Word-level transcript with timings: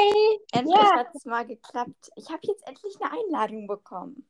Hey! 0.00 0.40
Endlich 0.52 0.76
Ja. 0.76 0.96
hat 0.96 1.14
es 1.14 1.24
mal 1.26 1.46
geklappt. 1.46 2.10
Ich 2.16 2.30
habe 2.30 2.40
jetzt 2.44 2.66
endlich 2.66 2.94
eine 3.00 3.12
Einladung 3.12 3.66
bekommen. 3.66 4.26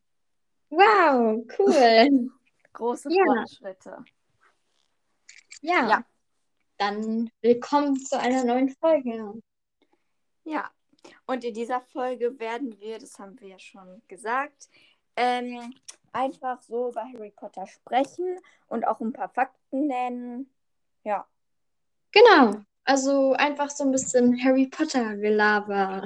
Wow, 0.71 1.45
cool. 1.59 2.31
Große 2.73 3.09
Ja. 3.13 3.25
Fortschritte. 3.25 4.05
Ja. 5.61 5.89
Ja. 5.89 6.05
Dann 6.79 7.31
willkommen 7.41 7.97
zu 8.01 8.19
einer 8.19 8.45
neuen 8.45 8.71
Folge. 8.71 9.41
Ja. 10.45 10.71
Und 11.27 11.45
in 11.45 11.55
dieser 11.55 11.81
Folge 11.81 12.39
werden 12.41 12.79
wir, 12.81 12.99
das 12.99 13.19
haben 13.19 13.39
wir 13.41 13.49
ja 13.49 13.59
schon 13.59 14.03
gesagt, 14.09 14.69
ähm, 15.17 15.73
einfach 16.13 16.61
so 16.63 16.89
über 16.89 17.03
Harry 17.03 17.31
Potter 17.31 17.67
sprechen 17.69 18.41
und 18.69 18.87
auch 18.87 19.01
ein 19.01 19.13
paar 19.13 19.29
Fakten 19.29 19.87
nennen. 19.87 20.53
Ja. 21.05 21.27
Genau. 22.11 22.65
Also 22.91 23.35
einfach 23.35 23.71
so 23.71 23.85
ein 23.85 23.93
bisschen 23.93 24.37
Harry 24.43 24.67
Potter 24.67 25.17
Gelaber. 25.17 26.03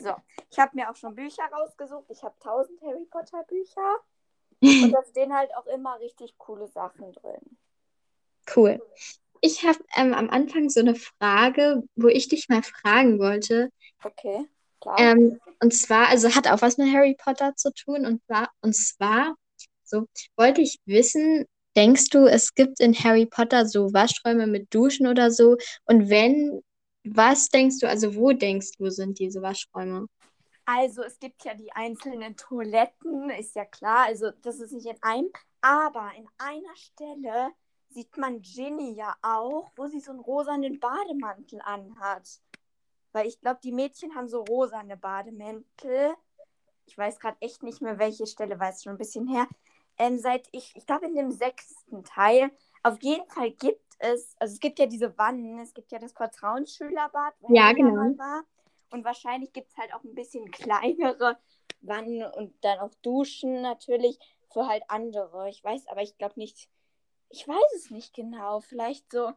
So. 0.00 0.14
Ich 0.50 0.58
habe 0.58 0.74
mir 0.74 0.90
auch 0.90 0.96
schon 0.96 1.14
Bücher 1.14 1.44
rausgesucht. 1.52 2.06
Ich 2.08 2.24
habe 2.24 2.34
1000 2.40 2.80
Harry 2.82 3.04
Potter 3.08 3.44
Bücher. 3.44 4.00
Und 4.84 4.90
da 4.90 5.04
stehen 5.04 5.32
halt 5.32 5.54
auch 5.56 5.66
immer 5.66 6.00
richtig 6.00 6.36
coole 6.38 6.66
Sachen 6.66 7.12
drin. 7.12 7.58
Cool. 8.52 8.82
Ich 9.40 9.64
habe 9.64 9.78
ähm, 9.94 10.12
am 10.12 10.28
Anfang 10.28 10.68
so 10.68 10.80
eine 10.80 10.96
Frage, 10.96 11.84
wo 11.94 12.08
ich 12.08 12.26
dich 12.26 12.48
mal 12.48 12.64
fragen 12.64 13.20
wollte. 13.20 13.70
Okay. 14.02 14.48
Klar. 14.80 14.98
Ähm, 14.98 15.38
und 15.60 15.72
zwar, 15.72 16.08
also 16.08 16.34
hat 16.34 16.48
auch 16.48 16.62
was 16.62 16.78
mit 16.78 16.92
Harry 16.92 17.14
Potter 17.14 17.54
zu 17.54 17.72
tun. 17.72 18.06
Und 18.06 18.24
zwar, 18.26 18.50
und 18.60 18.74
zwar, 18.74 19.36
so 19.84 20.06
wollte 20.36 20.62
ich 20.62 20.80
wissen, 20.84 21.46
denkst 21.76 22.08
du, 22.10 22.26
es 22.26 22.54
gibt 22.54 22.80
in 22.80 22.94
Harry 22.94 23.26
Potter 23.26 23.66
so 23.66 23.92
Waschräume 23.92 24.46
mit 24.46 24.74
Duschen 24.74 25.06
oder 25.06 25.30
so? 25.30 25.56
Und 25.84 26.10
wenn, 26.10 26.62
was 27.04 27.48
denkst 27.48 27.78
du, 27.80 27.88
also 27.88 28.14
wo 28.14 28.32
denkst 28.32 28.72
du, 28.78 28.90
sind 28.90 29.18
diese 29.18 29.42
Waschräume? 29.42 30.06
Also 30.64 31.02
es 31.02 31.18
gibt 31.18 31.44
ja 31.44 31.54
die 31.54 31.72
einzelnen 31.72 32.36
Toiletten, 32.36 33.30
ist 33.30 33.56
ja 33.56 33.64
klar. 33.64 34.06
Also 34.06 34.30
das 34.42 34.60
ist 34.60 34.72
nicht 34.72 34.86
in 34.86 35.02
einem. 35.02 35.30
Aber 35.60 36.10
in 36.16 36.26
einer 36.38 36.76
Stelle 36.76 37.50
sieht 37.88 38.16
man 38.16 38.40
Ginny 38.40 38.92
ja 38.94 39.14
auch, 39.20 39.70
wo 39.76 39.86
sie 39.86 40.00
so 40.00 40.12
einen 40.12 40.20
rosanen 40.20 40.78
Bademantel 40.78 41.60
anhat. 41.62 42.40
Weil 43.12 43.26
ich 43.26 43.40
glaube, 43.40 43.60
die 43.64 43.72
Mädchen 43.72 44.14
haben 44.14 44.28
so 44.28 44.42
rosane 44.44 44.96
Bademäntel. 44.96 46.14
Ich 46.86 46.96
weiß 46.96 47.18
gerade 47.18 47.36
echt 47.40 47.62
nicht 47.62 47.82
mehr, 47.82 47.98
welche 47.98 48.26
Stelle, 48.26 48.58
weil 48.60 48.72
es 48.72 48.82
schon 48.82 48.92
ein 48.92 48.98
bisschen 48.98 49.26
her. 49.26 49.48
Ähm, 50.00 50.18
seit 50.18 50.48
ich, 50.52 50.74
ich 50.74 50.86
glaube 50.86 51.06
in 51.06 51.14
dem 51.14 51.30
sechsten 51.30 52.02
Teil, 52.04 52.50
auf 52.82 53.02
jeden 53.02 53.26
Fall 53.28 53.50
gibt 53.50 53.84
es, 53.98 54.34
also 54.38 54.54
es 54.54 54.60
gibt 54.60 54.78
ja 54.78 54.86
diese 54.86 55.16
Wannen, 55.18 55.58
es 55.58 55.74
gibt 55.74 55.92
ja 55.92 55.98
das 55.98 56.12
Vertrauensschülerbad, 56.12 57.34
wo 57.40 57.54
Ja, 57.54 57.72
genau. 57.72 58.16
war. 58.16 58.44
Und 58.90 59.04
wahrscheinlich 59.04 59.52
gibt 59.52 59.68
es 59.68 59.76
halt 59.76 59.92
auch 59.92 60.02
ein 60.02 60.14
bisschen 60.14 60.50
kleinere 60.52 61.38
Wannen 61.82 62.22
und 62.32 62.54
dann 62.64 62.78
auch 62.78 62.94
Duschen 63.02 63.60
natürlich 63.60 64.18
für 64.50 64.66
halt 64.66 64.82
andere. 64.88 65.50
Ich 65.50 65.62
weiß, 65.62 65.86
aber 65.88 66.00
ich 66.00 66.16
glaube 66.16 66.34
nicht, 66.38 66.70
ich 67.28 67.46
weiß 67.46 67.74
es 67.76 67.90
nicht 67.90 68.14
genau. 68.14 68.60
Vielleicht 68.60 69.12
so 69.12 69.32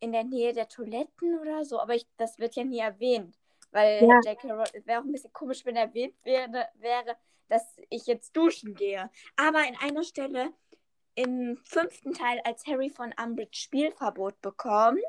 in 0.00 0.12
der 0.12 0.24
Nähe 0.24 0.52
der 0.52 0.68
Toiletten 0.68 1.38
oder 1.40 1.64
so, 1.64 1.80
aber 1.80 1.94
ich, 1.94 2.06
das 2.18 2.38
wird 2.38 2.56
ja 2.56 2.64
nie 2.64 2.78
erwähnt. 2.78 3.34
Weil 3.70 4.06
Ja. 4.06 4.20
J.K. 4.24 4.48
Wäre 4.84 5.00
auch 5.00 5.04
ein 5.04 5.12
bisschen 5.12 5.32
komisch, 5.32 5.64
wenn 5.64 5.76
erwähnt 5.76 6.14
wäre, 6.24 6.68
wäre, 6.74 7.16
dass 7.48 7.64
ich 7.90 8.06
jetzt 8.06 8.36
duschen 8.36 8.74
gehe. 8.74 9.10
Aber 9.36 9.66
in 9.66 9.76
einer 9.76 10.04
Stelle 10.04 10.52
im 11.14 11.58
fünften 11.64 12.14
Teil, 12.14 12.40
als 12.44 12.66
Harry 12.66 12.90
von 12.90 13.12
Umbridge 13.22 13.58
Spielverbot 13.58 14.40
bekommt, 14.40 15.00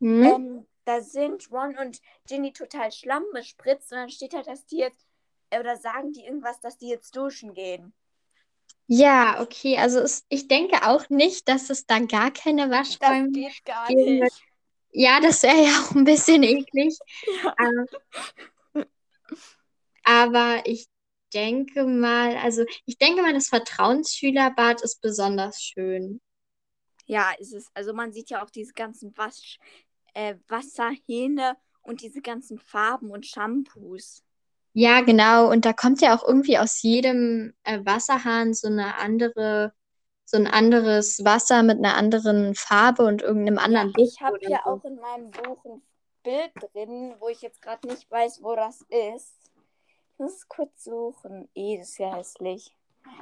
Hm? 0.00 0.22
ähm, 0.22 0.66
da 0.84 1.00
sind 1.02 1.50
Ron 1.52 1.76
und 1.78 2.00
Ginny 2.26 2.52
total 2.52 2.90
Schlamm 2.92 3.24
bespritzt 3.32 3.92
und 3.92 3.98
dann 3.98 4.10
steht 4.10 4.34
halt, 4.34 4.46
dass 4.46 4.64
die 4.66 4.78
jetzt, 4.78 5.06
äh, 5.50 5.60
oder 5.60 5.76
sagen 5.76 6.12
die 6.12 6.24
irgendwas, 6.24 6.60
dass 6.60 6.78
die 6.78 6.88
jetzt 6.88 7.14
duschen 7.16 7.54
gehen. 7.54 7.94
Ja, 8.86 9.40
okay. 9.40 9.78
Also 9.78 10.00
es, 10.00 10.24
ich 10.28 10.48
denke 10.48 10.86
auch 10.86 11.08
nicht, 11.08 11.48
dass 11.48 11.70
es 11.70 11.86
da 11.86 11.98
gar 12.00 12.30
keine 12.32 12.70
Waschräume 12.70 13.30
geht 13.32 13.64
gar 13.64 13.94
geben 13.94 14.20
wird. 14.20 14.32
nicht. 14.32 14.44
Ja, 14.92 15.20
das 15.20 15.42
wäre 15.42 15.56
ja 15.64 15.70
auch 15.84 15.92
ein 15.94 16.04
bisschen 16.04 16.42
eklig. 16.42 16.98
Ja. 17.42 17.56
Ähm, 17.58 17.86
aber 20.04 20.62
ich 20.66 20.86
denke 21.32 21.84
mal, 21.84 22.36
also 22.36 22.64
ich 22.86 22.98
denke 22.98 23.22
mal, 23.22 23.32
das 23.34 23.48
Vertrauensschülerbad 23.48 24.82
ist 24.82 25.00
besonders 25.02 25.62
schön. 25.62 26.20
Ja, 27.06 27.32
es 27.40 27.52
ist, 27.52 27.70
also 27.74 27.92
man 27.92 28.12
sieht 28.12 28.30
ja 28.30 28.42
auch 28.44 28.50
diese 28.50 28.72
ganzen 28.72 29.16
Wasch, 29.16 29.58
äh, 30.14 30.36
Wasserhähne 30.48 31.56
und 31.82 32.02
diese 32.02 32.22
ganzen 32.22 32.58
Farben 32.58 33.10
und 33.10 33.26
Shampoos. 33.26 34.22
Ja, 34.74 35.00
genau. 35.02 35.50
Und 35.50 35.64
da 35.64 35.72
kommt 35.72 36.00
ja 36.00 36.14
auch 36.16 36.26
irgendwie 36.26 36.58
aus 36.58 36.80
jedem 36.82 37.52
äh, 37.64 37.80
Wasserhahn 37.84 38.54
so 38.54 38.68
eine 38.68 38.96
andere, 38.98 39.72
so 40.24 40.36
ein 40.38 40.46
anderes 40.46 41.24
Wasser 41.24 41.62
mit 41.62 41.78
einer 41.78 41.96
anderen 41.96 42.54
Farbe 42.54 43.04
und 43.04 43.22
irgendeinem 43.22 43.58
Ja, 43.66 43.84
anderen 43.84 43.92
ich 43.96 44.20
Duft 44.20 44.20
habe 44.20 44.38
hier 44.40 44.64
so. 44.64 44.80
auch 44.80 44.84
in 44.84 44.96
meinem 44.96 45.30
Buch 45.30 45.64
ein 45.64 45.82
Bild 46.22 46.52
drin, 46.72 47.14
wo 47.18 47.28
ich 47.28 47.42
jetzt 47.42 47.60
gerade 47.62 47.86
nicht 47.88 48.10
weiß, 48.10 48.42
wo 48.42 48.54
das 48.56 48.82
ist. 49.14 49.41
Ich 50.14 50.18
muss 50.18 50.34
es 50.36 50.48
kurz 50.48 50.84
suchen. 50.84 51.50
Eh, 51.54 51.76
das 51.78 51.90
ist 51.90 51.98
ja 51.98 52.14
hässlich. 52.14 52.74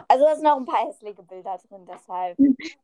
Also 0.09 0.25
da 0.27 0.35
sind 0.35 0.45
noch 0.45 0.57
ein 0.57 0.67
paar 0.67 0.87
hässliche 0.87 1.23
Bilder 1.23 1.59
drin, 1.59 1.87
deshalb. 1.87 2.39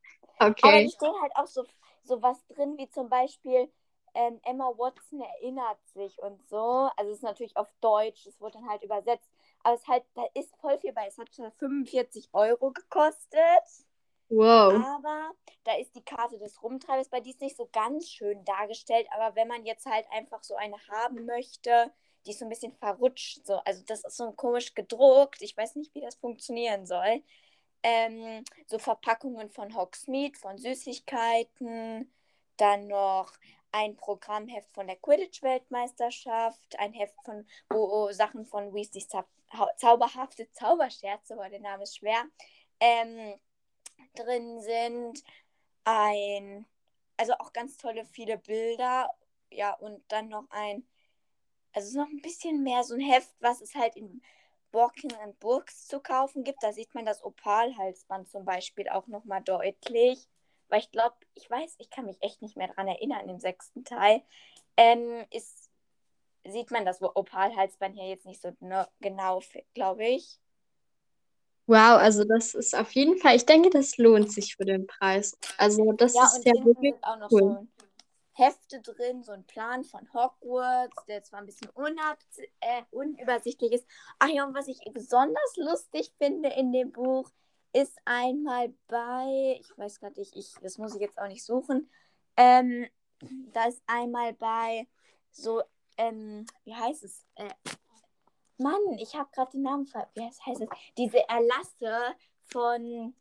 Aber 0.61 0.81
Okay. 0.81 0.83
da 0.83 0.89
stehen 0.89 1.15
halt 1.23 1.35
auch 1.37 1.47
so, 1.47 1.65
so 2.03 2.23
was 2.23 2.47
drin, 2.49 2.77
wie 2.79 2.89
zum 2.91 3.09
Beispiel 3.09 3.71
ähm, 4.15 4.41
Emma 4.45 4.67
Watson 4.77 5.21
erinnert 5.21 5.79
sich 5.89 6.19
und 6.23 6.47
so. 6.49 6.91
Also 6.97 7.11
es 7.11 7.19
ist 7.19 7.23
natürlich 7.23 7.57
auf 7.57 7.69
Deutsch, 7.81 8.27
es 8.27 8.41
wurde 8.41 8.59
dann 8.59 8.69
halt 8.69 8.83
übersetzt. 8.83 9.31
Aber 9.63 9.75
es 9.75 9.87
halt, 9.87 10.05
da 10.15 10.25
ist 10.35 10.57
voll 10.57 10.79
viel 10.79 10.93
bei. 10.93 11.07
Es 11.07 11.19
hat 11.19 11.33
zwar 11.35 11.51
45 11.53 12.31
Euro 12.33 12.71
gekostet, 12.73 13.87
Wow. 14.31 14.87
aber 14.87 15.31
da 15.65 15.75
ist 15.77 15.95
die 15.95 16.05
Karte 16.05 16.39
des 16.39 16.63
Rumtreibers 16.63 17.09
bei, 17.09 17.21
die 17.21 17.31
ist 17.31 17.41
nicht 17.41 17.57
so 17.57 17.69
ganz 17.73 18.09
schön 18.11 18.45
dargestellt. 18.45 19.07
Aber 19.13 19.35
wenn 19.37 19.49
man 19.49 19.65
jetzt 19.65 19.87
halt 19.87 20.07
einfach 20.11 20.43
so 20.43 20.55
eine 20.57 20.77
haben 20.89 21.25
möchte, 21.25 21.93
die 22.27 22.33
ist 22.33 22.41
so 22.41 22.45
ein 22.45 22.49
bisschen 22.49 22.73
verrutscht. 22.73 23.47
So. 23.47 23.57
Also 23.65 23.83
das 23.87 24.05
ist 24.05 24.17
so 24.17 24.33
komisch 24.33 24.75
gedruckt. 24.75 25.43
Ich 25.43 25.57
weiß 25.57 25.77
nicht, 25.77 25.95
wie 25.95 26.01
das 26.01 26.17
funktionieren 26.17 26.87
soll. 26.87 27.23
Ähm, 27.83 28.45
so 28.67 28.79
Verpackungen 28.79 29.51
von 29.51 29.75
Hogsmeade, 29.77 30.37
von 30.37 30.59
Süßigkeiten, 30.59 32.13
dann 32.57 32.89
noch 32.89 33.33
ein 33.71 33.97
Programmheft 33.97 34.73
von 34.73 34.87
der 34.87 34.97
Quidditch-Weltmeisterschaft, 34.97 36.79
ein 36.79 36.93
Heft 36.95 37.15
von, 37.25 37.47
wo 37.69 38.11
Sachen 38.13 38.47
von 38.47 38.75
Weasleys 38.75 39.09
Zau 39.09 39.25
zauberhafte 39.77 40.51
Zauberscherze, 40.51 41.35
aber 41.35 41.49
der 41.49 41.61
Name 41.61 41.85
ist 41.85 41.99
schwer, 41.99 42.25
ähm, 42.81 43.39
drin 44.15 44.61
sind. 44.61 45.23
Ein, 45.85 46.67
also 47.17 47.35
auch 47.35 47.53
ganz 47.53 47.77
tolle 47.77 48.05
viele 48.07 48.39
Bilder, 48.39 49.09
ja, 49.51 49.75
und 49.75 50.03
dann 50.09 50.29
noch 50.29 50.47
ein, 50.51 50.85
also 51.77 51.87
es 51.89 51.93
ist 51.93 51.97
noch 51.99 52.09
ein 52.11 52.23
bisschen 52.23 52.65
mehr 52.65 52.85
so 52.85 52.95
ein 52.97 53.01
Heft, 53.01 53.35
was 53.41 53.63
es 53.63 53.77
halt 53.77 53.97
in 53.97 54.23
Borken 54.73 55.13
and 55.25 55.41
Burks 55.41 55.89
zu 55.89 56.01
kaufen 56.01 56.45
gibt. 56.45 56.63
Da 56.65 56.73
sieht 56.75 56.95
man 56.95 57.07
das 57.07 57.25
Opalhalsband 57.25 58.31
zum 58.31 58.47
Beispiel 58.47 58.89
auch 58.91 59.09
nochmal 59.09 59.43
deutlich. 59.43 60.29
Weil 60.71 60.81
ich 60.81 60.93
glaube, 60.93 61.17
ich 61.35 61.51
weiß, 61.51 61.77
ich 61.79 61.91
kann 61.91 62.07
mich 62.07 62.23
echt 62.23 62.43
nicht 62.43 62.59
mehr 62.59 62.69
dran 62.69 62.89
erinnern 62.89 63.29
im 63.31 63.41
sechsten 63.41 63.85
Teil. 63.85 64.23
Ähm, 64.79 65.27
ist, 65.33 65.71
sieht 66.47 66.71
man 66.73 66.87
das 66.87 67.03
Opalhalsband 67.03 67.97
hier 67.97 68.09
jetzt 68.09 68.27
nicht 68.27 68.43
so 68.43 68.53
ne, 68.61 68.89
genau, 69.01 69.43
glaube 69.75 70.07
ich. 70.07 70.41
Wow, 71.69 71.99
also 71.99 72.25
das 72.25 72.55
ist 72.55 72.77
auf 72.77 72.93
jeden 72.93 73.19
Fall, 73.19 73.35
ich 73.37 73.45
denke, 73.47 73.71
das 73.71 73.97
lohnt 73.99 74.31
sich 74.33 74.55
für 74.57 74.65
den 74.65 74.87
Preis. 74.87 75.37
Also 75.59 75.93
das 75.93 76.15
Ja, 76.15 76.23
ist 76.23 76.45
ja 76.45 76.53
wirklich 76.65 76.95
sind 76.95 77.03
auch 77.05 77.19
noch 77.19 77.31
cool. 77.31 77.59
so 77.59 77.67
Hefte 78.37 78.83
drin, 78.83 79.23
so 79.23 79.33
ein 79.33 79.45
Plan 79.45 79.83
von 79.83 80.13
Hogwarts, 80.13 81.05
der 81.07 81.23
zwar 81.23 81.41
ein 81.41 81.47
bisschen 81.47 81.71
äh, 82.61 82.83
unübersichtlich 82.91 83.73
ist. 83.73 83.87
Ach 84.19 84.29
ja, 84.29 84.45
und 84.45 84.55
was 84.55 84.69
ich 84.69 84.79
besonders 84.93 85.57
lustig 85.57 86.13
finde 86.19 86.51
in 86.51 86.71
dem 86.71 86.93
Buch, 86.93 87.31
ist 87.73 87.99
einmal 88.05 88.75
bei, 88.89 89.59
ich 89.61 89.77
weiß 89.77 90.01
gerade 90.01 90.21
nicht, 90.21 90.37
ich, 90.37 90.55
das 90.63 90.79
muss 90.79 90.95
ich 90.95 91.01
jetzt 91.01 91.19
auch 91.19 91.29
nicht 91.29 91.45
suchen, 91.45 91.91
ähm, 92.37 92.87
da 93.53 93.65
ist 93.65 93.83
einmal 93.87 94.35
bei 94.35 94.87
so, 95.31 95.63
ähm, 95.97 96.47
wie 96.65 96.75
heißt 96.75 97.05
es? 97.05 97.25
Äh, 97.37 97.51
Mann, 98.59 98.99
ich 98.99 99.15
habe 99.15 99.31
gerade 99.33 99.53
den 99.53 99.63
Namen 99.63 99.87
ver... 99.87 100.09
Wie 100.15 100.23
heißt, 100.23 100.45
heißt 100.47 100.63
es? 100.63 100.69
Diese 100.97 101.27
Erlasse 101.29 102.15
von 102.45 103.15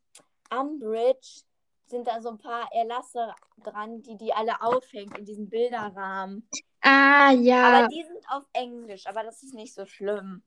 Umbridge 0.50 1.42
sind 1.86 2.06
da 2.06 2.20
so 2.20 2.30
ein 2.30 2.38
paar 2.38 2.68
Erlasse 2.72 3.34
dran, 3.58 4.02
die 4.02 4.16
die 4.16 4.32
alle 4.34 4.60
aufhängt 4.62 5.16
in 5.16 5.24
diesem 5.24 5.48
Bilderrahmen. 5.48 6.48
Ah, 6.82 7.32
ja. 7.32 7.56
Aber 7.60 7.82
die 7.84 8.02
sind 8.02 8.24
auf 8.30 8.44
Englisch, 8.54 9.06
aber 9.06 9.22
das 9.22 9.42
ist 9.42 9.52
nicht 9.54 9.74
so 9.74 9.84
schlimm. 9.86 10.42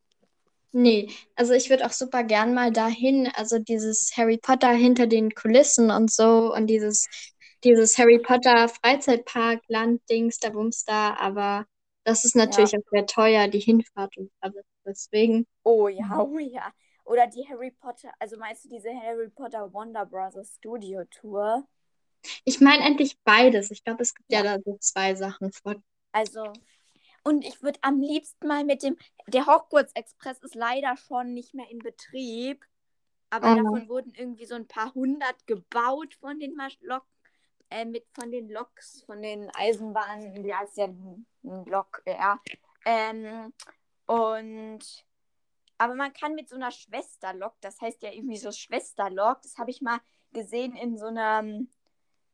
Nee, 0.71 1.09
also 1.35 1.53
ich 1.53 1.69
würde 1.69 1.85
auch 1.85 1.91
super 1.91 2.23
gern 2.23 2.53
mal 2.53 2.71
dahin, 2.71 3.27
also 3.35 3.57
dieses 3.59 4.11
Harry 4.17 4.37
Potter 4.37 4.69
hinter 4.71 5.07
den 5.07 5.31
Kulissen 5.31 5.89
und 5.91 6.11
so 6.11 6.53
und 6.53 6.67
dieses 6.67 7.07
dieses 7.63 7.97
Harry 7.97 8.19
Potter 8.19 8.69
Freizeitpark, 8.69 9.61
Land, 9.67 10.01
Dings, 10.09 10.37
da 10.39 10.49
Bums 10.49 10.85
da, 10.85 11.15
aber 11.15 11.65
das 12.05 12.23
ist 12.23 12.35
natürlich 12.35 12.73
Ja. 12.73 12.77
auch 12.77 12.83
sehr 12.91 13.05
teuer, 13.05 13.47
die 13.47 13.59
Hinfahrt 13.59 14.15
und 14.17 14.31
alles. 14.41 14.63
Deswegen, 14.85 15.45
Oh 15.65 15.87
ja, 15.89 16.21
oh 16.21 16.39
ja. 16.39 16.73
Oder 17.09 17.25
die 17.25 17.47
Harry 17.49 17.71
Potter, 17.71 18.13
also 18.19 18.37
meinst 18.37 18.65
du 18.65 18.69
diese 18.69 18.89
Harry 18.93 19.29
Potter 19.29 19.73
Wonder 19.73 20.05
Brothers 20.05 20.57
Studio 20.57 21.03
Tour? 21.05 21.67
ich 22.45 22.59
meine 22.61 22.83
eigentlich 22.83 23.17
beides. 23.23 23.71
Ich 23.71 23.83
glaube, 23.83 24.03
es 24.03 24.13
gibt 24.13 24.31
ja 24.31 24.43
Ja. 24.43 24.57
da 24.57 24.61
so 24.63 24.77
zwei 24.79 25.15
Sachen 25.15 25.51
von. 25.51 25.83
Also, 26.11 26.53
und 27.23 27.43
ich 27.43 27.61
würde 27.63 27.79
am 27.81 27.99
liebsten 27.99 28.47
mal 28.47 28.63
mit 28.63 28.83
dem, 28.83 28.95
der 29.27 29.47
Hogwarts 29.47 29.93
Express 29.95 30.39
ist 30.39 30.55
leider 30.55 30.97
schon 30.97 31.33
nicht 31.33 31.53
mehr 31.55 31.69
in 31.71 31.79
Betrieb, 31.79 32.63
aber 33.31 33.47
Oh. 33.47 33.55
davon 33.55 33.89
wurden 33.89 34.13
irgendwie 34.15 34.45
so 34.45 34.55
ein 34.55 34.67
paar 34.67 34.93
hundert 34.93 35.47
gebaut 35.47 36.13
von 36.15 36.39
den 36.39 36.55
Lok, 36.81 37.05
äh, 37.71 37.85
mit 37.85 38.05
von 38.13 38.31
den 38.31 38.49
Loks, 38.49 39.03
von 39.05 39.21
den 39.21 39.49
Eisenbahnen, 39.55 40.43
ja, 40.45 40.61
ist 40.61 40.77
ja 40.77 40.85
ein 40.85 41.25
Lok, 41.41 42.03
ja. 42.05 42.39
Ähm, 42.85 43.53
und 44.05 45.05
aber 45.79 45.95
man 45.95 46.13
kann 46.13 46.35
mit 46.35 46.49
so 46.49 46.55
einer 46.55 46.71
Schwesterlok, 46.71 47.53
das 47.61 47.81
heißt 47.81 48.03
ja 48.03 48.11
irgendwie 48.11 48.37
so 48.37 48.51
Schwesterlok, 48.51 49.41
das 49.41 49.57
habe 49.57 49.71
ich 49.71 49.81
mal 49.81 49.99
gesehen 50.33 50.75
in 50.75 50.97
so 50.97 51.07
einem 51.07 51.69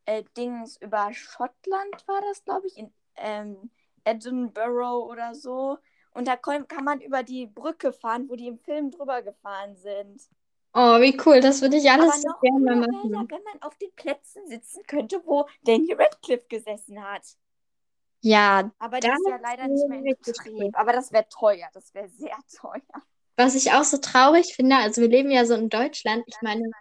äh, 0.05 0.23
Dings 0.35 0.77
über 0.81 1.13
Schottland 1.13 2.07
war 2.07 2.21
das, 2.21 2.43
glaube 2.43 2.67
ich, 2.67 2.77
in 2.77 2.91
ähm, 3.15 3.71
Edinburgh 4.03 5.05
oder 5.05 5.33
so. 5.35 5.77
Und 6.11 6.27
da 6.27 6.37
kann 6.37 6.65
man 6.83 7.01
über 7.01 7.23
die 7.23 7.45
Brücke 7.45 7.91
fahren, 7.91 8.29
wo 8.29 8.35
die 8.35 8.47
im 8.47 8.57
Film 8.57 8.91
drüber 8.91 9.21
gefahren 9.21 9.75
sind. 9.75 10.21
Oh, 10.73 10.99
wie 10.99 11.17
cool, 11.25 11.39
das 11.39 11.61
würde 11.61 11.77
ich 11.77 11.89
alles 11.89 12.21
so 12.21 12.29
gerne 12.41 12.75
machen. 12.75 13.11
wenn 13.29 13.43
man 13.43 13.61
auf 13.61 13.77
den 13.77 13.93
Plätzen 13.95 14.45
sitzen 14.47 14.83
könnte, 14.87 15.21
wo 15.25 15.47
Danny 15.63 15.93
Radcliffe 15.93 16.47
gesessen 16.49 17.01
hat. 17.01 17.23
Ja, 18.21 18.71
Aber 18.79 18.99
die 18.99 19.07
ist 19.07 19.27
ja 19.27 19.37
Das 19.37 19.41
leider 19.41 19.67
nicht 19.67 19.87
mehr 19.87 19.99
in 19.99 20.15
Betrieb. 20.15 20.77
Aber 20.77 20.93
das 20.93 21.11
wäre 21.11 21.27
teuer, 21.29 21.69
das 21.73 21.93
wäre 21.93 22.09
sehr 22.09 22.37
teuer. 22.59 22.81
Was 23.37 23.55
ich 23.55 23.71
auch 23.71 23.83
so 23.83 23.97
traurig 23.97 24.55
finde, 24.55 24.77
also 24.77 25.01
wir 25.01 25.09
leben 25.09 25.31
ja 25.31 25.45
so 25.45 25.55
in 25.55 25.69
Deutschland, 25.69 26.23
ich 26.27 26.37
meine, 26.41 26.71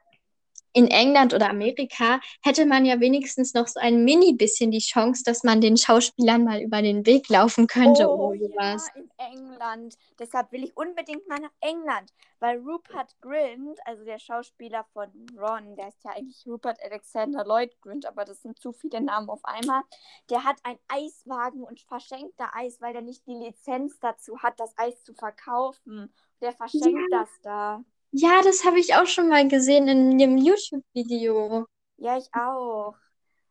in 0.75 0.89
England 0.89 1.33
oder 1.33 1.49
Amerika 1.49 2.21
hätte 2.43 2.67
man 2.67 2.85
ja 2.85 2.99
wenigstens 3.01 3.55
noch 3.55 3.69
so 3.69 3.81
ein 3.81 4.05
mini 4.05 4.35
bisschen 4.35 4.73
die 4.73 4.81
Chance, 4.81 5.23
dass 5.25 5.45
man 5.45 5.61
den 5.61 5.77
Schauspielern 5.77 6.45
mal 6.45 6.61
über 6.61 6.83
den 6.83 7.07
Weg 7.07 7.29
laufen 7.29 7.69
könnte 7.69 8.09
Oh 8.09 8.31
oder 8.31 8.39
sowas. 8.39 8.91
ja, 8.95 9.03
in 9.03 9.11
England. 9.19 9.95
Deshalb 10.19 10.51
will 10.51 10.65
ich 10.65 10.77
unbedingt 10.77 11.27
mal 11.29 11.39
nach 11.39 11.53
England, 11.61 12.13
weil 12.41 12.59
Rupert 12.59 13.15
Grint, 13.21 13.79
also 13.87 14.05
der 14.05 14.19
Schauspieler 14.19 14.85
von 14.93 15.09
Ron, 15.39 15.77
der 15.77 15.89
ist 15.89 16.03
ja 16.05 16.11
eigentlich 16.11 16.45
Rupert 16.45 16.79
Alexander 16.83 17.45
Lloyd 17.45 17.81
Grint, 17.81 18.05
aber 18.07 18.25
das 18.25 18.43
sind 18.43 18.59
zu 18.59 18.73
viele 18.73 19.01
Namen 19.01 19.31
auf 19.31 19.45
einmal. 19.45 19.83
Der 20.29 20.43
hat 20.43 20.57
einen 20.65 20.81
Eiswagen 20.89 21.63
und 21.63 21.81
verschenkt 21.81 22.35
da 22.37 22.51
Eis, 22.53 22.81
weil 22.81 22.93
der 22.93 23.03
nicht 23.03 23.25
die 23.29 23.35
Lizenz 23.35 24.01
dazu 24.01 24.41
hat, 24.41 24.59
das 24.59 24.77
Eis 24.77 25.05
zu 25.05 25.15
verkaufen. 25.15 26.13
Der 26.45 26.53
verschenkt 26.53 27.11
Ja. 27.11 27.19
das 27.21 27.31
da. 27.43 27.85
Ja, 28.13 28.43
das 28.43 28.65
habe 28.65 28.79
ich 28.79 28.95
auch 28.95 29.07
schon 29.07 29.29
mal 29.29 29.49
gesehen 29.49 29.89
in 29.89 30.11
einem 30.13 30.37
YouTube-Video. 30.39 31.67
Ja, 31.97 32.19
ich 32.19 32.29
auch. 32.35 32.95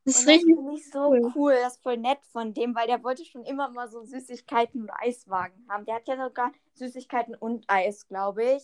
Das 0.05 0.17
ist 0.19 0.27
das 0.27 0.35
ich 0.35 0.91
so 0.91 0.99
cool. 1.09 1.31
cool. 1.35 1.55
Das 1.61 1.73
ist 1.75 1.83
voll 1.83 1.97
nett 1.97 2.19
von 2.31 2.53
dem, 2.53 2.75
weil 2.75 2.87
der 2.87 3.03
wollte 3.03 3.25
schon 3.25 3.43
immer 3.45 3.69
mal 3.69 3.87
so 3.89 4.03
Süßigkeiten 4.03 4.81
und 4.83 4.91
Eiswagen 4.91 5.65
haben. 5.69 5.85
Der 5.85 5.95
hat 5.95 6.07
ja 6.07 6.17
sogar 6.17 6.51
Süßigkeiten 6.75 7.35
und 7.35 7.65
Eis, 7.67 8.07
glaube 8.07 8.43
ich. 8.43 8.63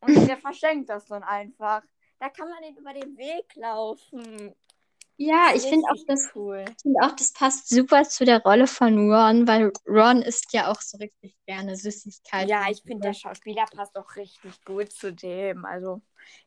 Und 0.00 0.08
der 0.30 0.36
verschenkt 0.38 0.88
das 0.88 1.06
dann 1.06 1.24
einfach. 1.24 1.82
Da 2.20 2.28
kann 2.28 2.48
man 2.48 2.62
den 2.62 2.76
über 2.76 2.92
den 2.94 3.16
Weg 3.16 3.54
laufen. 3.56 4.54
Ja, 5.18 5.48
ich 5.50 5.56
ist 5.56 5.68
finde 5.68 5.88
auch, 5.90 5.96
das, 6.06 6.30
cool. 6.36 6.64
ich 6.68 6.82
finde 6.82 7.00
auch, 7.02 7.12
das 7.12 7.32
passt 7.32 7.68
super 7.68 8.04
zu 8.04 8.24
der 8.24 8.40
Rolle 8.42 8.66
von 8.68 9.10
Ron, 9.12 9.48
weil 9.48 9.72
Ron 9.88 10.22
isst 10.22 10.52
ja 10.52 10.70
auch 10.70 10.80
so 10.80 10.96
richtig 10.98 11.34
gerne 11.46 11.76
Süßigkeiten. 11.76 12.48
Ja, 12.48 12.70
ich 12.70 12.82
finde, 12.82 13.08
der. 13.08 13.14
Schauspieler 13.14 13.66
passt 13.66 13.96
auch 13.96 14.14
richtig 14.16 14.64
gut 14.64 14.92
zu 14.92 15.12
dem. 15.12 15.64
Also, 15.64 16.02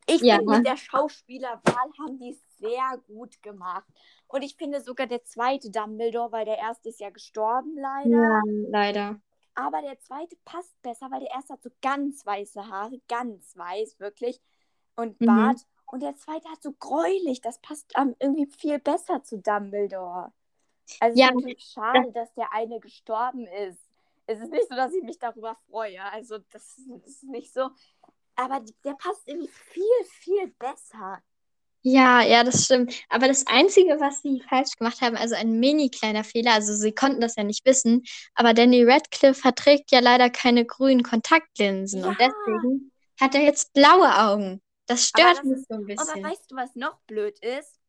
ich 0.08 0.22
Ja. 0.22 0.38
finde, 0.38 0.58
mit 0.58 0.66
der 0.66 0.78
Schauspielerwahl 0.78 1.90
haben 2.00 2.18
die 2.18 2.32
es 2.32 2.58
sehr 2.60 2.98
gut 3.08 3.42
gemacht. 3.42 3.88
Und 4.28 4.42
ich 4.44 4.56
finde 4.56 4.82
sogar 4.82 5.08
der 5.08 5.24
zweite 5.26 5.70
Dumbledore, 5.70 6.32
weil 6.32 6.46
der 6.46 6.58
erste 6.58 6.90
ist 6.90 7.00
ja 7.02 7.10
gestorben 7.10 7.76
leider. 7.78 8.10
Ja, 8.12 8.42
leider. 8.70 9.22
Aber 9.56 9.82
der 9.82 10.00
zweite 10.00 10.36
passt 10.46 10.82
besser, 10.82 11.12
weil 11.12 11.20
der 11.22 11.32
erste 11.32 11.54
hat 11.54 11.64
so 11.64 11.70
ganz 11.82 12.26
weiße 12.26 12.68
Haare, 12.68 13.00
ganz 13.08 13.56
weiß, 13.58 14.00
wirklich. 14.00 14.40
Und 14.96 15.20
Mhm. 15.22 15.56
Und 15.92 16.02
der 16.02 16.16
zweite 16.16 16.50
hat 16.50 16.62
so 16.64 16.72
gräulich. 16.74 17.42
Das 17.42 17.60
passt 17.60 17.92
ähm, 17.98 18.16
irgendwie 18.20 18.48
viel 18.48 18.80
besser 18.80 19.24
zu 19.24 19.38
Dumbledore. 19.40 20.32
Also 21.00 21.20
Ja, 21.20 21.28
es 21.28 21.32
ist 21.32 21.36
natürlich 21.36 21.64
schade, 21.74 22.12
dass 22.14 22.34
der 22.34 22.54
eine 22.54 22.80
gestorben 22.80 23.48
ist. 23.48 23.80
Es 24.28 24.40
ist 24.40 24.52
nicht 24.52 24.70
so, 24.70 24.76
dass 24.76 24.94
ich 24.94 25.04
mich 25.04 25.20
darüber 25.20 25.58
freue. 25.70 26.02
Also 26.12 26.38
das 26.52 26.78
ist 27.06 27.24
nicht 27.24 27.54
so. 27.54 27.70
Aber 28.36 28.64
der 28.84 28.94
passt 28.94 29.28
irgendwie 29.28 29.50
viel, 29.50 30.06
viel 30.06 30.48
besser. 30.60 31.22
Ja, 31.84 32.22
ja, 32.22 32.44
das 32.44 32.66
stimmt. 32.66 32.94
Aber 33.10 33.28
das 33.28 33.48
Einzige, 33.48 34.00
was 34.00 34.22
sie 34.22 34.42
falsch 34.48 34.76
gemacht 34.78 35.02
haben, 35.02 35.18
also 35.18 35.36
ein 35.36 35.60
mini 35.60 35.90
kleiner 35.90 36.24
Fehler, 36.24 36.54
also 36.54 36.74
sie 36.76 36.92
konnten 36.94 37.22
das 37.22 37.36
ja 37.36 37.44
nicht 37.44 37.66
wissen, 37.66 38.04
aber 38.36 38.54
Danny 38.54 38.84
Radcliffe 38.84 39.34
verträgt 39.42 39.92
ja 39.92 40.00
leider 40.00 40.30
keine 40.30 40.66
grünen 40.66 41.02
Kontaktlinsen 41.04 42.06
und 42.06 42.20
Ja. 42.20 42.28
deswegen 42.30 42.92
hat 43.20 43.34
er 43.36 43.42
jetzt 43.42 43.74
blaue 43.74 44.16
Augen. 44.16 44.62
Das 44.92 45.12
Aber 45.14 45.24
stört 45.24 45.38
das 45.38 45.44
mich 45.44 45.66
so 45.68 45.76
ein 45.76 45.82
Aber 45.82 45.86
bisschen. 45.86 46.24
weißt 46.24 46.52
du, 46.52 46.56
was 46.56 46.76
noch 46.76 47.00
blöd 47.02 47.40
ist? 47.40 47.80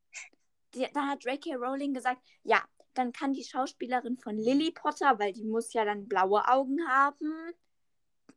Die, 0.75 0.87
da 0.95 1.07
hat 1.09 1.25
J.K. 1.25 1.55
Rowling 1.57 1.93
gesagt, 1.95 2.23
ja, 2.45 2.63
dann 2.95 3.13
kann 3.13 3.33
die 3.33 3.45
Schauspielerin 3.45 4.17
von 4.19 4.37
Lily 4.37 4.71
Potter, 4.73 5.19
weil 5.19 5.33
die 5.33 5.45
muss 5.45 5.73
ja 5.73 5.85
dann 5.85 6.09
blaue 6.09 6.47
Augen 6.49 6.87
haben, 6.89 7.53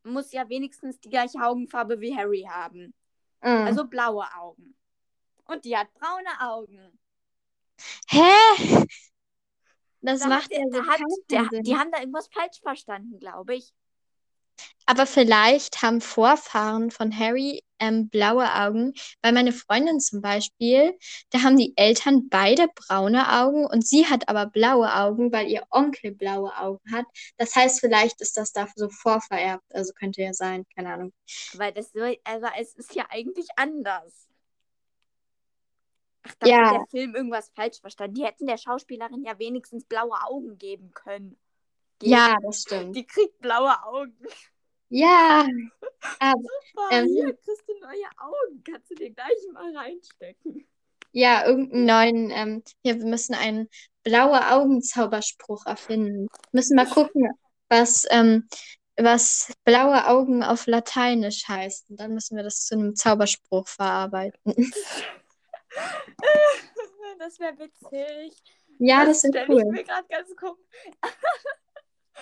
muss 0.04 0.32
ja 0.32 0.48
wenigstens 0.48 1.00
die 1.00 1.10
gleiche 1.10 1.38
Augenfarbe 1.40 2.00
wie 2.00 2.16
Harry 2.16 2.46
haben. 2.48 2.94
Ah. 3.40 3.64
Also 3.66 3.86
blaue 3.86 4.26
Augen. 4.34 4.76
Und 5.46 5.64
die 5.64 5.76
hat 5.76 5.92
braune 5.94 6.40
Augen. 6.40 6.98
Hä? 8.08 8.86
Das 10.00 10.20
Da 10.20 10.28
macht 10.28 10.50
ja 10.52 10.62
so 10.70 10.86
hat, 10.86 10.98
keinen 10.98 11.26
der, 11.30 11.44
Sinn. 11.50 11.62
die 11.64 11.76
haben 11.76 11.90
da 11.90 11.98
irgendwas 12.00 12.28
falsch 12.28 12.60
verstanden, 12.62 13.18
glaube 13.18 13.54
ich. 13.56 13.72
Aber 14.86 15.06
vielleicht 15.06 15.82
haben 15.82 16.00
Vorfahren 16.00 16.90
von 16.90 17.16
Harry 17.18 17.62
ähm, 17.80 18.08
blaue 18.08 18.52
Augen, 18.54 18.94
weil 19.22 19.32
meine 19.32 19.52
Freundin 19.52 20.00
zum 20.00 20.20
Beispiel, 20.22 20.96
da 21.30 21.42
haben 21.42 21.56
die 21.56 21.72
Eltern 21.76 22.28
beide 22.28 22.68
braune 22.74 23.32
Augen 23.42 23.66
und 23.66 23.86
sie 23.86 24.06
hat 24.06 24.28
aber 24.28 24.46
blaue 24.46 24.94
Augen, 24.94 25.32
weil 25.32 25.48
ihr 25.48 25.64
Onkel 25.70 26.12
blaue 26.12 26.56
Augen 26.56 26.80
hat. 26.92 27.04
Das 27.36 27.54
heißt, 27.54 27.80
vielleicht 27.80 28.20
ist 28.20 28.36
das 28.36 28.52
da 28.52 28.68
so 28.76 28.88
vorvererbt. 28.88 29.64
Also 29.74 29.92
könnte 29.92 30.22
ja 30.22 30.32
sein, 30.32 30.64
keine 30.74 30.92
Ahnung. 30.94 31.12
Weil 31.52 31.72
das 31.72 31.92
so, 31.92 32.00
also 32.24 32.46
es 32.58 32.74
ist 32.76 32.94
ja 32.94 33.06
eigentlich 33.10 33.48
anders. 33.56 34.28
Ach, 36.22 36.34
da 36.40 36.46
Ja. 36.46 36.66
hat 36.66 36.72
der 36.72 36.86
Film 36.90 37.14
irgendwas 37.14 37.50
falsch 37.54 37.80
verstanden. 37.80 38.14
Die 38.14 38.24
hätten 38.24 38.46
der 38.46 38.58
Schauspielerin 38.58 39.24
ja 39.24 39.38
wenigstens 39.38 39.84
blaue 39.84 40.16
Augen 40.24 40.58
geben 40.58 40.92
können. 40.92 41.38
Geben. 41.98 42.12
Ja, 42.12 42.36
das 42.42 42.62
stimmt. 42.62 42.94
Die 42.96 43.06
kriegt 43.06 43.38
blaue 43.40 43.72
Augen. 43.84 44.16
Ja, 44.88 45.46
aber 46.20 46.40
Super, 46.40 46.88
Ähm. 46.92 47.06
hier 47.06 47.34
kriegst 47.34 47.68
du 47.68 47.72
neue 47.80 48.08
Augen. 48.18 48.62
Kannst 48.64 48.90
du 48.90 48.94
dir 48.94 49.10
gleich 49.10 49.32
mal 49.52 49.76
reinstecken. 49.76 50.66
ja, 51.12 51.46
irgendeinen 51.46 51.86
neuen, 51.86 52.30
ähm, 52.30 52.62
hier, 52.82 52.98
wir 52.98 53.06
müssen 53.06 53.34
einen 53.34 53.68
blaue 54.04 54.50
Augen-Zauberspruch 54.52 55.66
erfinden. 55.66 56.28
Müssen 56.52 56.76
mal 56.76 56.86
gucken, 56.88 57.28
was, 57.68 58.06
ähm, 58.10 58.46
was 58.96 59.52
blaue 59.64 60.06
Augen 60.06 60.42
auf 60.44 60.66
Lateinisch 60.66 61.48
heißt. 61.48 61.90
Und 61.90 61.98
dann 62.00 62.14
müssen 62.14 62.36
wir 62.36 62.44
das 62.44 62.64
zu 62.66 62.74
einem 62.76 62.94
Zauberspruch 62.94 63.66
verarbeiten. 63.68 64.40
Das 67.18 67.38
wäre 67.40 67.58
witzig. 67.58 68.38
Ja, 68.78 69.04
das 69.04 69.24
ist 69.24 69.30
stelle 69.30 69.46
cool. 69.48 69.62
ich 69.62 69.66
mir 69.72 69.84
gerade 69.84 70.06
ganz 70.08 70.36
komisch. 70.36 70.60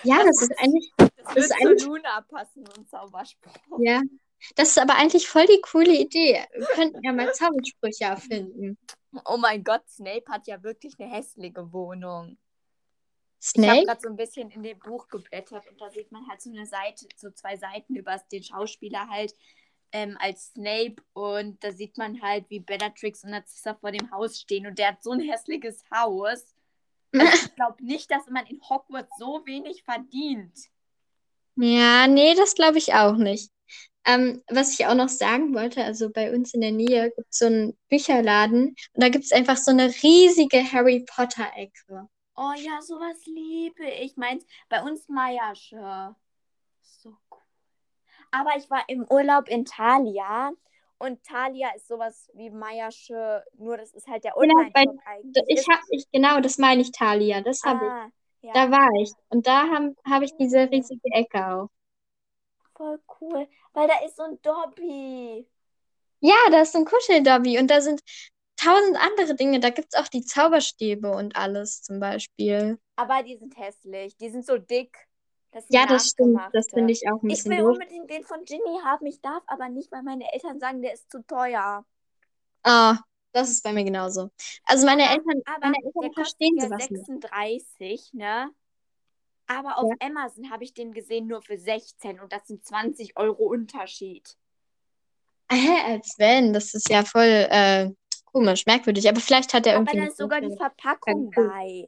Ja, 0.03 0.19
das 0.19 0.37
das 0.39 0.43
ist 0.43 0.59
eigentlich, 0.59 0.93
Das 0.97 1.11
Das 1.17 1.35
wird 1.35 1.45
ist 1.45 1.49
zu 1.49 1.55
eigentlich- 1.69 1.85
Luna 1.87 2.21
passen 2.23 2.65
und 2.77 2.89
Zauberspruch. 2.89 3.79
ja. 3.79 4.01
Das 4.57 4.69
ist 4.69 4.79
aber 4.79 4.97
eigentlich 4.97 5.27
voll 5.27 5.47
die 5.47 5.61
coole 5.63 5.97
Idee. 5.97 6.45
Wir 6.53 6.67
könnten 6.67 7.03
ja 7.03 7.13
mal 7.13 7.33
Zaubersprüche 7.35 8.05
erfinden. 8.05 8.77
Oh 9.25 9.39
mein 9.39 9.65
Gott, 9.65 9.89
Snape 9.89 10.25
hat 10.29 10.47
ja 10.47 10.63
wirklich 10.63 10.95
eine 11.01 11.11
hässliche 11.11 11.73
Wohnung. 11.73 12.37
Ich 13.41 13.67
habe 13.69 13.85
gerade 13.87 14.01
so 14.03 14.09
ein 14.09 14.17
bisschen 14.17 14.51
in 14.51 14.63
dem 14.63 14.79
Buch 14.79 15.09
geblättert 15.09 15.67
und 15.71 15.81
da 15.81 15.91
sieht 15.91 16.11
man 16.13 16.27
halt 16.29 16.43
so 16.43 16.51
eine 16.51 16.67
Seite, 16.67 17.07
so 17.17 17.31
zwei 17.31 17.57
Seiten 17.57 17.95
über 17.97 18.19
den 18.33 18.43
Schauspieler 18.43 19.09
halt 19.09 19.35
ähm, 19.93 20.17
als 20.21 20.49
Snape 20.49 20.97
und 21.15 21.63
da 21.63 21.73
sieht 21.73 21.97
man 21.97 22.21
halt, 22.21 22.45
wie 22.51 22.61
Bellatrix 22.61 23.23
und 23.25 23.31
Narcissa 23.31 23.75
vor 23.75 23.93
dem 23.93 24.11
Haus 24.11 24.41
stehen 24.41 24.67
und 24.67 24.79
der 24.79 24.89
hat 24.89 25.03
so 25.03 25.13
ein 25.13 25.21
hässliches 25.21 25.85
Haus. 25.95 26.55
Also 27.15 27.33
ich 27.47 27.55
glaube 27.55 27.85
nicht, 27.85 28.11
dass 28.11 28.29
man 28.29 28.47
in 28.47 28.61
Hogwarts 28.69 29.13
so 29.19 29.43
wenig 29.47 29.83
verdient. 29.85 30.59
Ja, 31.57 32.07
nee, 32.07 32.35
das 32.35 32.55
glaube 32.55 32.79
ich 32.79 32.95
auch 32.95 33.17
nicht. 33.17 33.51
Ähm, 34.07 34.43
was 34.49 34.79
ich 34.79 34.87
auch 34.87 34.95
noch 34.95 35.09
sagen 35.09 35.55
wollte, 35.55 35.83
also 35.83 36.11
bei 36.11 36.35
uns 36.35 36.53
in 36.53 36.61
der 36.61 36.73
Nähe 36.73 37.11
gibt 37.17 37.29
es 37.31 37.39
so 37.39 37.47
einen 37.47 37.79
Bücherladen 37.89 38.77
und 38.93 39.03
da 39.03 39.09
gibt 39.09 39.25
es 39.25 39.33
einfach 39.33 39.57
so 39.57 39.71
eine 39.71 39.89
riesige 40.03 40.61
Harry 40.73 41.07
Potter-Ecke. 41.07 42.09
Oh 42.37 42.53
ja, 42.57 42.83
sowas 42.83 43.17
liebe 43.25 43.89
ich. 44.03 44.17
Meins 44.17 44.45
bei 44.69 44.83
uns 44.83 45.09
Meiersche. 45.09 46.15
So 46.83 47.17
cool. 47.31 47.39
Aber 48.33 48.57
ich 48.57 48.69
war 48.69 48.85
im 48.89 49.07
Urlaub 49.09 49.49
in 49.49 49.65
Thalia 49.65 50.53
und 50.99 51.23
Thalia 51.25 51.71
ist 51.75 51.89
sowas 51.89 52.31
wie 52.35 52.51
Meiersche, 52.51 53.45
nur 53.59 53.77
das 53.77 53.93
ist 53.93 54.07
halt 54.09 54.25
der 54.25 54.35
Genau, 54.37 54.55
bei, 54.73 54.83
Online-Shop 54.83 54.99
eigentlich. 55.07 55.45
ich 55.49 55.59
Ist- 55.61 55.69
hab, 55.69 55.81
ich, 55.91 56.05
genau, 56.13 56.41
das 56.41 56.59
meine 56.59 56.83
ich, 56.83 56.93
Thalia. 56.93 57.41
Das 57.41 57.63
habe 57.65 57.85
ich. 57.87 57.91
ah, 57.91 58.09
ja, 58.43 58.53
Da 58.55 58.71
war 58.71 58.91
ich. 59.01 59.13
Und 59.29 59.47
da 59.47 59.69
habe 59.69 59.95
hab 60.05 60.23
ich 60.23 60.33
diese 60.39 60.71
riesige 60.71 61.09
Ecke 61.13 61.47
auch. 61.47 61.69
voll 62.77 62.99
cool. 63.21 63.49
Weil 63.73 63.89
da 63.89 64.05
ist 64.05 64.17
so 64.17 64.23
ein 64.25 64.41
Dobby. 64.43 65.47
Ja, 66.21 66.35
da 66.51 66.63
ist 66.63 66.73
so 66.73 66.79
ein 66.79 66.85
Kuscheldobby 66.85 67.59
und 67.59 67.69
da 67.71 67.81
sind 67.81 68.01
tausend 68.57 68.97
andere 68.97 69.35
Dinge. 69.35 69.61
Da 69.61 69.71
gibt 69.71 69.89
es 69.93 70.01
auch 70.01 70.09
die 70.09 70.23
Zauberstäbe 70.25 71.11
und 71.11 71.37
alles 71.37 71.83
zum 71.83 72.01
Beispiel. 72.01 72.79
Aber 72.97 73.23
die 73.23 73.37
sind 73.37 73.57
hässlich. 73.57 74.17
Die 74.17 74.31
sind 74.31 74.47
so 74.47 74.59
dick. 74.59 74.97
Das 75.55 75.65
Ja, 75.69 75.87
das 75.87 76.09
stimmt. 76.11 76.41
Das 76.53 76.67
finde 76.69 76.93
ich 76.93 77.09
auch 77.09 77.23
ein 77.23 77.31
Ich 77.31 77.37
bisschen 77.37 77.53
will 77.53 77.59
doof. 77.59 77.73
unbedingt 77.75 78.11
den 78.11 78.25
von 78.25 78.45
Ginny 78.45 78.81
haben. 78.83 79.07
Ich 79.07 79.21
darf 79.21 79.45
aber 79.47 79.69
nicht, 79.69 79.91
weil 79.93 80.03
meine 80.03 80.31
Eltern 80.33 80.59
sagen, 80.59 80.83
der 80.83 80.93
ist 80.93 81.09
zu 81.11 81.25
teuer. 81.25 81.87
Ah, 82.65 82.99
das 83.33 83.51
ist 83.51 83.63
bei 83.63 83.73
mir 83.73 83.85
genauso. 83.85 84.31
Also 84.65 84.85
meine 84.85 85.05
Eltern, 85.09 85.41
Aber 85.47 85.61
meine 85.61 85.77
der 85.79 85.87
Eltern 85.87 85.93
kostet 85.93 86.15
verstehen 86.15 86.57
ja 86.57 86.65
sowas 86.67 86.91
nicht. 86.91 87.07
36, 87.07 88.13
ne? 88.15 88.51
Aber 89.47 89.79
auf 89.79 89.93
Ja. 90.01 90.09
Amazon 90.09 90.51
habe 90.51 90.65
ich 90.65 90.75
den 90.75 90.93
gesehen 90.93 91.29
nur 91.29 91.41
für 91.41 91.57
16 91.57 92.19
und 92.19 92.33
das 92.33 92.47
sind 92.49 92.65
20 92.65 93.17
Euro 93.17 93.45
Unterschied. 93.45 94.37
Hä, 95.53 95.93
als 95.93 96.15
wenn. 96.19 96.53
Das 96.53 96.75
ist 96.75 96.89
ja 96.89 97.05
voll 97.05 97.47
äh, 97.51 97.91
komisch, 98.25 98.67
merkwürdig. 98.67 99.09
Aber 99.09 99.21
vielleicht 99.21 99.55
hat 99.55 99.67
er 99.67 99.75
Aber 99.75 99.83
irgendwie 99.83 99.97
da 99.99 100.03
eine 100.03 100.11
ist 100.11 100.17
sogar 100.17 100.41
die 100.41 100.57
Verpackung 100.57 101.31
bei. 101.31 101.87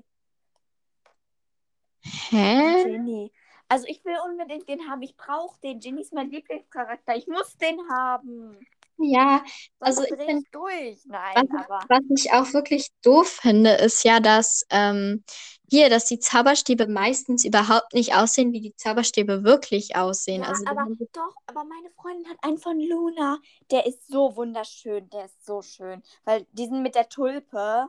Hä? 2.30 2.84
Ginny. 2.84 3.32
Also 3.68 3.86
ich 3.88 4.04
will 4.04 4.16
unbedingt 4.24 4.68
den 4.68 4.88
haben. 4.88 5.02
Ich 5.02 5.16
brauche 5.16 5.58
den. 5.60 5.80
Ginny 5.80 6.00
ist 6.00 6.12
mein 6.12 6.30
Lieblingscharakter. 6.30 7.16
Ich 7.16 7.26
muss 7.26 7.56
den 7.56 7.78
haben. 7.90 8.58
Ja, 8.98 9.44
Sonst 9.78 9.98
Also 9.98 10.02
ich 10.04 10.22
find- 10.24 10.46
durch. 10.52 11.04
Nein, 11.04 11.34
was, 11.50 11.66
aber. 11.68 11.84
was 11.88 12.00
ich 12.16 12.32
auch 12.32 12.52
wirklich 12.54 12.88
doof 13.02 13.28
finde, 13.42 13.72
ist 13.72 14.04
ja, 14.04 14.20
dass 14.20 14.64
ähm, 14.70 15.22
hier, 15.68 15.90
dass 15.90 16.06
die 16.06 16.18
Zauberstäbe 16.18 16.86
meistens 16.86 17.44
überhaupt 17.44 17.92
nicht 17.92 18.14
aussehen, 18.14 18.52
wie 18.52 18.60
die 18.62 18.74
Zauberstäbe 18.76 19.44
wirklich 19.44 19.96
aussehen. 19.96 20.42
Ja, 20.42 20.48
Also 20.48 20.64
aber 20.66 20.86
doch, 21.12 21.34
aber 21.46 21.64
meine 21.64 21.90
Freundin 21.90 22.26
hat 22.30 22.38
einen 22.42 22.56
von 22.56 22.80
Luna. 22.80 23.38
Der 23.70 23.84
ist 23.84 24.06
so 24.06 24.34
wunderschön. 24.36 25.10
Der 25.10 25.26
ist 25.26 25.44
so 25.44 25.60
schön. 25.60 26.02
Weil 26.24 26.46
diesen 26.52 26.82
mit 26.82 26.94
der 26.94 27.08
Tulpe, 27.10 27.88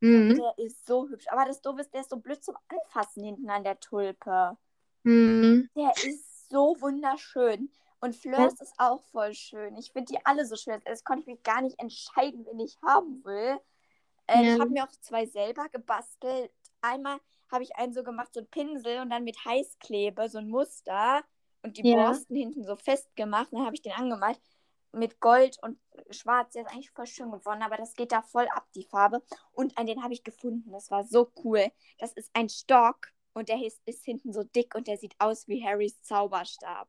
Mhm. 0.00 0.36
der 0.36 0.64
ist 0.64 0.86
so 0.86 1.08
hübsch. 1.08 1.26
Aber 1.28 1.44
das 1.44 1.60
Doofe 1.60 1.80
ist, 1.80 1.92
der 1.92 2.02
ist 2.02 2.10
so 2.10 2.16
blöd 2.18 2.42
zum 2.42 2.54
Anfassen 2.68 3.22
hinten 3.24 3.50
an 3.50 3.64
der 3.64 3.80
Tulpe. 3.80 4.56
Mhm. 5.08 5.70
Der 5.74 5.92
ist 5.92 6.48
so 6.50 6.76
wunderschön. 6.80 7.70
Und 8.00 8.14
Fleurs 8.14 8.60
ist 8.60 8.74
auch 8.78 9.02
voll 9.10 9.34
schön. 9.34 9.76
Ich 9.76 9.90
finde 9.92 10.12
die 10.12 10.24
alle 10.24 10.46
so 10.46 10.54
schön. 10.54 10.80
Das 10.84 11.02
konnte 11.02 11.22
ich 11.22 11.26
mich 11.26 11.42
gar 11.42 11.62
nicht 11.62 11.80
entscheiden, 11.80 12.46
wen 12.46 12.60
ich 12.60 12.78
haben 12.86 13.24
will. 13.24 13.58
Äh, 14.28 14.44
Ja. 14.44 14.54
Ich 14.54 14.60
habe 14.60 14.70
mir 14.70 14.84
auch 14.84 14.92
zwei 15.00 15.26
selber 15.26 15.68
gebastelt. 15.70 16.52
Einmal 16.80 17.18
habe 17.50 17.64
ich 17.64 17.74
einen 17.76 17.92
so 17.92 18.04
gemacht, 18.04 18.32
so 18.32 18.40
ein 18.40 18.46
Pinsel 18.46 19.00
und 19.00 19.10
dann 19.10 19.24
mit 19.24 19.44
Heißklebe, 19.44 20.28
so 20.28 20.38
ein 20.38 20.48
Muster 20.48 21.24
und 21.62 21.76
die 21.76 21.88
Ja. 21.88 21.96
Borsten 21.96 22.36
hinten 22.36 22.64
so 22.64 22.76
festgemacht. 22.76 23.52
Dann 23.52 23.64
habe 23.64 23.74
ich 23.74 23.82
den 23.82 23.92
angemalt 23.92 24.40
mit 24.92 25.18
Gold 25.18 25.58
und 25.62 25.80
Schwarz. 26.10 26.52
Der 26.52 26.62
ist 26.62 26.70
eigentlich 26.72 26.90
voll 26.92 27.06
schön 27.06 27.32
geworden, 27.32 27.62
aber 27.62 27.76
das 27.78 27.94
geht 27.94 28.12
da 28.12 28.22
voll 28.22 28.46
ab, 28.54 28.66
die 28.76 28.84
Farbe. 28.84 29.22
Und 29.52 29.76
einen, 29.76 29.88
den 29.88 30.02
habe 30.04 30.12
ich 30.12 30.22
gefunden. 30.22 30.70
Das 30.70 30.90
war 30.90 31.02
so 31.02 31.32
cool. 31.42 31.72
Das 31.98 32.12
ist 32.12 32.30
ein 32.34 32.48
Stock 32.48 33.08
und 33.34 33.48
der 33.48 33.62
ist, 33.64 33.80
ist 33.86 34.04
hinten 34.04 34.32
so 34.32 34.42
dick 34.42 34.74
und 34.74 34.86
der 34.88 34.96
sieht 34.96 35.14
aus 35.18 35.46
wie 35.48 35.64
Harrys 35.64 36.00
Zauberstab. 36.02 36.88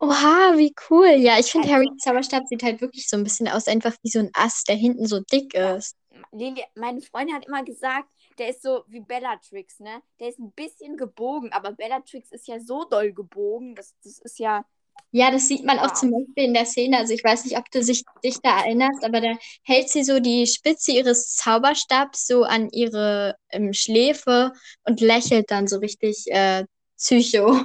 Oha, 0.00 0.56
wie 0.56 0.72
cool. 0.88 1.08
Ja, 1.18 1.38
ich 1.38 1.50
finde 1.50 1.68
Also- 1.68 1.76
Harrys 1.76 1.96
Zauberstab 1.98 2.46
sieht 2.46 2.62
halt 2.62 2.80
wirklich 2.80 3.08
so 3.08 3.16
ein 3.16 3.24
bisschen 3.24 3.48
aus, 3.48 3.66
einfach 3.66 3.96
wie 4.02 4.10
so 4.10 4.20
ein 4.20 4.30
Ast, 4.34 4.68
der 4.68 4.76
hinten 4.76 5.06
so 5.06 5.20
dick 5.20 5.54
ist. 5.54 5.96
Lili, 6.32 6.64
meine 6.74 7.00
Freundin 7.00 7.34
hat 7.34 7.46
immer 7.46 7.64
gesagt, 7.64 8.08
der 8.38 8.48
ist 8.50 8.62
so 8.62 8.84
wie 8.88 9.00
Bellatrix, 9.00 9.80
ne? 9.80 10.02
Der 10.20 10.28
ist 10.28 10.38
ein 10.38 10.52
bisschen 10.52 10.96
gebogen, 10.96 11.52
aber 11.52 11.72
Bellatrix 11.72 12.30
ist 12.30 12.46
ja 12.46 12.60
so 12.60 12.84
doll 12.84 13.12
gebogen, 13.12 13.74
das, 13.74 13.94
das 14.04 14.18
ist 14.20 14.38
ja. 14.38 14.64
Ja, 15.10 15.30
das 15.30 15.48
sieht 15.48 15.64
man 15.64 15.78
auch 15.78 15.94
zum 15.94 16.10
Beispiel 16.10 16.44
in 16.44 16.54
der 16.54 16.66
Szene. 16.66 16.98
Also 16.98 17.14
ich 17.14 17.24
weiß 17.24 17.44
nicht, 17.46 17.56
ob 17.56 17.70
du 17.70 17.82
sich, 17.82 18.04
dich 18.22 18.38
da 18.42 18.60
erinnerst, 18.60 19.02
aber 19.04 19.20
da 19.22 19.34
hält 19.64 19.88
sie 19.88 20.04
so 20.04 20.20
die 20.20 20.46
Spitze 20.46 20.92
ihres 20.92 21.34
Zauberstabs 21.34 22.26
so 22.26 22.44
an 22.44 22.68
ihre 22.70 23.34
ähm, 23.50 23.72
Schläfe 23.72 24.52
und 24.84 25.00
lächelt 25.00 25.50
dann 25.50 25.66
so 25.66 25.78
richtig 25.78 26.26
äh, 26.28 26.64
Psycho. 26.98 27.58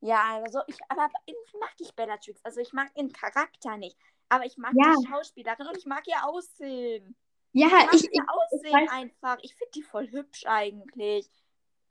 Ja, 0.00 0.40
also 0.44 0.60
ich, 0.66 0.76
aber 0.88 1.08
irgendwie 1.24 1.58
mag 1.58 1.70
ich 1.78 1.94
Bellatrix. 1.94 2.40
Also 2.44 2.60
ich 2.60 2.72
mag 2.72 2.88
ihren 2.96 3.12
Charakter 3.12 3.76
nicht. 3.76 3.96
Aber 4.28 4.44
ich 4.44 4.56
mag 4.56 4.72
Ja. 4.74 4.94
die 5.00 5.06
Schauspielerin 5.08 5.68
und 5.68 5.76
ich 5.76 5.86
mag 5.86 6.02
ihr 6.06 6.24
Aussehen. 6.26 7.16
Ja, 7.52 7.66
Ich 7.68 7.72
mag 7.72 7.94
ich, 7.94 8.02
ihr 8.04 8.10
ich, 8.12 8.20
Aussehen 8.28 8.74
weiß- 8.74 8.90
einfach. 8.90 9.38
Ich 9.42 9.54
finde 9.54 9.70
die 9.74 9.82
voll 9.82 10.10
hübsch 10.10 10.44
eigentlich. 10.46 11.28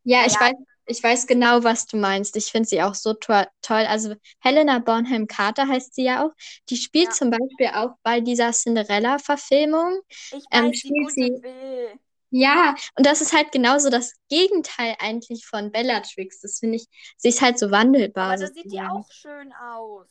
Ja, 0.06 0.26
ich 0.26 0.34
Naja. 0.36 0.40
weiß, 0.40 0.54
ich 0.88 1.04
weiß 1.04 1.28
genau, 1.28 1.64
was 1.64 1.88
du 1.88 1.98
meinst. 1.98 2.36
Ich 2.38 2.46
finde 2.46 2.70
sie 2.70 2.82
auch 2.82 2.96
so 2.96 3.14
to 3.14 3.34
toll. 3.62 3.86
Also 3.88 4.16
Helena 4.40 4.80
Bonham 4.80 5.28
Carter 5.28 5.68
heißt 5.68 5.96
sie 5.96 6.04
ja 6.06 6.26
auch. 6.26 6.32
Die 6.70 6.78
spielt 6.78 7.08
Ja. 7.08 7.12
zum 7.12 7.32
Beispiel 7.32 7.68
auch 7.74 7.96
bei 8.04 8.22
dieser 8.22 8.52
Cinderella-Verfilmung. 8.52 10.00
Ich 10.32 10.46
Ähm, 10.52 10.66
weiß, 10.68 10.78
spielt 10.78 11.12
sie- 11.12 11.44
Will. 11.44 12.00
Ja, 12.32 12.76
und 12.98 13.06
das 13.06 13.22
ist 13.22 13.34
halt 13.34 13.52
genauso 13.52 13.90
das 13.90 14.14
Gegenteil 14.30 14.96
eigentlich 15.00 15.46
von 15.46 15.72
Bellatrix. 15.72 16.42
Das 16.42 16.60
finde 16.60 16.78
ich, 16.78 16.88
sie 17.18 17.30
ist 17.30 17.42
halt 17.42 17.58
so 17.60 17.72
wandelbar 17.72 18.34
Aber 18.34 18.38
da 18.38 18.48
sieht 18.48 18.72
die 18.72 18.82
auch 18.82 19.10
schön 19.12 19.54
aus. 19.54 20.08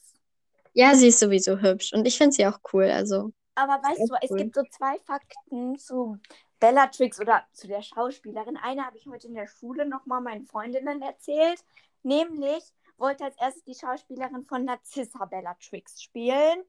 Ja, 0.73 0.95
sie 0.95 1.09
ist 1.09 1.21
sowieso 1.21 1.61
hübsch 1.61 1.93
und 1.93 2.07
ich 2.07 2.17
finde 2.19 2.33
sie 2.33 2.47
auch 2.47 2.59
cool. 2.73 2.85
Also, 2.91 3.33
Aber 3.55 3.75
weißt 3.83 4.09
du, 4.11 4.15
es 4.23 4.31
cool. 4.31 4.39
gibt 4.39 4.55
so 4.55 4.63
zwei 4.71 4.99
Fakten 5.01 5.79
zu 5.79 6.19
Bellatrix 6.61 7.21
oder 7.21 7.47
zu 7.53 7.69
der 7.69 7.83
Schauspielerin. 7.83 8.57
Eine 8.57 8.87
habe 8.87 8.97
ich 8.99 9.07
heute 9.07 9.29
in 9.29 9.35
der 9.35 9.47
Schule 9.49 9.87
nochmal 9.87 10.21
meinen 10.21 10.47
Freundinnen 10.47 11.03
erzählt. 11.03 11.65
Nämlich 12.03 12.65
wollte 12.97 13.25
als 13.25 13.37
erstes 13.39 13.65
die 13.65 13.75
Schauspielerin 13.75 14.45
von 14.45 14.65
Narcissa 14.65 15.25
Bellatrix 15.27 16.03
spielen. 16.03 16.65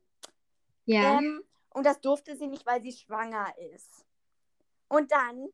ja. 0.85 1.19
Ähm, 1.19 1.43
und 1.71 1.85
das 1.85 1.99
durfte 2.01 2.37
sie 2.37 2.47
nicht, 2.47 2.65
weil 2.65 2.81
sie 2.81 2.93
schwanger 2.93 3.53
ist. 3.73 4.05
Und 4.87 5.11
dann 5.11 5.49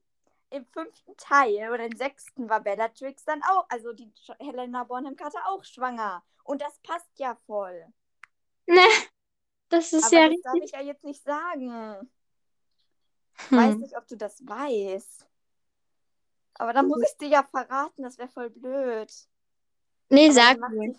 im 0.51 0.65
fünften 0.67 1.15
Teil 1.17 1.71
oder 1.71 1.85
im 1.85 1.95
sechsten 1.95 2.49
war 2.49 2.59
Bellatrix 2.61 3.23
dann 3.25 3.41
auch, 3.43 3.65
also 3.69 3.93
die 3.93 4.11
Helena 4.39 4.83
Bonham 4.83 5.15
Carter 5.15 5.39
auch 5.47 5.63
schwanger. 5.63 6.23
Und 6.43 6.61
das 6.61 6.77
passt 6.79 7.17
ja 7.19 7.35
voll. 7.47 7.87
Ne, 8.67 8.85
das 9.69 9.93
ist 9.93 10.05
Aber 10.05 10.15
ja 10.15 10.29
das 10.29 10.41
darf 10.41 10.53
richtig. 10.53 10.65
ich 10.65 10.71
ja 10.71 10.81
jetzt 10.81 11.03
nicht 11.03 11.23
sagen. 11.23 12.11
Weiß 13.49 13.73
Hm. 13.75 13.79
nicht, 13.81 13.97
ob 13.97 14.07
du 14.07 14.15
das 14.17 14.45
weißt. 14.47 15.27
Aber 16.55 16.73
dann 16.73 16.87
muss 16.87 17.01
ich 17.01 17.17
dir 17.17 17.27
ja 17.29 17.43
verraten, 17.43 18.03
das 18.03 18.17
wäre 18.17 18.27
voll 18.29 18.49
blöd. 18.49 19.11
Nee, 20.09 20.25
Aber 20.25 20.33
sag 20.33 20.69
sich- 20.71 20.97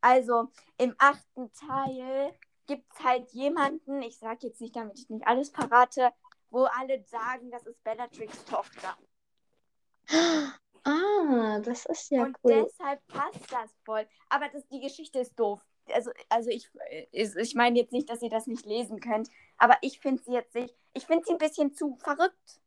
Also, 0.00 0.48
im 0.78 0.94
achten 0.98 1.52
Teil 1.52 2.32
gibt 2.66 2.90
es 2.94 3.02
halt 3.04 3.30
jemanden, 3.32 4.00
ich 4.02 4.18
sag 4.18 4.42
jetzt 4.42 4.60
nicht, 4.60 4.76
damit 4.76 4.98
ich 4.98 5.10
nicht 5.10 5.26
alles 5.26 5.50
verrate, 5.50 6.12
wo 6.50 6.64
alle 6.64 7.02
sagen, 7.04 7.50
das 7.50 7.66
ist 7.66 7.82
Bellatrix 7.82 8.44
Tochter. 8.44 8.96
Ah, 10.84 11.58
das 11.60 11.86
ist 11.86 12.10
ja 12.10 12.22
Und 12.24 12.36
cool. 12.42 12.64
deshalb 12.64 13.06
passt 13.06 13.52
das 13.52 13.70
voll. 13.84 14.06
Aber 14.28 14.48
das, 14.48 14.66
die 14.68 14.80
Geschichte 14.80 15.20
ist 15.20 15.38
doof. 15.38 15.60
Also, 15.92 16.10
also 16.28 16.50
ich, 16.50 16.70
ich, 17.10 17.34
ich 17.36 17.54
meine 17.54 17.78
jetzt 17.78 17.92
nicht, 17.92 18.08
dass 18.10 18.22
ihr 18.22 18.30
das 18.30 18.46
nicht 18.46 18.66
lesen 18.66 19.00
könnt, 19.00 19.28
aber 19.58 19.76
ich 19.82 20.00
finde 20.00 20.22
sie 20.22 20.32
jetzt 20.32 20.54
nicht, 20.54 20.74
ich 20.94 21.06
finde 21.06 21.24
sie 21.26 21.32
ein 21.32 21.38
bisschen 21.38 21.72
zu 21.74 21.96
verrückt. 21.96 22.60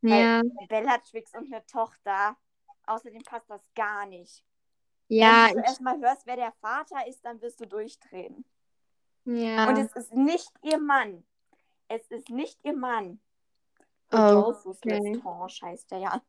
Ja, 0.00 0.42
Bellatrix 0.68 1.34
und 1.34 1.52
eine 1.52 1.64
Tochter. 1.66 2.36
Außerdem 2.86 3.22
passt 3.22 3.50
das 3.50 3.62
gar 3.74 4.06
nicht. 4.06 4.44
ja, 5.08 5.48
Wenn 5.48 5.56
du 5.56 5.62
erstmal 5.64 6.00
hörst, 6.00 6.26
wer 6.26 6.36
der 6.36 6.52
Vater 6.60 7.06
ist, 7.06 7.24
dann 7.24 7.40
wirst 7.42 7.60
du 7.60 7.66
durchdrehen. 7.66 8.44
ja. 9.24 9.68
Und 9.68 9.76
es 9.78 9.92
ist 9.96 10.14
nicht 10.14 10.50
ihr 10.62 10.78
Mann. 10.78 11.24
Es 11.88 12.06
ist 12.08 12.30
nicht 12.30 12.64
ihr 12.64 12.76
Mann. 12.76 13.20
Oh, 14.12 14.54
okay. 14.64 14.98
Lestrange 15.00 15.52
heißt 15.62 15.90
der 15.90 15.98
ja. 15.98 16.22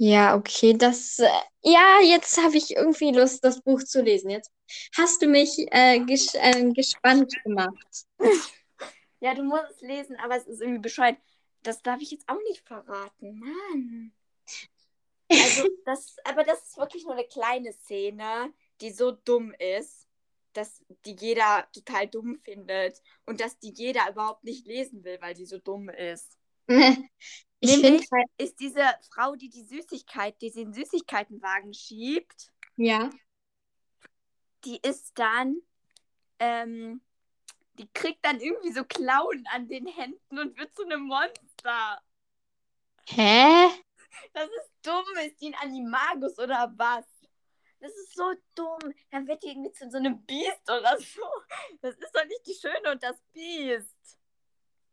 Ja, 0.00 0.36
okay, 0.36 0.74
das, 0.74 1.18
äh, 1.18 1.28
ja, 1.62 2.00
jetzt 2.02 2.38
habe 2.38 2.56
ich 2.56 2.76
irgendwie 2.76 3.10
Lust, 3.10 3.44
das 3.44 3.60
Buch 3.60 3.82
zu 3.82 4.00
lesen. 4.00 4.30
Jetzt 4.30 4.50
hast 4.96 5.20
du 5.20 5.26
mich 5.26 5.58
äh, 5.72 5.98
ges 6.00 6.34
äh, 6.34 6.72
gespannt 6.72 7.34
gemacht. 7.44 8.06
Ja, 9.20 9.34
du 9.34 9.42
musst 9.42 9.64
es 9.70 9.80
lesen, 9.80 10.16
aber 10.22 10.36
es 10.36 10.46
ist 10.46 10.60
irgendwie 10.60 10.78
bescheuert. 10.80 11.18
Das 11.64 11.82
darf 11.82 12.00
ich 12.00 12.12
jetzt 12.12 12.28
auch 12.28 12.38
nicht 12.48 12.64
verraten. 12.64 13.40
Mann. 13.40 14.12
Also, 15.28 15.68
das, 15.84 16.16
aber 16.22 16.44
das 16.44 16.62
ist 16.62 16.78
wirklich 16.78 17.02
nur 17.02 17.14
eine 17.14 17.24
kleine 17.26 17.72
Szene, 17.72 18.52
die 18.80 18.92
so 18.92 19.10
dumm 19.10 19.52
ist, 19.58 20.06
dass 20.52 20.84
die 21.04 21.16
jeder 21.18 21.66
total 21.72 22.06
dumm 22.06 22.38
findet 22.44 23.02
und 23.26 23.40
dass 23.40 23.58
die 23.58 23.72
jeder 23.72 24.08
überhaupt 24.08 24.44
nicht 24.44 24.66
lesen 24.66 25.02
will, 25.02 25.18
weil 25.20 25.34
die 25.34 25.46
so 25.46 25.58
dumm 25.58 25.88
ist. 25.88 26.38
ich 27.60 27.70
finde 27.78 28.04
halt, 28.12 28.28
ist 28.38 28.60
diese 28.60 28.84
Frau, 29.12 29.34
die 29.34 29.48
die 29.48 29.64
Süßigkeit, 29.64 30.40
die 30.40 30.50
sie 30.50 30.62
in 30.62 30.72
den 30.72 30.84
Süßigkeitenwagen 30.84 31.74
schiebt, 31.74 32.50
ja. 32.76 33.10
die 34.64 34.78
ist 34.82 35.18
dann, 35.18 35.56
ähm, 36.38 37.00
die 37.74 37.88
kriegt 37.92 38.24
dann 38.24 38.40
irgendwie 38.40 38.72
so 38.72 38.84
Klauen 38.84 39.44
an 39.52 39.68
den 39.68 39.86
Händen 39.86 40.38
und 40.38 40.58
wird 40.58 40.74
zu 40.76 40.84
einem 40.84 41.02
Monster. 41.02 42.02
Hä? 43.06 43.68
Das 44.32 44.48
ist 44.48 44.72
dumm. 44.82 45.04
Ist 45.24 45.40
die 45.40 45.48
ein 45.48 45.54
Animagus 45.54 46.38
oder 46.38 46.72
was? 46.76 47.04
Das 47.80 47.92
ist 47.92 48.14
so 48.14 48.32
dumm. 48.54 48.92
Dann 49.10 49.26
wird 49.26 49.42
die 49.42 49.48
irgendwie 49.48 49.72
zu 49.72 49.88
so 49.90 49.98
einem 49.98 50.24
Biest 50.24 50.68
oder 50.68 50.98
so. 50.98 51.22
Das 51.80 51.94
ist 51.94 52.12
doch 52.12 52.24
nicht 52.24 52.46
die 52.46 52.54
Schöne 52.54 52.92
und 52.92 53.02
das 53.02 53.16
Biest. 53.32 54.17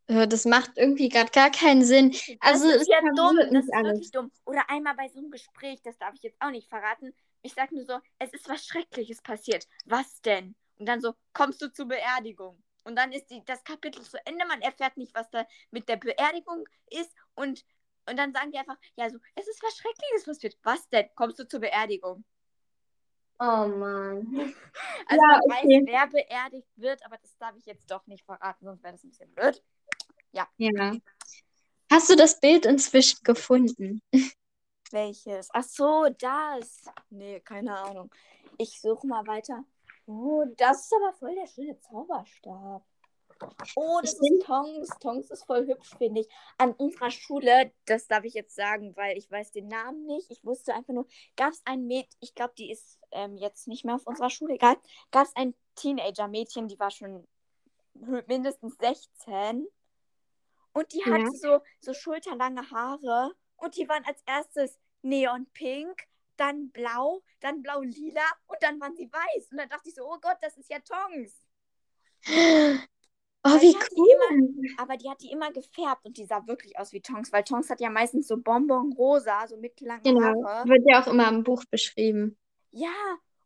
Äh, 0.08 0.28
Das 0.28 0.46
macht 0.46 0.72
irgendwie 0.78 1.10
gerade 1.10 1.32
gar 1.32 1.52
keinen 1.52 1.84
Sinn. 1.84 2.16
Also, 2.40 2.68
das 2.68 2.82
es 2.82 2.82
ist 2.82 2.88
ja 2.88 3.02
dumm. 3.16 3.38
Das 3.52 3.66
ist 3.66 3.74
alles. 3.74 4.00
wirklich 4.00 4.12
dumm. 4.12 4.32
Oder 4.46 4.70
einmal 4.70 4.96
bei 4.96 5.08
so 5.10 5.20
einem 5.20 5.32
Gespräch, 5.32 5.82
das 5.84 5.98
darf 5.98 6.14
ich 6.16 6.24
jetzt 6.24 6.42
auch 6.42 6.52
nicht 6.52 6.70
verraten. 6.70 7.14
Ich 7.42 7.54
sag 7.54 7.72
nur 7.72 7.86
so, 7.86 8.00
es 8.20 8.34
ist 8.34 8.48
was 8.50 8.66
Schreckliches 8.66 9.22
passiert. 9.22 9.68
Was 9.86 10.22
denn? 10.22 10.56
Und 10.78 10.88
dann 10.88 11.02
so, 11.02 11.14
kommst 11.34 11.62
du 11.62 11.72
zur 11.72 11.88
Beerdigung? 11.88 12.62
Und 12.84 12.96
dann 12.96 13.12
ist 13.12 13.30
die, 13.32 13.44
das 13.46 13.64
Kapitel 13.64 14.02
zu 14.04 14.18
Ende. 14.26 14.46
Man 14.48 14.62
erfährt 14.62 14.98
nicht, 14.98 15.14
was 15.16 15.30
da 15.32 15.46
mit 15.72 15.90
der 15.90 15.98
Beerdigung 15.98 16.66
ist. 16.90 17.12
Und, 17.36 17.66
und 18.08 18.18
dann 18.18 18.34
sagen 18.34 18.52
die 18.52 18.58
einfach, 18.60 18.78
ja, 18.96 19.10
so, 19.10 19.18
es 19.36 19.48
ist 19.48 19.62
was 19.64 19.78
Schreckliches 19.78 20.26
passiert. 20.26 20.58
Was 20.64 20.88
denn? 20.90 21.10
Kommst 21.16 21.40
du 21.40 21.48
zur 21.48 21.60
Beerdigung? 21.62 22.24
Oh 23.40 23.68
Mann. 23.68 24.28
Also 25.08 25.26
Ja, 25.28 25.28
man 25.28 25.42
okay. 25.46 25.50
weiß, 25.50 25.82
wer 25.86 26.08
beerdigt 26.08 26.68
wird, 26.76 27.04
aber 27.06 27.18
das 27.18 27.36
darf 27.38 27.56
ich 27.58 27.66
jetzt 27.66 27.90
doch 27.92 28.06
nicht 28.08 28.26
verraten, 28.26 28.66
sonst 28.66 28.84
wäre 28.84 28.94
das 28.94 29.04
ein 29.04 29.10
bisschen 29.10 29.34
blöd. 29.34 29.64
Ja. 30.36 30.48
Hast 31.92 32.10
du 32.10 32.16
das 32.16 32.40
Bild 32.40 32.66
inzwischen 32.66 33.20
gefunden? 33.24 34.02
Welches? 34.92 35.50
Ach 35.54 35.64
so, 35.64 36.08
das. 36.20 36.86
Nee, 37.10 37.40
keine 37.42 37.78
Ahnung. 37.78 38.10
Ich 38.58 38.80
suche 38.82 39.08
mal 39.08 39.26
weiter. 39.28 39.64
Oh, 40.06 40.46
das 40.58 40.86
ist 40.86 40.94
aber 40.94 41.14
voll 41.14 41.36
der 41.36 41.48
schöne 41.48 41.80
Zauberstab. 41.80 42.86
Oh, 43.76 44.00
das 44.02 44.14
Ich 44.14 44.32
ist 44.32 44.46
Tongs. 44.46 44.90
Tongs 45.00 45.30
ist 45.32 45.46
voll 45.46 45.68
hübsch, 45.68 45.96
finde 45.98 46.22
ich. 46.22 46.30
An 46.58 46.72
unserer 46.74 47.12
Schule, 47.12 47.72
das 47.86 48.08
darf 48.08 48.24
ich 48.24 48.34
jetzt 48.34 48.56
sagen, 48.56 48.96
weil 48.96 49.18
ich 49.18 49.30
weiß 49.30 49.52
den 49.52 49.68
Namen 49.68 50.06
nicht. 50.06 50.32
Ich 50.32 50.46
wusste 50.46 50.74
einfach 50.74 50.94
nur, 50.94 51.08
gab 51.36 51.52
es 51.52 51.62
ein 51.66 51.86
Mädchen, 51.88 52.18
ich 52.22 52.34
glaube, 52.36 52.54
die 52.58 52.72
ist 52.72 53.00
ähm, 53.12 53.36
jetzt 53.38 53.68
nicht 53.68 53.84
mehr 53.84 53.96
auf 53.96 54.08
unserer 54.08 54.30
Schule, 54.30 54.54
egal. 54.56 54.78
Gab 55.12 55.26
es 55.28 55.36
ein 55.36 55.54
Teenager-Mädchen, 55.76 56.68
die 56.68 56.80
war 56.80 56.92
schon 56.92 57.28
mindestens 58.28 58.78
16. 58.78 59.68
Und 60.76 60.92
die 60.94 61.00
Ja. 61.06 61.14
hatte 61.14 61.38
so, 61.38 61.62
so 61.80 61.94
schulterlange 61.94 62.70
Haare. 62.70 63.34
Und 63.56 63.78
die 63.78 63.88
waren 63.88 64.04
als 64.06 64.22
erstes 64.26 64.78
neonpink, 65.04 66.04
dann 66.36 66.70
blau, 66.72 67.24
dann 67.40 67.62
blau-lila 67.62 68.26
und 68.48 68.62
dann 68.62 68.80
waren 68.82 68.94
sie 68.98 69.10
weiß. 69.10 69.52
Und 69.52 69.58
dann 69.58 69.70
dachte 69.70 69.88
ich 69.88 69.96
so, 69.96 70.04
oh 70.04 70.18
Gott, 70.22 70.38
das 70.42 70.58
ist 70.58 70.70
ja 70.70 70.80
Tongs. 70.80 71.34
Oh, 73.48 73.62
wie 73.62 73.74
hat 73.76 73.90
die 73.92 73.98
cool. 73.98 74.76
Aber 74.78 74.98
die 74.98 75.10
hat 75.10 75.22
die 75.22 75.32
immer 75.32 75.52
gefärbt 75.54 76.06
und 76.06 76.18
die 76.18 76.26
sah 76.26 76.46
wirklich 76.48 76.78
aus 76.78 76.92
wie 76.92 77.00
Tongs, 77.02 77.32
weil 77.32 77.44
Tongs 77.44 77.70
hat 77.70 77.80
ja 77.80 77.90
meistens 77.90 78.28
so 78.28 78.36
Bonbon-rosa, 78.38 79.48
so 79.48 79.56
mittellange 79.56 80.04
Genau. 80.04 80.42
Haare. 80.44 80.68
Wird 80.68 80.84
ja 80.90 81.02
auch 81.02 81.08
immer 81.08 81.30
im 81.30 81.44
Buch 81.44 81.64
beschrieben. 81.72 82.38
Ja, 82.72 82.92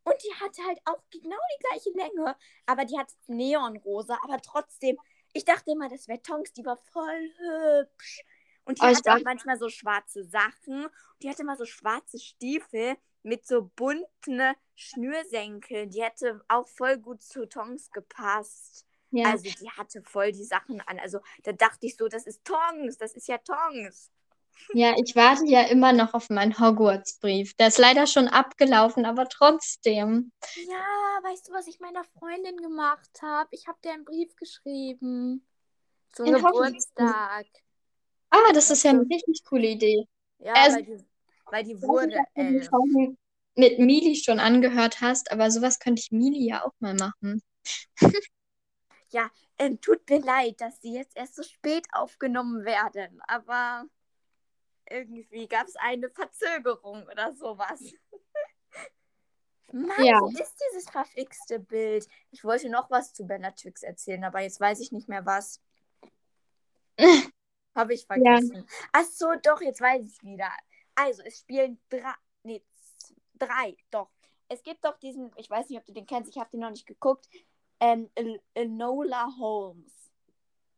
und 0.03 0.15
die 0.23 0.33
hatte 0.39 0.63
halt 0.65 0.79
auch 0.85 0.99
genau 1.11 1.37
die 1.55 1.63
gleiche 1.67 1.89
Länge, 1.91 2.35
aber 2.65 2.85
die 2.85 2.97
hat 2.97 3.11
Neonrosa, 3.27 4.17
aber 4.23 4.41
trotzdem, 4.41 4.97
ich 5.33 5.45
dachte 5.45 5.71
immer, 5.71 5.89
das 5.89 6.07
wäre 6.07 6.21
Tongs, 6.21 6.51
die 6.53 6.65
war 6.65 6.77
voll 6.77 7.29
hübsch. 7.37 8.23
Und 8.65 8.77
die 8.79 8.83
Oh, 8.83 8.87
hatte 8.87 8.99
auch 8.99 9.03
dachte- 9.03 9.23
manchmal 9.23 9.57
so 9.57 9.69
schwarze 9.69 10.23
Sachen. 10.23 10.87
Die 11.21 11.29
hatte 11.29 11.41
immer 11.41 11.55
so 11.57 11.65
schwarze 11.65 12.19
Stiefel 12.19 12.97
mit 13.23 13.45
so 13.47 13.63
bunten 13.75 14.53
Schnürsenkeln. 14.75 15.89
Die 15.89 16.03
hätte 16.03 16.43
auch 16.47 16.67
voll 16.67 16.97
gut 16.97 17.21
zu 17.23 17.47
Tongs 17.47 17.91
gepasst. 17.91 18.85
Ja. 19.11 19.31
Also 19.31 19.43
die 19.49 19.69
hatte 19.71 20.03
voll 20.03 20.31
die 20.31 20.43
Sachen 20.43 20.81
an. 20.81 20.99
Also 20.99 21.19
da 21.43 21.51
dachte 21.51 21.87
ich 21.87 21.97
so, 21.97 22.07
das 22.07 22.27
ist 22.27 22.45
Tongs, 22.45 22.97
das 22.97 23.13
ist 23.13 23.27
ja 23.27 23.39
Tongs. 23.39 24.11
Ja, 24.73 24.93
ich 25.03 25.15
warte 25.15 25.45
ja 25.45 25.63
immer 25.63 25.93
noch 25.93 26.13
auf 26.13 26.29
meinen 26.29 26.59
Hogwarts-Brief. 26.59 27.55
Der 27.55 27.67
ist 27.67 27.77
leider 27.77 28.07
schon 28.07 28.27
abgelaufen, 28.27 29.05
aber 29.05 29.27
trotzdem. 29.27 30.31
Ja, 30.55 30.75
weißt 31.23 31.47
du, 31.49 31.53
was 31.53 31.67
ich 31.67 31.79
meiner 31.79 32.03
Freundin 32.03 32.57
gemacht 32.57 33.09
habe? 33.21 33.49
Ich 33.51 33.67
habe 33.67 33.79
dir 33.83 33.93
einen 33.93 34.05
Brief 34.05 34.35
geschrieben. 34.35 35.45
Zum 36.13 36.27
In 36.27 36.35
Hogwarts? 36.35 36.91
Geburtstag. 36.91 37.45
Ah, 38.31 38.53
das 38.53 38.69
ist 38.69 38.83
ja 38.83 38.91
eine 38.91 39.01
richtig 39.01 39.43
coole 39.45 39.67
Idee. 39.67 40.05
Ja, 40.39 40.53
Es- 40.53 40.75
weil 40.75 40.83
die, 40.83 41.05
weil 41.49 41.63
die 41.63 41.75
Ich 41.75 41.81
weiß 41.81 41.87
wurde 41.87 42.05
nicht, 42.07 42.17
ob 42.19 42.25
du 42.35 42.41
die 42.41 42.55
elf. 42.55 43.17
Mit 43.55 43.79
Mili 43.79 44.15
schon 44.15 44.39
angehört 44.39 45.01
hast, 45.01 45.31
aber 45.31 45.51
sowas 45.51 45.79
könnte 45.79 46.01
ich 46.01 46.11
Mili 46.11 46.47
ja 46.47 46.63
auch 46.63 46.71
mal 46.79 46.93
machen. 46.93 47.41
Ähm, 49.57 49.81
tut 49.81 50.09
mir 50.09 50.19
leid, 50.21 50.61
dass 50.61 50.79
die 50.79 50.93
jetzt 50.93 51.15
erst 51.17 51.35
so 51.35 51.43
spät 51.43 51.85
aufgenommen 51.91 52.63
werden, 52.65 53.21
aber 53.27 53.85
irgendwie 54.89 55.47
gab 55.47 55.67
es 55.67 55.75
eine 55.75 56.09
Verzögerung 56.09 57.03
oder 57.03 57.33
sowas. 57.33 57.81
Mann, 59.71 60.03
Ja. 60.03 60.19
wo 60.19 60.29
ist 60.29 60.55
dieses 60.71 60.89
verflixte 60.89 61.59
Bild? 61.59 62.07
Ich 62.31 62.43
wollte 62.43 62.69
noch 62.69 62.89
was 62.89 63.13
zu 63.13 63.25
Bellatrix 63.25 63.83
erzählen, 63.83 64.23
aber 64.23 64.41
jetzt 64.41 64.59
weiß 64.59 64.79
ich 64.79 64.91
nicht 64.91 65.07
mehr 65.07 65.25
was. 65.25 65.61
Habe 67.75 67.93
ich 67.93 68.05
vergessen. 68.05 68.67
Ach 68.91 69.05
so, 69.05 69.27
doch, 69.43 69.61
jetzt 69.61 69.79
weiß 69.79 70.03
ich 70.05 70.23
wieder. 70.23 70.49
Also, 70.95 71.21
es 71.23 71.39
spielen 71.39 71.79
drei, 71.89 72.13
nee, 72.43 72.63
drei, 73.35 73.77
doch. 73.91 74.09
Es 74.49 74.63
gibt 74.63 74.83
doch 74.83 74.97
diesen, 74.97 75.31
ich 75.37 75.49
weiß 75.49 75.69
nicht, 75.69 75.77
ob 75.77 75.85
du 75.85 75.93
den 75.93 76.07
kennst, 76.07 76.31
ich 76.31 76.37
habe 76.39 76.49
den 76.49 76.61
noch 76.61 76.71
nicht 76.71 76.87
geguckt, 76.87 77.29
ähm, 77.79 78.09
Enola 78.55 79.29
Holmes. 79.39 79.93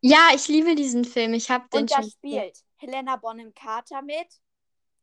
Ja, 0.01 0.29
ich 0.35 0.47
liebe 0.49 0.75
diesen 0.75 1.05
Film. 1.05 1.33
Ich 1.33 1.49
habe 1.49 1.67
den 1.69 1.81
Und 1.81 1.91
da 1.91 2.01
schon. 2.01 2.09
spielt 2.11 2.59
Helena 2.81 3.15
Bonham 3.15 3.53
Carter 3.53 4.01
mit. 4.01 4.41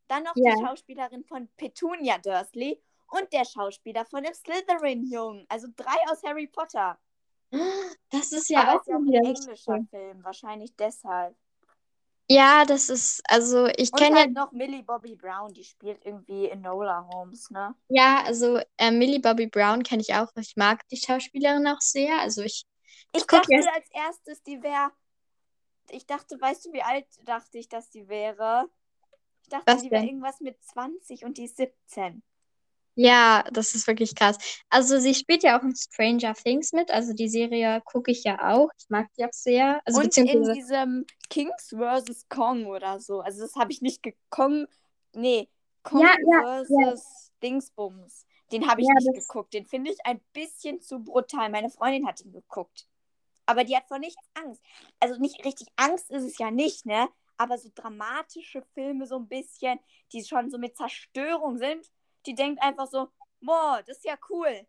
Dann 0.09 0.23
noch 0.25 0.33
Ja. 0.37 0.55
die 0.55 0.65
Schauspielerin 0.65 1.25
von 1.25 1.49
Petunia 1.57 2.19
Dursley 2.19 2.83
und 3.11 3.33
der 3.33 3.45
Schauspieler 3.45 4.05
von 4.07 4.23
dem 4.23 4.35
Slytherin-Jungen. 4.35 5.47
Also 5.49 5.69
drei 5.77 5.97
aus 6.11 6.23
Harry 6.23 6.47
Potter. 6.47 6.99
Das 8.11 8.33
ist 8.33 8.49
ja 8.51 8.61
Aber 8.63 8.75
auch 8.77 8.81
ist 8.83 8.89
ja 8.89 8.97
ein 8.97 9.13
englischer. 9.13 9.79
Film, 9.91 10.25
wahrscheinlich 10.25 10.75
deshalb. 10.77 11.35
Ja, 12.31 12.67
das 12.67 12.91
ist, 12.91 13.23
also 13.27 13.67
ich 13.77 13.91
kenne 13.91 14.17
ja, 14.17 14.23
halt 14.25 14.33
noch 14.35 14.53
Millie 14.53 14.83
Bobby 14.83 15.17
Brown, 15.17 15.51
die 15.55 15.65
spielt 15.65 16.05
irgendwie 16.05 16.49
Enola 16.51 17.09
Holmes, 17.11 17.49
ne? 17.51 17.75
ja, 17.89 18.23
also 18.27 18.61
äh, 18.77 18.91
Millie 18.91 19.21
Bobby 19.21 19.47
Brown 19.47 19.83
kenne 19.83 20.03
ich 20.03 20.13
auch. 20.15 20.29
Ich 20.37 20.55
mag 20.55 20.87
die 20.89 20.99
Schauspielerin 20.99 21.67
auch 21.67 21.81
sehr. 21.81 22.19
Also 22.21 22.43
ich, 22.43 22.67
Ich 23.15 23.27
guck 23.27 23.41
dachte 23.43 23.53
jetzt- 23.55 23.69
als 23.75 23.89
erstes, 23.93 24.43
die 24.43 24.63
wäre. 24.63 24.91
Ich 25.91 26.07
dachte, 26.07 26.41
weißt 26.41 26.67
du, 26.67 26.73
wie 26.73 26.83
alt 26.83 27.07
dachte 27.25 27.59
ich, 27.59 27.69
dass 27.69 27.91
die 27.91 28.09
wäre? 28.09 28.69
Ich 29.43 29.49
dachte, 29.49 29.67
Was 29.67 29.83
die 29.83 29.91
wäre 29.91 30.05
irgendwas 30.05 30.41
mit 30.41 30.63
20 30.63 31.25
und 31.25 31.39
die 31.39 31.45
ist 31.45 31.57
17. 31.57 32.23
ja, 32.95 33.45
das 33.53 33.77
ist 33.77 33.87
wirklich 33.87 34.15
krass. 34.17 34.37
Also 34.71 34.99
sie 34.99 35.15
spielt 35.15 35.45
ja 35.45 35.59
auch 35.59 35.63
in 35.63 35.75
Stranger 35.77 36.35
Things 36.35 36.73
mit. 36.73 36.91
Also 36.91 37.13
die 37.13 37.29
Serie 37.29 37.81
gucke 37.85 38.11
ich 38.11 38.25
ja 38.25 38.39
auch. 38.57 38.71
Ich 38.77 38.87
mag 38.89 39.07
die 39.17 39.25
auch 39.25 39.33
sehr. 39.33 39.81
Also 39.85 40.01
und 40.01 40.17
in 40.17 40.53
diesem 40.53 41.07
Kings 41.31 41.69
vs. 41.69 42.29
Kong 42.29 42.67
oder 42.67 42.99
so. 42.99 43.21
Also 43.21 43.41
das 43.43 43.55
habe 43.55 43.71
ich 43.71 43.83
nicht 43.83 44.03
gekongen. 44.03 44.67
Nee, 45.15 45.49
Kong 45.85 46.03
Ja, 46.03 46.15
ja, 46.27 46.65
vs. 46.65 47.31
Dingsbums. 47.41 48.27
Den 48.51 48.69
habe 48.69 48.81
ich 48.81 48.89
Ja, 48.89 48.95
nicht 48.95 49.15
geguckt. 49.15 49.55
Den 49.55 49.67
finde 49.67 49.93
ich 49.93 49.99
ein 50.05 50.21
bisschen 50.33 50.81
zu 50.81 50.99
brutal. 50.99 51.51
Meine 51.51 51.71
Freundin 51.71 52.07
hat 52.07 52.21
ihn 52.21 52.33
geguckt. 52.33 52.88
Aber 53.49 53.65
die 53.65 53.77
hat 53.77 53.89
vor 53.89 53.99
nichts 53.99 54.23
Angst. 54.35 54.63
Also 55.01 55.19
nicht 55.21 55.43
richtig 55.45 55.69
Angst 55.77 56.11
ist 56.11 56.25
es 56.25 56.39
ja 56.39 56.51
nicht, 56.51 56.87
ne? 56.87 57.09
Aber 57.39 57.57
so 57.59 57.71
dramatische 57.75 58.63
Filme 58.75 59.07
so 59.07 59.17
ein 59.17 59.29
bisschen, 59.29 59.81
die 60.13 60.25
schon 60.25 60.51
so 60.51 60.59
mit 60.59 60.77
Zerstörung 60.77 61.57
sind, 61.59 61.87
die 62.27 62.35
denkt 62.35 62.63
einfach 62.63 62.89
so, 62.89 63.09
boah, 63.41 63.83
das 63.87 63.99
ist 63.99 64.05
ja 64.05 64.19
cool. 64.31 64.67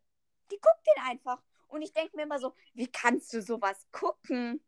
Die 0.51 0.59
guckt 0.61 0.87
den 0.95 1.03
einfach. 1.03 1.41
Und 1.67 1.81
ich 1.81 1.93
denke 1.93 2.15
mir 2.15 2.23
immer 2.23 2.39
so, 2.39 2.53
wie 2.73 2.87
kannst 2.87 3.33
du 3.33 3.41
sowas 3.41 3.85
gucken? 3.91 4.61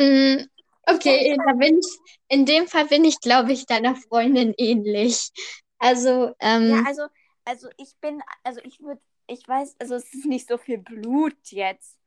Mm, 0.00 0.46
okay, 0.86 1.36
da 1.44 1.52
bin 1.54 1.78
ich, 1.78 1.98
in 2.28 2.46
dem 2.46 2.66
Fall 2.68 2.86
bin 2.86 3.04
ich, 3.04 3.20
glaube 3.20 3.52
ich, 3.52 3.66
deiner 3.66 3.96
Freundin 3.96 4.54
ähnlich. 4.56 5.30
Also, 5.78 6.34
ähm, 6.40 6.70
Ja, 6.70 6.82
also, 6.86 7.02
also 7.44 7.68
ich 7.76 7.96
bin, 8.00 8.22
also 8.44 8.60
ich 8.64 8.80
würde, 8.80 9.00
ich 9.26 9.46
weiß, 9.46 9.76
also 9.80 9.94
es 9.96 10.12
ist 10.14 10.26
nicht 10.26 10.48
so 10.48 10.58
viel 10.58 10.78
Blut 10.78 11.36
jetzt. 11.50 11.98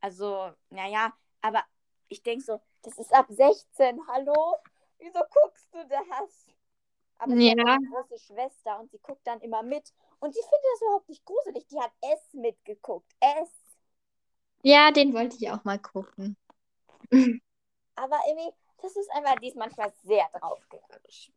Also, 0.00 0.52
naja, 0.70 1.12
aber 1.42 1.64
ich 2.08 2.22
denke 2.22 2.44
so, 2.44 2.60
das 2.82 2.98
ist 2.98 3.12
ab 3.12 3.26
16, 3.28 4.00
hallo? 4.08 4.56
Wieso 4.98 5.20
guckst 5.30 5.68
du 5.74 5.86
das? 5.88 6.46
Ab 7.18 7.28
das 7.28 7.38
ist 7.38 7.46
ja 7.46 7.54
Ja. 7.56 7.78
meine 7.90 8.04
große 8.04 8.18
Schwester 8.18 8.80
und 8.80 8.90
sie 8.90 8.98
guckt 9.00 9.26
dann 9.26 9.40
immer 9.40 9.62
mit. 9.62 9.92
Und 10.20 10.34
sie 10.34 10.40
findet 10.42 10.64
das 10.74 10.82
überhaupt 10.82 11.08
nicht 11.08 11.24
gruselig. 11.24 11.66
Die 11.68 11.80
hat 11.80 11.92
S 12.02 12.32
mitgeguckt. 12.34 13.12
S. 13.20 13.50
Ja, 14.62 14.92
den 14.92 15.14
wollte 15.14 15.36
ich 15.36 15.50
auch 15.50 15.64
mal 15.64 15.80
gucken. 15.80 16.36
Aber 17.96 18.18
irgendwie, 18.26 18.50
das 18.80 18.96
ist 18.96 19.10
einfach, 19.12 19.36
die 19.40 19.48
ist 19.48 19.56
manchmal 19.56 19.92
sehr 20.02 20.26
draufgängerisch. 20.32 21.30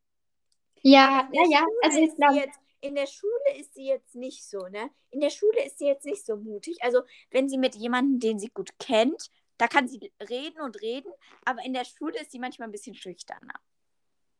Ja, 0.83 1.27
naja, 1.33 1.65
also 1.81 1.99
ich 1.99 2.15
sie 2.15 2.15
glaube, 2.15 2.35
jetzt, 2.35 2.59
in 2.81 2.95
der 2.95 3.07
Schule 3.07 3.57
ist 3.59 3.73
sie 3.75 3.85
jetzt 3.87 4.15
nicht 4.15 4.43
so, 4.43 4.67
ne? 4.67 4.89
In 5.11 5.21
der 5.21 5.29
Schule 5.29 5.65
ist 5.65 5.79
sie 5.79 5.85
jetzt 5.87 6.05
nicht 6.05 6.25
so 6.25 6.35
mutig. 6.35 6.77
Also, 6.81 7.01
wenn 7.29 7.47
sie 7.49 7.57
mit 7.57 7.75
jemandem, 7.75 8.19
den 8.19 8.39
sie 8.39 8.49
gut 8.49 8.71
kennt, 8.79 9.29
da 9.57 9.67
kann 9.67 9.87
sie 9.87 10.11
reden 10.29 10.59
und 10.61 10.81
reden, 10.81 11.11
aber 11.45 11.63
in 11.63 11.73
der 11.73 11.85
Schule 11.85 12.19
ist 12.19 12.31
sie 12.31 12.39
manchmal 12.39 12.67
ein 12.67 12.71
bisschen 12.71 12.95
schüchterner. 12.95 13.53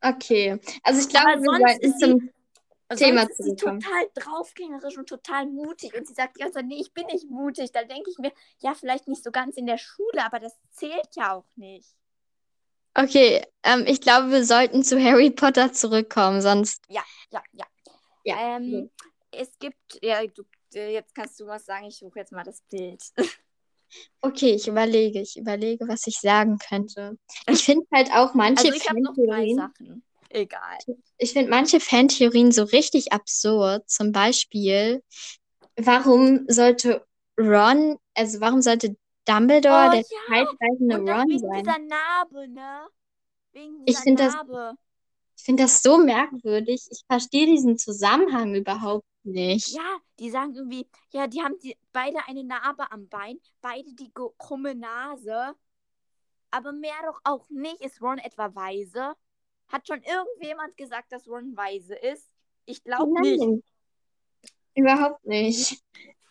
okay. 0.02 0.60
Also 0.84 1.02
ich 1.02 1.10
glaube, 1.10 1.42
sonst 1.44 1.80
ist 1.82 2.00
sie- 2.00 2.32
Thema 2.98 3.22
Sonst 3.22 3.40
ist 3.40 3.44
sie 3.46 3.56
total 3.56 4.10
draufgängerisch 4.16 4.98
und 4.98 5.08
total 5.08 5.46
mutig. 5.46 5.94
Und 5.96 6.06
sie 6.08 6.14
sagt 6.14 6.36
die 6.36 6.42
ganze 6.42 6.56
Zeit, 6.56 6.66
nee, 6.66 6.80
ich 6.82 6.94
bin 6.94 7.06
nicht 7.06 7.30
mutig. 7.30 7.72
Da 7.72 7.84
denke 7.86 8.10
ich 8.10 8.18
mir, 8.18 8.34
ja, 8.60 8.74
vielleicht 8.74 9.08
nicht 9.08 9.24
so 9.24 9.32
ganz 9.32 9.56
in 9.56 9.66
der 9.66 9.78
Schule, 9.78 10.26
aber 10.26 10.40
das 10.40 10.54
zählt 10.72 11.08
ja 11.16 11.36
auch 11.38 11.46
nicht. 11.56 11.96
Okay, 12.94 13.46
ähm, 13.64 13.86
ich 13.88 14.02
glaube, 14.02 14.32
wir 14.32 14.44
sollten 14.44 14.84
zu 14.84 15.02
Harry 15.02 15.32
Potter 15.32 15.72
zurückkommen, 15.72 16.42
sonst. 16.42 16.84
Ja, 16.90 17.04
ja, 17.32 17.42
ja. 17.54 17.66
Ja. 18.24 18.58
Ähm, 18.58 18.90
es 19.32 19.58
gibt, 19.60 20.00
ja, 20.02 20.26
du, 20.28 20.44
äh, 20.74 20.94
jetzt 20.94 21.16
kannst 21.16 21.40
du 21.40 21.48
was 21.48 21.66
sagen. 21.66 21.86
Ich 21.88 21.98
suche 21.98 22.20
jetzt 22.20 22.32
mal 22.32 22.44
das 22.44 22.62
Bild. 22.70 23.02
Okay, 24.22 24.52
ich 24.54 24.70
überlege, 24.70 25.20
ich 25.20 25.36
überlege, 25.36 25.86
was 25.86 26.08
ich 26.08 26.18
sagen 26.18 26.58
könnte. 26.60 27.18
Ich 27.50 27.66
finde 27.66 27.86
halt 27.94 28.10
auch 28.14 28.34
manche 28.34 28.64
Also 28.68 28.78
ich 28.78 28.88
habe 28.90 29.02
noch 29.02 29.14
drei 29.14 29.26
Fantheorien, 29.26 29.58
Sachen. 29.58 30.04
Egal. 30.30 30.78
ich 31.18 31.34
finde 31.34 31.50
manche 31.50 31.82
Fantheorien 31.82 32.54
so 32.54 32.64
richtig 32.64 33.12
absurd. 33.12 33.90
Zum 33.90 34.14
Beispiel, 34.14 35.04
warum 35.76 36.46
sollte 36.48 37.06
Ron, 37.38 37.98
also 38.16 38.40
warum 38.40 38.62
sollte 38.62 38.96
Dumbledore 39.26 39.88
Oh 39.90 39.92
der 39.92 40.00
ja, 40.00 40.46
zeitreisende 40.48 40.96
Ron 40.96 41.28
wegen 41.28 41.40
sein? 41.40 41.60
dieser 41.64 41.80
Narbe, 41.80 42.48
ne? 42.48 42.88
Wegen 43.52 43.82
Ich 43.86 43.98
dieser 43.98 44.16
das- 44.16 44.34
Narbe. 44.36 44.74
Ich 45.42 45.46
finde 45.46 45.64
das 45.64 45.82
so 45.82 45.98
merkwürdig. 45.98 46.88
Ich 46.92 47.04
verstehe 47.08 47.48
diesen 47.48 47.76
Zusammenhang 47.76 48.54
überhaupt 48.54 49.08
nicht. 49.24 49.70
Ja, 49.70 49.98
die 50.20 50.30
sagen 50.30 50.54
irgendwie, 50.54 50.88
ja, 51.14 51.26
die 51.26 51.42
haben 51.42 51.58
die, 51.64 51.76
beide 51.92 52.20
eine 52.28 52.44
Narbe 52.44 52.92
am 52.92 53.10
Bein, 53.10 53.40
beide 53.60 53.92
die 53.96 54.12
krumme 54.38 54.76
Nase. 54.76 55.56
Aber 56.52 56.72
mehr 56.74 56.94
doch 57.08 57.20
auch 57.24 57.50
nicht. 57.50 57.82
Ist 57.82 58.04
Ron 58.04 58.20
etwa 58.20 58.54
weise? 58.54 59.16
Hat 59.68 59.88
schon 59.88 60.04
irgendjemand 60.04 60.78
gesagt, 60.78 61.12
dass 61.12 61.28
Ron 61.28 61.58
weise 61.58 61.96
ist? 61.96 62.30
Ich 62.68 62.84
glaube 62.84 63.20
nicht. 63.20 63.64
Überhaupt 64.76 65.26
nicht. 65.26 65.82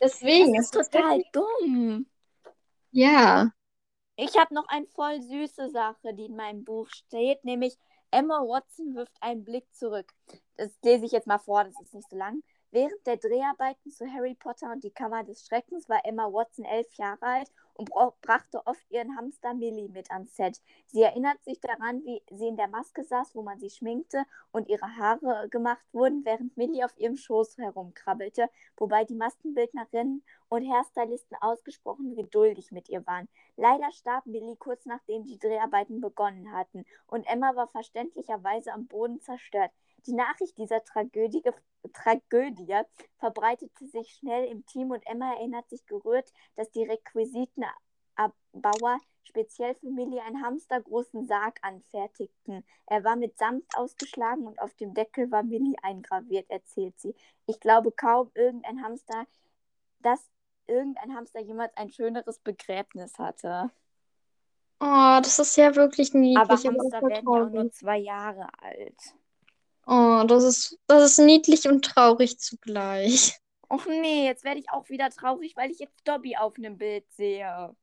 Deswegen 0.00 0.54
Das 0.54 0.66
ist 0.66 0.76
ist 0.76 0.82
es 0.82 0.88
total 0.90 1.18
wirklich, 1.18 1.32
dumm. 1.32 2.06
ja. 2.92 3.50
Ich 4.14 4.36
habe 4.38 4.54
noch 4.54 4.68
eine 4.68 4.86
voll 4.86 5.20
süße 5.20 5.68
Sache, 5.70 6.14
die 6.14 6.26
in 6.26 6.36
meinem 6.36 6.62
Buch 6.62 6.88
steht, 6.90 7.44
nämlich 7.44 7.76
Emma 8.10 8.40
Watson 8.40 8.94
wirft 8.94 9.16
einen 9.20 9.44
Blick 9.44 9.72
zurück. 9.72 10.12
Das 10.56 10.76
lese 10.82 11.06
ich 11.06 11.12
jetzt 11.12 11.26
mal 11.26 11.38
vor, 11.38 11.64
das 11.64 11.80
ist 11.80 11.94
nicht 11.94 12.10
so 12.10 12.16
lang. 12.16 12.42
Während 12.72 13.06
der 13.06 13.16
Dreharbeiten 13.16 13.90
zu 13.90 14.06
Harry 14.06 14.34
Potter 14.34 14.70
und 14.72 14.84
die 14.84 14.90
Kammer 14.90 15.24
des 15.24 15.44
Schreckens 15.46 15.88
war 15.88 16.04
Emma 16.04 16.24
Watson 16.26 16.64
elf 16.64 16.92
Jahre 16.94 17.22
alt 17.22 17.50
und 17.80 17.88
bra- 17.88 18.12
brachte 18.20 18.60
oft 18.66 18.84
ihren 18.90 19.16
Hamster 19.16 19.54
Millie 19.54 19.88
mit 19.88 20.10
ans 20.10 20.36
Set. 20.36 20.60
Sie 20.84 21.00
erinnert 21.00 21.42
sich 21.44 21.60
daran, 21.60 22.04
wie 22.04 22.22
sie 22.30 22.48
in 22.48 22.58
der 22.58 22.68
Maske 22.68 23.02
saß, 23.02 23.34
wo 23.34 23.40
man 23.40 23.58
sie 23.58 23.70
schminkte 23.70 24.24
und 24.52 24.68
ihre 24.68 24.98
Haare 24.98 25.48
gemacht 25.48 25.86
wurden, 25.92 26.22
während 26.26 26.54
Millie 26.58 26.84
auf 26.84 26.94
ihrem 26.98 27.16
Schoß 27.16 27.56
herumkrabbelte, 27.56 28.50
wobei 28.76 29.06
die 29.06 29.14
Maskenbildnerinnen 29.14 30.22
und 30.50 30.70
Hairstylisten 30.70 31.38
ausgesprochen 31.40 32.14
geduldig 32.14 32.70
mit 32.70 32.90
ihr 32.90 33.06
waren. 33.06 33.28
Leider 33.56 33.90
starb 33.92 34.26
Millie 34.26 34.56
kurz 34.56 34.84
nachdem 34.84 35.24
die 35.24 35.38
Dreharbeiten 35.38 36.02
begonnen 36.02 36.52
hatten 36.52 36.84
und 37.06 37.26
Emma 37.26 37.56
war 37.56 37.68
verständlicherweise 37.68 38.74
am 38.74 38.88
Boden 38.88 39.22
zerstört. 39.22 39.70
Die 40.06 40.14
Nachricht 40.14 40.56
dieser 40.58 40.82
Tragödie, 40.84 41.42
Tragödie 41.92 42.74
verbreitete 43.18 43.86
sich 43.86 44.14
schnell 44.14 44.46
im 44.46 44.64
Team 44.66 44.90
und 44.90 45.06
Emma 45.06 45.34
erinnert 45.34 45.68
sich 45.68 45.86
gerührt, 45.86 46.32
dass 46.56 46.70
die 46.70 46.84
Requisitenbauer 46.84 48.98
speziell 49.24 49.74
für 49.76 49.90
Millie 49.90 50.22
einen 50.22 50.42
hamstergroßen 50.42 51.26
Sarg 51.26 51.58
anfertigten. 51.62 52.64
Er 52.86 53.04
war 53.04 53.16
mit 53.16 53.38
Samt 53.38 53.64
ausgeschlagen 53.76 54.46
und 54.46 54.60
auf 54.60 54.74
dem 54.74 54.94
Deckel 54.94 55.30
war 55.30 55.42
Millie 55.42 55.76
eingraviert, 55.82 56.48
erzählt 56.50 56.98
sie. 56.98 57.14
Ich 57.46 57.60
glaube 57.60 57.92
kaum 57.92 58.30
irgendein 58.34 58.82
Hamster, 58.82 59.26
dass 60.00 60.20
irgendein 60.66 61.14
Hamster 61.14 61.40
jemals 61.40 61.76
ein 61.76 61.90
schöneres 61.90 62.38
Begräbnis 62.38 63.18
hatte. 63.18 63.70
Oh, 64.80 65.20
das 65.22 65.38
ist 65.38 65.56
ja 65.56 65.74
wirklich 65.76 66.14
niedlich. 66.14 66.38
Aber 66.38 66.54
Hamster 66.54 67.02
werden 67.02 67.32
ja 67.32 67.42
auch 67.42 67.50
nur 67.50 67.70
zwei 67.70 67.98
Jahre 67.98 68.48
alt. 68.60 69.14
Oh, 69.92 70.22
das 70.24 70.44
ist, 70.44 70.78
das 70.86 71.02
ist 71.12 71.18
niedlich 71.18 71.66
und 71.68 71.84
traurig 71.84 72.38
zugleich. 72.38 73.36
Och 73.68 73.86
nee, 73.86 74.26
jetzt 74.26 74.44
werde 74.44 74.60
ich 74.60 74.70
auch 74.70 74.88
wieder 74.88 75.10
traurig, 75.10 75.56
weil 75.56 75.70
ich 75.72 75.80
jetzt 75.80 75.96
Dobby 76.04 76.36
auf 76.36 76.54
einem 76.56 76.78
Bild 76.78 77.04
sehe. 77.12 77.74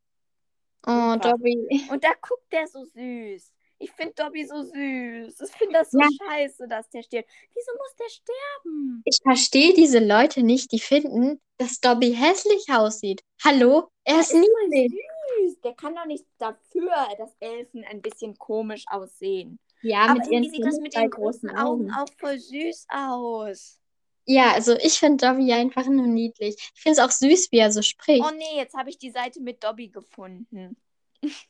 Oh, 0.86 1.14
Super. 1.14 1.20
Dobby. 1.32 1.86
Und 1.92 2.04
da 2.04 2.14
guckt 2.22 2.52
der 2.54 2.68
so 2.68 2.86
süß. 2.86 3.54
Ich 3.80 3.92
finde 3.92 4.14
Dobby 4.16 4.46
so 4.46 4.64
süß. 4.64 5.42
Ich 5.42 5.52
finde 5.52 5.74
das 5.74 5.92
so 5.92 6.00
Ja. 6.00 6.08
scheiße, 6.30 6.68
dass 6.70 6.90
der 6.90 7.04
stirbt. 7.04 7.30
Wieso 7.54 7.72
muss 7.74 7.96
der 8.00 8.10
sterben? 8.10 9.02
Ich 9.06 9.20
verstehe 9.22 9.74
diese 9.74 10.00
Leute 10.00 10.44
nicht, 10.44 10.72
die 10.72 10.80
finden, 10.80 11.42
dass 11.58 11.80
Dobby 11.82 12.14
hässlich 12.16 12.66
aussieht. 12.70 13.22
Hallo? 13.44 13.90
Er 14.06 14.14
Der 14.14 14.22
ist 14.22 14.32
ist 14.32 14.40
niedlich. 14.40 14.94
süß. 15.40 15.62
Der 15.62 15.74
kann 15.76 15.94
doch 15.96 16.06
nichts 16.06 16.30
dafür, 16.38 16.90
dass 17.18 17.36
Elfen 17.40 17.84
ein 17.84 18.02
bisschen 18.02 18.38
komisch 18.38 18.86
aussehen. 18.88 19.60
Ja, 19.82 20.08
Aber 20.08 20.20
mit 20.20 20.26
ihren 20.28 20.44
irgendwie 20.44 20.58
sieht 20.58 20.66
das 20.66 20.80
mit 20.80 20.96
den 20.96 21.10
großen 21.10 21.50
Augen 21.52 21.90
Augen. 21.90 21.92
auch 21.92 22.08
voll 22.18 22.40
süß 22.40 22.88
aus. 22.90 23.80
Ja, 24.26 24.52
also 24.54 24.76
ich 24.76 25.00
finde 25.00 25.26
Dobby 25.26 25.54
einfach 25.54 25.86
nur 25.88 26.08
niedlich. 26.08 26.56
Ich 26.76 26.82
finde 26.82 27.00
es 27.00 27.06
auch 27.06 27.12
süß, 27.12 27.52
wie 27.52 27.60
er 27.60 27.72
so 27.72 27.82
spricht. 27.82 28.24
Oh 28.26 28.32
nee, 28.36 28.58
jetzt 28.58 28.76
habe 28.76 28.90
ich 28.90 28.98
die 28.98 29.12
Seite 29.12 29.40
mit 29.42 29.64
Dobby 29.64 29.88
gefunden. 29.90 30.76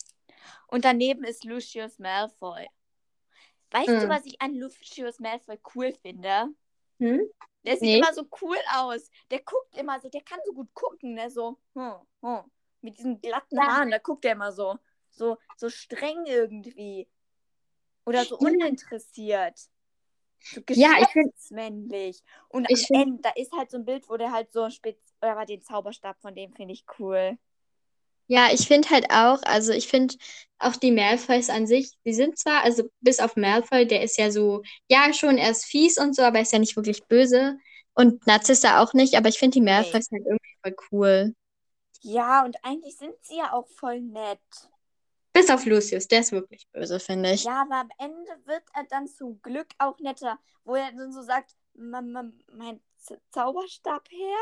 Und 0.67 0.85
daneben 0.85 1.23
ist 1.23 1.43
Lucius 1.43 1.97
Malfoy. 1.99 2.67
Weißt 3.71 3.87
du, 3.89 3.93
Hm. 3.93 4.09
was 4.09 4.25
ich 4.25 4.41
an 4.41 4.55
Lucius 4.55 5.19
Malfoy 5.19 5.59
cool 5.75 5.93
finde? 5.93 6.49
Hm? 6.99 7.21
Der 7.63 7.75
sieht 7.75 7.83
Nee. 7.83 7.97
immer 7.97 8.13
so 8.13 8.25
cool 8.41 8.57
aus. 8.75 9.09
Der 9.29 9.41
guckt 9.41 9.75
immer 9.77 9.99
so, 9.99 10.09
der 10.09 10.21
kann 10.21 10.39
so 10.45 10.53
gut 10.53 10.73
gucken, 10.73 11.15
ne? 11.15 11.29
So, 11.29 11.57
hm, 11.73 11.95
hm. 12.21 12.43
mit 12.81 12.97
diesen 12.97 13.19
glatten. 13.21 13.59
Haaren, 13.59 13.91
da 13.91 13.97
guckt 13.97 14.23
er 14.25 14.33
immer 14.33 14.51
so. 14.51 14.77
So, 15.09 15.37
so 15.57 15.69
streng 15.69 16.25
irgendwie. 16.25 17.07
Oder 18.07 18.25
so 18.25 18.37
Ja. 18.39 18.47
uninteressiert. 18.47 19.59
So 20.39 20.61
Ja, 20.69 20.91
ich 21.01 21.07
find- 21.09 21.33
geschäftsmännlich. 21.33 22.23
Und 22.49 22.69
ich 22.69 22.79
am 22.83 22.85
find- 22.85 23.07
Ende, 23.07 23.21
da 23.23 23.29
ist 23.35 23.51
halt 23.51 23.69
so 23.71 23.77
ein 23.77 23.85
Bild, 23.85 24.07
wo 24.09 24.17
der 24.17 24.31
halt 24.31 24.51
so 24.53 24.69
spitz, 24.69 24.99
aber 25.19 25.45
den 25.45 25.61
Zauberstab 25.61 26.19
von 26.21 26.33
dem 26.35 26.53
finde 26.53 26.73
ich 26.73 26.85
cool. 26.99 27.37
Ja, 28.27 28.49
ich 28.51 28.67
finde 28.67 28.89
halt 28.89 29.09
auch, 29.09 29.41
also 29.43 29.71
ich 29.71 29.87
finde 29.87 30.15
auch 30.59 30.75
die 30.75 30.91
Malfoys 30.91 31.49
an 31.49 31.65
sich, 31.65 31.91
die 32.05 32.13
sind 32.13 32.37
zwar, 32.37 32.61
also 32.63 32.89
bis 33.01 33.19
auf 33.19 33.35
Malfoy, 33.35 33.87
der 33.87 34.01
ist 34.03 34.17
ja 34.17 34.31
so, 34.31 34.63
ja 34.89 35.13
schon, 35.13 35.37
er 35.37 35.51
ist 35.51 35.65
fies 35.65 35.97
und 35.97 36.15
so, 36.15 36.23
aber 36.23 36.37
er 36.37 36.41
ist 36.43 36.51
ja 36.53 36.59
nicht 36.59 36.75
wirklich 36.75 37.03
böse. 37.05 37.57
Und 37.93 38.27
Narzissa 38.27 38.81
auch 38.83 38.93
nicht, 38.93 39.15
aber 39.15 39.29
ich 39.29 39.39
finde 39.39 39.55
die 39.55 39.61
Malfoys 39.61 40.09
halt 40.11 40.23
irgendwie 40.25 40.55
voll 40.61 40.75
cool. 40.91 41.35
Ja, 42.01 42.45
und 42.45 42.57
eigentlich 42.63 42.95
sind 42.97 43.15
sie 43.21 43.37
ja 43.37 43.53
auch 43.53 43.67
voll 43.69 44.01
nett. 44.01 44.39
Bis 45.37 45.49
auf 45.51 45.65
Lucius, 45.65 46.07
der 46.07 46.21
ist 46.21 46.31
wirklich 46.31 46.67
böse, 46.69 46.99
finde 46.99 47.31
ich. 47.33 47.43
Ja, 47.43 47.61
aber 47.61 47.75
am 47.75 47.89
Ende 47.99 48.31
wird 48.45 48.63
er 48.73 48.85
dann 48.85 49.07
zum 49.07 49.39
Glück 49.41 49.67
auch 49.77 49.99
netter, 49.99 50.39
wo 50.63 50.75
er 50.75 50.91
dann 50.91 51.11
so 51.11 51.21
sagt, 51.21 51.55
"Ma- 51.75 52.01
ma- 52.01 52.31
mein 52.51 52.81
Zauberstab 53.31 54.09
her, 54.09 54.37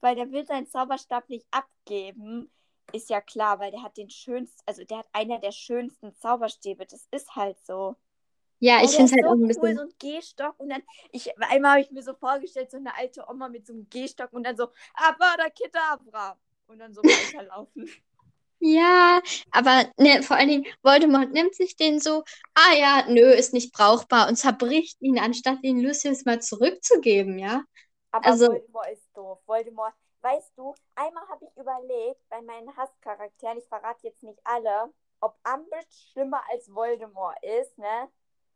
weil 0.00 0.16
der 0.16 0.30
will 0.32 0.44
seinen 0.44 0.66
Zauberstab 0.66 1.28
nicht 1.28 1.46
abgeben. 1.50 2.50
Ist 2.92 3.08
ja 3.08 3.20
klar, 3.20 3.60
weil 3.60 3.70
der 3.70 3.82
hat 3.82 3.96
den 3.96 4.10
schönsten, 4.10 4.60
also 4.66 4.84
der 4.84 4.98
hat 4.98 5.06
einer 5.12 5.38
der 5.38 5.52
schönsten 5.52 6.14
Zauberstäbe. 6.16 6.84
Das 6.86 7.06
ist 7.12 7.36
halt 7.36 7.58
so. 7.64 7.96
Ja, 8.58 8.82
ich 8.82 8.90
finde 8.90 9.04
es 9.06 9.12
halt 9.12 9.22
so 9.24 9.28
auch 9.28 9.32
ein 9.34 9.40
cool, 9.42 9.46
bisschen. 9.48 9.76
so 9.76 9.82
ein 9.82 9.94
Gehstock 9.98 10.58
und 10.60 10.68
dann, 10.70 10.82
ich, 11.12 11.38
einmal 11.40 11.72
habe 11.72 11.80
ich 11.82 11.90
mir 11.90 12.02
so 12.02 12.14
vorgestellt, 12.14 12.70
so 12.70 12.76
eine 12.78 12.94
alte 12.96 13.24
Oma 13.28 13.48
mit 13.48 13.66
so 13.66 13.72
einem 13.72 13.88
Gehstock 13.88 14.32
und 14.32 14.44
dann 14.44 14.56
so, 14.56 14.68
Avada 14.94 15.48
Kedavra. 15.50 16.36
Und 16.66 16.78
dann 16.78 16.94
so 16.94 17.02
weiterlaufen. 17.04 17.90
Ja, 18.64 19.20
aber 19.50 19.86
ne, 19.98 20.22
vor 20.22 20.36
allen 20.36 20.48
Dingen, 20.48 20.66
Voldemort 20.84 21.32
nimmt 21.32 21.52
sich 21.52 21.74
den 21.74 21.98
so, 21.98 22.22
ah 22.54 22.72
ja, 22.78 23.04
nö, 23.08 23.32
ist 23.32 23.52
nicht 23.52 23.72
brauchbar 23.72 24.28
und 24.28 24.36
zerbricht 24.36 25.00
ihn, 25.02 25.18
anstatt 25.18 25.58
ihn 25.62 25.80
Lucius 25.82 26.24
mal 26.24 26.40
zurückzugeben, 26.40 27.40
ja. 27.40 27.64
Aber 28.12 28.24
Also- 28.26 28.46
Voldemort 28.52 28.88
ist 28.92 29.08
doof. 29.16 29.38
Voldemort, 29.46 29.94
weißt 30.20 30.52
du, 30.56 30.74
einmal 30.94 31.26
habe 31.28 31.44
ich 31.44 31.56
überlegt, 31.60 32.20
bei 32.28 32.40
meinen 32.42 32.76
Hasscharakteren, 32.76 33.58
ich 33.58 33.66
verrate 33.66 34.06
jetzt 34.06 34.22
nicht 34.22 34.38
alle, 34.44 34.92
ob 35.20 35.36
Umbridge 35.44 35.86
schlimmer 36.12 36.40
als 36.52 36.72
Voldemort 36.72 37.36
ist, 37.42 37.76
ne? 37.78 38.08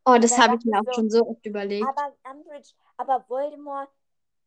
Oh, 0.04 0.18
das 0.20 0.38
habe 0.38 0.54
ich 0.56 0.64
mir 0.64 0.78
auch 0.78 0.84
so, 0.84 0.92
schon 0.92 1.10
so 1.10 1.26
oft 1.26 1.44
überlegt. 1.44 1.84
Aber 1.88 2.14
Umbridge, 2.30 2.70
aber 2.96 3.24
Voldemort, 3.28 3.88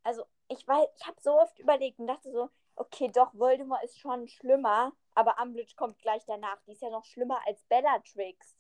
also 0.04 0.24
ich 0.48 0.66
weiß, 0.66 0.88
ich 0.98 1.06
habe 1.06 1.18
so 1.20 1.38
oft 1.38 1.60
überlegt 1.60 2.00
und 2.00 2.08
dachte 2.08 2.32
so, 2.32 2.50
okay, 2.78 3.12
doch, 3.14 3.34
Voldemort 3.34 3.84
ist 3.84 4.00
schon 4.00 4.26
schlimmer, 4.30 4.94
aber 5.20 5.36
Umbridge 5.42 5.74
kommt 5.76 6.00
gleich 6.00 6.24
danach. 6.26 6.58
Die 6.68 6.72
ist 6.74 6.82
ja 6.82 6.90
noch 6.90 7.06
schlimmer 7.06 7.40
als 7.48 7.62
Bellatrix. 7.66 8.56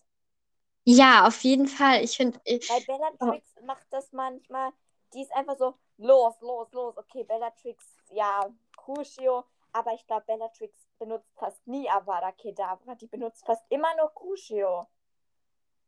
Ja, 0.86 1.28
auf 1.28 1.41
jeden 1.43 1.67
Fall. 1.67 2.04
Ich 2.04 2.17
finde, 2.17 2.39
Weil 2.45 2.82
Bellatrix 2.86 3.56
macht 3.63 3.88
das 3.91 4.12
manchmal, 4.12 4.72
die 5.13 5.22
ist 5.22 5.32
einfach 5.34 5.58
so, 5.58 5.76
los, 5.98 6.36
los, 6.41 6.72
los. 6.72 6.98
Okay, 6.98 7.24
Bellatrix, 7.24 7.86
ja, 8.12 8.50
Crucio, 8.78 9.45
aber 9.72 9.93
ich 9.93 10.06
glaube, 10.08 10.24
Bellatrix 10.26 10.74
benutzt 10.98 11.32
fast 11.36 11.65
nie 11.67 11.89
Avada 11.89 12.32
Kedavra. 12.32 12.95
Die 12.95 13.08
benutzt 13.08 13.45
fast 13.45 13.63
immer 13.69 13.95
nur 13.98 14.13
Crucio. 14.13 14.88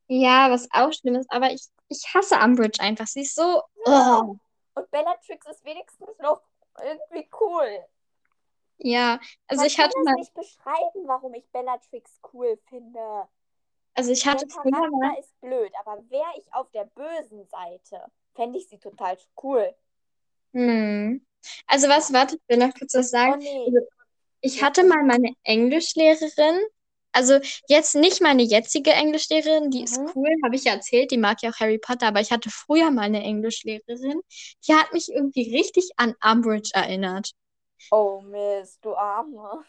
ja, 0.07 0.51
was 0.51 0.67
auch 0.71 0.91
schlimm 0.93 1.15
ist, 1.15 1.31
aber 1.31 1.51
ich, 1.51 1.67
ich 1.89 2.03
hasse 2.13 2.35
Umbridge 2.35 2.81
einfach. 2.81 3.07
Sie 3.07 3.21
ist 3.21 3.35
so. 3.35 3.63
Oh. 3.85 4.35
Und 4.75 4.91
Bellatrix 4.91 5.45
ist 5.47 5.63
wenigstens 5.65 6.17
noch 6.19 6.41
irgendwie 6.79 7.29
cool. 7.39 7.85
Ja, 8.83 9.19
also 9.47 9.63
Man 9.63 9.65
ich 9.65 9.77
kann 9.77 9.79
hatte 9.79 9.97
es 10.01 10.03
mal, 10.03 10.15
nicht 10.15 10.33
beschreiben, 10.33 11.07
warum 11.07 11.33
ich 11.35 11.49
Bellatrix 11.51 12.19
cool 12.33 12.57
finde. 12.67 13.29
also 13.95 14.11
ich 14.11 14.25
Der 14.31 14.41
hatte 14.41 14.47
früher 14.49 14.71
mal. 14.91 15.11
Charakter 15.11 15.19
ist 15.19 15.39
blöd, 15.41 15.71
aber 15.79 16.09
wäre 16.09 16.33
ich 16.37 16.53
auf 16.53 16.69
der 16.71 16.85
bösen 16.85 17.45
Seite, 17.45 18.11
fände 18.33 18.57
ich 18.57 18.67
sie 18.67 18.79
total 18.79 19.15
cool. 19.43 19.75
Hm. 20.53 21.25
Also 21.67 21.87
was, 21.89 22.11
warte, 22.13 22.35
ich 22.35 22.41
will 22.47 22.57
noch 22.57 22.73
kurz 22.75 22.93
was 22.93 23.09
Oh 23.23 23.35
sagen. 23.35 23.39
nee, 23.41 23.65
Also 23.65 23.79
ich 24.41 24.63
hatte 24.63 24.83
mal 24.85 25.03
meine 25.05 25.33
Englischlehrerin, 25.43 26.61
also 27.13 27.39
jetzt 27.69 27.95
nicht 27.95 28.21
meine 28.21 28.43
jetzige 28.43 28.91
Englischlehrerin, 28.91 29.71
die 29.71 29.83
ist 29.83 30.01
Mhm. 30.01 30.13
cool, 30.15 30.29
habe 30.43 30.55
ich 30.55 30.65
ja 30.65 30.73
erzählt, 30.73 31.11
die 31.11 31.17
mag 31.17 31.41
ja 31.43 31.51
auch 31.51 31.59
Harry 31.59 31.79
Potter, 31.79 32.07
aber 32.07 32.21
ich 32.21 32.31
hatte 32.31 32.49
früher 32.51 32.91
mal 32.91 33.03
eine 33.03 33.23
Englischlehrerin, 33.23 34.21
die 34.67 34.73
hat 34.75 34.93
mich 34.93 35.09
irgendwie 35.09 35.55
richtig 35.57 35.91
an 35.97 36.15
Umbridge 36.23 36.71
erinnert. 36.73 37.31
Oh 37.89 38.21
Mist, 38.21 38.83
du 38.83 38.95
Arme. 38.95 39.63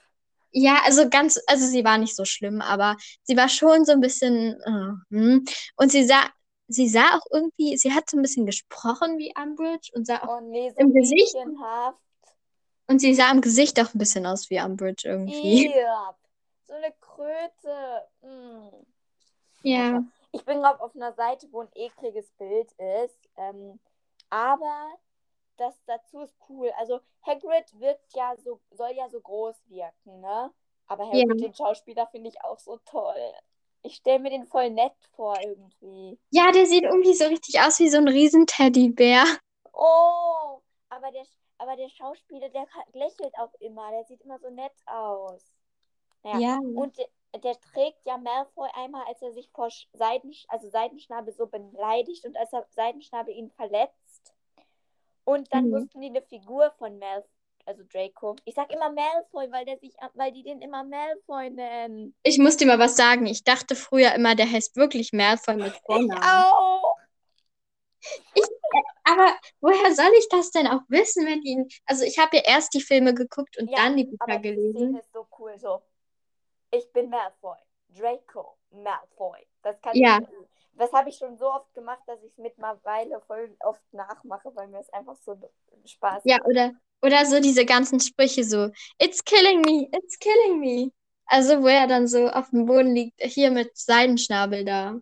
Ja, 0.51 0.83
also 0.85 1.09
ganz, 1.09 1.41
also 1.47 1.67
sie 1.67 1.85
war 1.85 1.97
nicht 1.97 2.15
so 2.15 2.27
schlimm, 2.27 2.61
aber 2.61 2.97
sie 3.23 3.37
war 3.37 3.49
schon 3.49 3.87
so 3.87 3.93
ein 3.93 4.01
bisschen, 4.01 4.61
äh, 4.61 5.15
hm. 5.15 5.45
Und 5.77 5.91
sie 5.91 6.05
sah, 6.05 6.29
sie 6.69 6.89
sah 6.89 7.17
auch 7.17 7.27
irgendwie, 7.31 7.77
sie 7.79 7.93
hat 7.95 8.11
so 8.11 8.19
ein 8.19 8.23
bisschen 8.23 8.45
gesprochen 8.45 9.19
wie 9.19 9.33
Umbridge 9.35 9.91
und 9.95 10.07
sah 10.07 10.23
auch 10.23 10.37
Oh 10.37 10.41
nee, 10.43 10.71
so 10.71 10.77
im 10.77 10.93
Gesicht, 10.93 11.35
und 12.93 12.99
sie 12.99 13.15
sah 13.15 13.31
im 13.31 13.41
Gesicht 13.41 13.81
auch 13.81 13.95
ein 13.95 13.99
bisschen 13.99 14.27
aus 14.27 14.51
wie 14.51 14.61
Umbridge 14.61 15.09
irgendwie. 15.09 15.67
Iab. 15.67 16.19
So 16.67 16.75
eine 16.75 16.93
Kröte. 17.01 18.09
Mm. 18.21 18.85
Ja. 19.63 20.05
Ich 20.33 20.45
bin 20.45 20.59
gerade 20.59 20.81
auf 20.81 20.95
einer 20.95 21.13
Seite, 21.15 21.47
wo 21.53 21.61
ein 21.61 21.71
ekliges 21.75 22.31
Bild 22.33 22.71
ist. 23.05 23.31
Ähm, 23.37 23.79
aber 24.31 24.93
das 25.57 25.79
dazu 25.87 26.21
ist 26.21 26.35
cool. 26.49 26.71
Also 26.79 27.01
Hagrid 27.27 27.79
wirkt 27.81 28.15
ja 28.15 28.35
so, 28.39 28.61
soll 28.71 28.93
ja 28.93 29.09
so 29.09 29.21
groß 29.21 29.57
wirken, 29.69 30.21
ne? 30.21 30.53
Aber 30.87 31.05
Ja. 31.13 31.21
Hagrid, 31.23 31.41
den 31.41 31.55
Schauspieler, 31.55 32.07
finde 32.09 32.29
ich 32.31 32.43
auch 32.45 32.59
so 32.59 32.79
toll. 32.85 33.33
Ich 33.83 33.97
stelle 33.97 34.21
mir 34.21 34.31
den 34.31 34.47
voll 34.47 34.71
nett 34.71 34.95
vor 35.17 35.37
irgendwie. 35.41 36.19
Ja, 36.31 36.53
der 36.53 36.67
sieht 36.67 36.85
irgendwie 36.85 37.15
so 37.15 37.25
richtig 37.27 37.61
aus 37.61 37.79
wie 37.81 37.89
so 37.89 37.99
ein 37.99 38.09
Riesenteddybär. 38.09 39.25
Oh, 39.73 40.61
aber 40.89 41.11
der, 41.13 41.25
aber 41.59 41.77
der 41.77 41.89
Schauspieler, 41.89 42.49
der 42.51 42.67
lächelt 42.93 43.37
auch 43.39 43.53
immer. 43.61 43.91
Der 43.91 44.05
sieht 44.05 44.21
immer 44.23 44.39
so 44.39 44.51
nett 44.51 44.73
aus. 44.87 45.53
Naja, 46.23 46.39
Ja. 46.39 46.59
und 46.59 46.97
der, 46.99 47.09
der 47.41 47.59
trägt 47.61 48.05
ja 48.07 48.17
Malfoy 48.19 48.69
einmal, 48.75 49.05
als 49.07 49.21
er 49.23 49.33
sich 49.33 49.51
vor 49.51 49.67
Sch- 49.67 49.89
Seiden, 49.93 50.33
also 50.49 50.69
Seidenschnabel 50.71 51.33
so 51.35 51.47
beleidigt 51.47 52.25
und 52.25 52.37
als 52.37 52.53
er 52.53 52.67
Seidenschnabel 52.71 53.35
ihn 53.35 53.51
verletzt. 53.51 54.02
Und 55.25 55.53
dann 55.53 55.65
Mhm. 55.65 55.71
mussten 55.71 56.01
die 56.01 56.09
eine 56.09 56.23
Figur 56.23 56.73
von 56.79 56.99
Malfoy, 56.99 57.29
also 57.67 57.83
Draco. 57.85 58.37
Ich 58.45 58.55
sag 58.55 58.73
immer 58.73 58.91
Malfoy, 58.91 59.51
weil 59.53 59.65
der 59.65 59.79
sich, 59.79 59.95
weil 60.15 60.33
die 60.33 60.43
den 60.43 60.61
immer 60.61 60.85
Malfoy 60.85 61.51
nennen. 61.51 62.15
Ich 62.25 62.39
muss 62.39 62.57
dir 62.57 62.67
mal 62.67 62.79
was 62.79 62.97
sagen. 62.97 63.27
Ich 63.27 63.45
dachte 63.45 63.77
früher 63.77 64.15
immer, 64.15 64.35
der 64.35 64.51
heißt 64.51 64.77
wirklich 64.77 65.13
Malfoy 65.13 65.57
mit 65.57 65.73
Ich 65.73 65.81
Vornamen. 65.83 66.23
auch. 66.23 66.97
Aber 69.05 69.35
woher 69.61 69.95
soll 69.95 70.11
ich 70.19 70.29
das 70.29 70.51
denn 70.51 70.67
auch 70.67 70.81
wissen, 70.89 71.27
wenn 71.27 71.41
die. 71.43 71.67
Also 71.87 72.05
ich 72.05 72.19
habe 72.19 72.37
ja 72.37 72.43
erst 72.47 72.75
die 72.75 72.81
Filme 72.81 73.15
geguckt 73.15 73.59
und 73.59 73.71
Ja, 73.71 73.77
dann 73.77 73.97
die 73.97 74.05
Bücher 74.05 74.21
Aber 74.21 74.39
die 74.39 74.49
Szene 74.49 74.57
gelesen. 74.57 74.99
ist 74.99 75.13
so 75.13 75.27
cool, 75.39 75.59
so. 75.59 75.83
Ich 76.71 76.91
bin 76.93 77.11
Malfoy. 77.11 77.59
Draco 77.89 78.57
Malfoy. 78.71 79.47
Das 79.63 79.81
kann 79.83 79.97
Ja. 79.97 80.19
ich. 80.19 80.27
Das 80.75 80.93
habe 80.93 81.11
ich 81.11 81.17
schon 81.17 81.37
so 81.37 81.51
oft 81.53 81.73
gemacht, 81.75 82.03
dass 82.07 82.23
ich 82.23 82.33
es 82.33 82.39
mittlerweile 82.39 83.21
voll 83.21 83.55
oft 83.61 83.83
nachmache, 83.93 84.51
weil 84.55 84.69
mir 84.69 84.81
es 84.81 84.91
einfach 84.91 85.17
so 85.17 85.37
Spaß 85.85 86.23
Ja, 86.25 86.39
oder, 86.45 86.73
oder 87.03 87.27
so 87.27 87.41
diese 87.41 87.65
ganzen 87.65 88.01
Sprüche 88.01 88.45
so, 88.45 88.71
It's 88.99 89.23
killing 89.25 89.61
me, 89.61 89.89
it's 89.93 90.19
killing 90.19 90.61
me. 90.61 90.91
Also 91.27 91.63
wo 91.63 91.67
er 91.67 91.87
dann 91.87 92.07
so 92.07 92.29
auf 92.29 92.51
dem 92.51 92.67
Boden 92.67 92.95
liegt, 92.95 93.21
hier 93.23 93.51
mit 93.51 93.77
Seidenschnabel 93.77 94.65
da. 94.65 94.99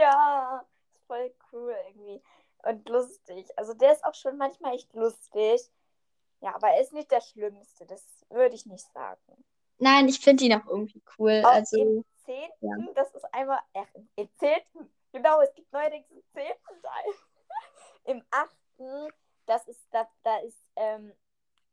Ja, 0.00 0.64
voll 1.06 1.32
cool 1.52 1.74
irgendwie. 1.88 2.22
Und 2.64 2.88
lustig. 2.88 3.46
Also 3.56 3.74
der 3.74 3.92
ist 3.92 4.04
auch 4.04 4.14
schon 4.14 4.36
manchmal 4.36 4.74
echt 4.74 4.92
lustig. 4.94 5.60
Ja, 6.40 6.54
aber 6.54 6.68
er 6.68 6.80
ist 6.82 6.92
nicht 6.92 7.10
der 7.10 7.20
Schlimmste. 7.20 7.86
Das 7.86 8.04
würde 8.30 8.54
ich 8.54 8.66
nicht 8.66 8.86
sagen. 8.92 9.44
Nein, 9.78 10.08
ich 10.08 10.20
finde 10.20 10.44
ihn 10.44 10.54
auch 10.54 10.66
irgendwie 10.66 11.02
cool. 11.18 11.42
Auch 11.44 11.52
Also, 11.52 12.04
im 12.28 12.50
zehnten, 12.60 12.94
das 12.94 13.10
ist 13.14 13.24
einmal, 13.34 13.60
ach, 13.74 13.88
im 14.16 14.28
zehnten, 14.38 14.92
genau, 15.12 15.40
es 15.40 15.54
gibt 15.54 15.72
neuerdings 15.72 16.10
einen 16.10 16.24
zehnten 16.32 16.82
Teil. 16.82 17.12
Im 18.04 18.24
achten, 18.30 19.12
das 19.46 19.66
ist, 19.68 19.86
da, 19.90 20.08
da 20.22 20.38
ist, 20.38 20.62
ähm, 20.76 21.12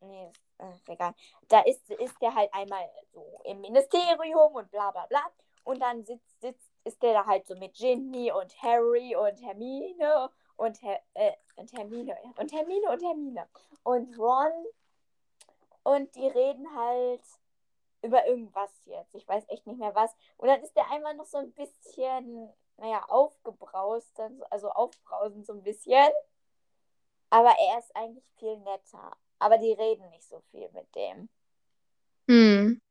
nee, 0.02 0.32
ist, 0.74 0.90
egal. 0.90 1.14
Da 1.48 1.62
ist, 1.62 1.90
ist 1.90 2.22
der 2.22 2.34
halt 2.34 2.54
einmal 2.54 2.90
so 3.14 3.42
im 3.46 3.62
Ministerium 3.62 4.54
und 4.54 4.70
bla 4.72 4.92
bla 4.92 5.06
bla. 5.06 5.22
Und 5.64 5.82
dann 5.82 6.04
sitzt, 6.06 6.42
sitzt, 6.42 6.72
ist 6.84 7.02
der 7.02 7.14
da 7.14 7.26
halt 7.26 7.48
so 7.48 7.56
mit 7.56 7.74
Ginny 7.74 8.32
und 8.32 8.62
Harry 8.62 9.16
und 9.16 9.42
Hermine 9.42 10.30
und, 10.58 10.82
Her 10.82 11.02
äh, 11.14 11.34
und 11.56 11.72
Hermine 11.74 12.18
und 12.38 12.52
Hermine 12.52 12.90
und 12.92 13.04
Hermine 13.04 13.48
und 13.84 14.20
Ron. 14.20 14.66
Und 15.84 16.16
die 16.16 16.28
reden 16.28 16.68
halt 16.76 17.22
über 18.06 18.26
irgendwas 18.28 18.72
jetzt. 18.86 19.16
Ich 19.16 19.28
weiß 19.28 19.46
echt 19.50 19.68
nicht 19.68 19.80
mehr 19.80 19.96
was. 19.96 20.16
Und 20.38 20.48
dann 20.48 20.62
ist 20.62 20.76
der 20.76 20.90
einmal 20.92 21.16
noch 21.16 21.26
so 21.26 21.38
ein 21.38 21.52
bisschen, 21.54 22.50
naja, 22.78 23.04
aufgebraust, 23.08 24.20
also 24.50 24.70
aufbrausend 24.72 25.46
so 25.46 25.54
ein 25.54 25.64
bisschen. 25.64 26.10
Aber 27.30 27.54
er 27.60 27.80
ist 27.80 27.96
eigentlich 27.96 28.26
viel 28.38 28.58
netter. 28.60 29.18
Aber 29.40 29.58
die 29.58 29.74
reden 29.74 30.10
nicht 30.10 30.28
so 30.28 30.42
viel 30.52 30.70
mit 30.72 30.94
dem. 30.96 31.30
hm. 32.28 32.82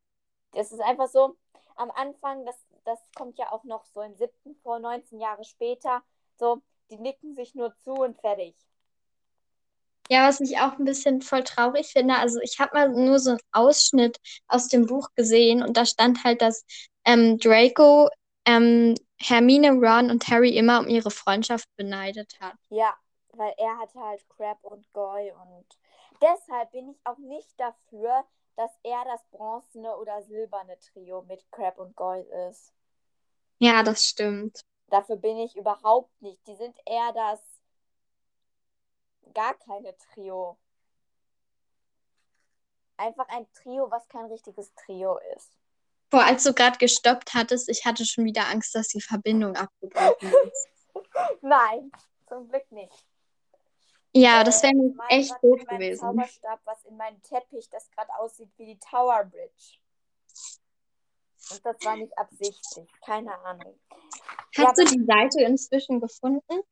Das 0.52 0.70
ist 0.72 0.80
einfach 0.80 1.08
so, 1.08 1.36
am 1.76 1.90
Anfang, 1.90 2.44
das, 2.46 2.56
das 2.84 3.00
kommt 3.16 3.38
ja 3.38 3.50
auch 3.50 3.64
noch 3.64 3.84
so 3.86 4.02
im 4.02 4.14
siebten 4.14 4.54
vor, 4.56 4.78
19 4.78 5.20
Jahre 5.20 5.44
später, 5.44 6.02
so, 6.36 6.62
die 6.90 6.98
nicken 6.98 7.34
sich 7.34 7.54
nur 7.54 7.76
zu 7.78 7.92
und 7.92 8.20
fertig. 8.20 8.54
Ja, 10.10 10.28
was 10.28 10.40
ich 10.40 10.58
auch 10.58 10.78
ein 10.78 10.84
bisschen 10.84 11.22
voll 11.22 11.44
traurig 11.44 11.86
finde, 11.92 12.16
also 12.16 12.38
ich 12.40 12.58
habe 12.58 12.72
mal 12.74 12.88
nur 12.90 13.18
so 13.18 13.30
einen 13.30 13.40
Ausschnitt 13.52 14.18
aus 14.48 14.68
dem 14.68 14.86
Buch 14.86 15.08
gesehen 15.16 15.62
und 15.62 15.76
da 15.76 15.86
stand 15.86 16.24
halt, 16.24 16.42
dass 16.42 16.64
ähm, 17.06 17.38
Draco 17.38 18.10
ähm, 18.46 18.94
Hermine, 19.18 19.70
Ron 19.72 20.10
und 20.10 20.28
Harry 20.28 20.56
immer 20.56 20.80
um 20.80 20.88
ihre 20.88 21.10
Freundschaft 21.10 21.68
beneidet 21.76 22.38
hat. 22.40 22.56
Ja, 22.68 22.94
weil 23.32 23.54
er 23.56 23.78
hatte 23.78 23.98
halt 23.98 24.28
Crab 24.28 24.62
und 24.62 24.92
Goy 24.92 25.32
und 25.32 25.66
deshalb 26.20 26.70
bin 26.72 26.90
ich 26.90 26.98
auch 27.04 27.18
nicht 27.18 27.58
dafür, 27.58 28.24
dass 28.56 28.70
er 28.82 29.04
das 29.04 29.24
bronzene 29.30 29.96
oder 29.96 30.22
silberne 30.22 30.78
Trio 30.80 31.22
mit 31.22 31.50
Crab 31.50 31.78
und 31.78 31.96
Goy 31.96 32.20
ist. 32.50 32.72
Ja, 33.58 33.82
das 33.82 34.04
stimmt. 34.04 34.60
Dafür 34.88 35.16
bin 35.16 35.38
ich 35.38 35.56
überhaupt 35.56 36.20
nicht. 36.22 36.46
Die 36.46 36.56
sind 36.56 36.76
eher 36.86 37.12
das 37.12 37.40
gar 39.32 39.54
keine 39.54 39.96
Trio. 39.96 40.58
Einfach 42.96 43.28
ein 43.28 43.46
Trio, 43.52 43.90
was 43.90 44.06
kein 44.08 44.26
richtiges 44.26 44.72
Trio 44.74 45.18
ist. 45.36 45.58
Boah, 46.10 46.24
als 46.24 46.44
du 46.44 46.52
gerade 46.54 46.78
gestoppt 46.78 47.34
hattest, 47.34 47.68
ich 47.68 47.84
hatte 47.84 48.04
schon 48.04 48.24
wieder 48.24 48.46
Angst, 48.48 48.74
dass 48.74 48.88
die 48.88 49.00
Verbindung 49.00 49.56
abgebrochen 49.56 50.32
ist. 50.44 50.68
Nein, 51.42 51.90
zum 52.28 52.48
Glück 52.48 52.70
nicht. 52.70 53.06
Ja, 54.16 54.44
das 54.44 54.62
wäre 54.62 54.74
Äh, 54.74 54.76
mir 54.76 54.94
echt 55.08 55.32
doof 55.42 55.58
mit 55.58 55.66
meinem 55.66 55.78
gewesen. 55.80 56.00
Zauberstab, 56.00 56.60
was 56.64 56.84
in 56.84 56.96
meinem 56.96 57.20
Teppich, 57.22 57.68
das 57.70 57.90
gerade 57.90 58.14
aussieht 58.18 58.50
wie 58.58 58.66
die 58.66 58.78
Tower 58.78 59.24
Bridge. 59.24 59.78
Und 61.50 61.66
das 61.66 61.76
war 61.84 61.96
nicht 61.96 62.16
absichtlich. 62.16 62.88
Keine 63.04 63.36
Ahnung. 63.40 63.78
Hast 64.56 64.78
Ja, 64.78 64.84
du 64.84 64.84
die 64.84 65.04
Seite 65.04 65.42
inzwischen 65.42 66.00
gefunden? 66.00 66.62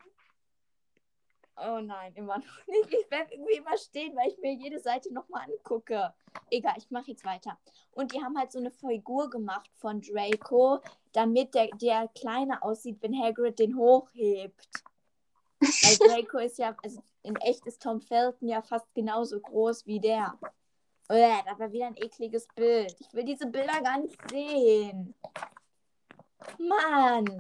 Oh 1.56 1.80
nein, 1.80 2.12
immer 2.14 2.38
noch 2.38 2.44
nicht. 2.66 2.92
Ich 2.92 3.10
werde 3.10 3.34
irgendwie 3.34 3.56
immer 3.56 3.76
stehen, 3.76 4.16
weil 4.16 4.28
ich 4.28 4.38
mir 4.38 4.54
jede 4.54 4.78
Seite 4.78 5.12
nochmal 5.12 5.46
angucke. 5.50 6.14
Egal, 6.50 6.74
ich 6.78 6.90
mache 6.90 7.10
jetzt 7.10 7.24
weiter. 7.24 7.58
Und 7.92 8.12
die 8.12 8.22
haben 8.22 8.38
halt 8.38 8.52
so 8.52 8.58
eine 8.58 8.70
Figur 8.70 9.28
gemacht 9.30 9.70
von 9.74 10.00
Draco, 10.00 10.80
damit 11.12 11.54
der, 11.54 11.68
der 11.74 12.08
kleiner 12.08 12.62
aussieht, 12.64 12.98
wenn 13.00 13.18
Hagrid 13.18 13.58
den 13.58 13.76
hochhebt. 13.76 14.68
Weil 15.60 15.96
Draco 16.24 16.38
ist 16.38 16.58
ja, 16.58 16.74
also 16.82 17.02
in 17.22 17.36
echt 17.36 17.66
ist 17.66 17.82
Tom 17.82 18.00
Felton 18.00 18.48
ja 18.48 18.62
fast 18.62 18.92
genauso 18.94 19.40
groß 19.40 19.86
wie 19.86 20.00
der. 20.00 20.38
Uah, 21.08 21.42
das 21.44 21.58
war 21.58 21.72
wieder 21.72 21.86
ein 21.86 21.96
ekliges 21.96 22.48
Bild. 22.54 22.96
Ich 22.98 23.12
will 23.12 23.24
diese 23.24 23.46
Bilder 23.46 23.80
gar 23.82 23.98
nicht 23.98 24.18
sehen. 24.30 25.14
Mann, 26.58 27.36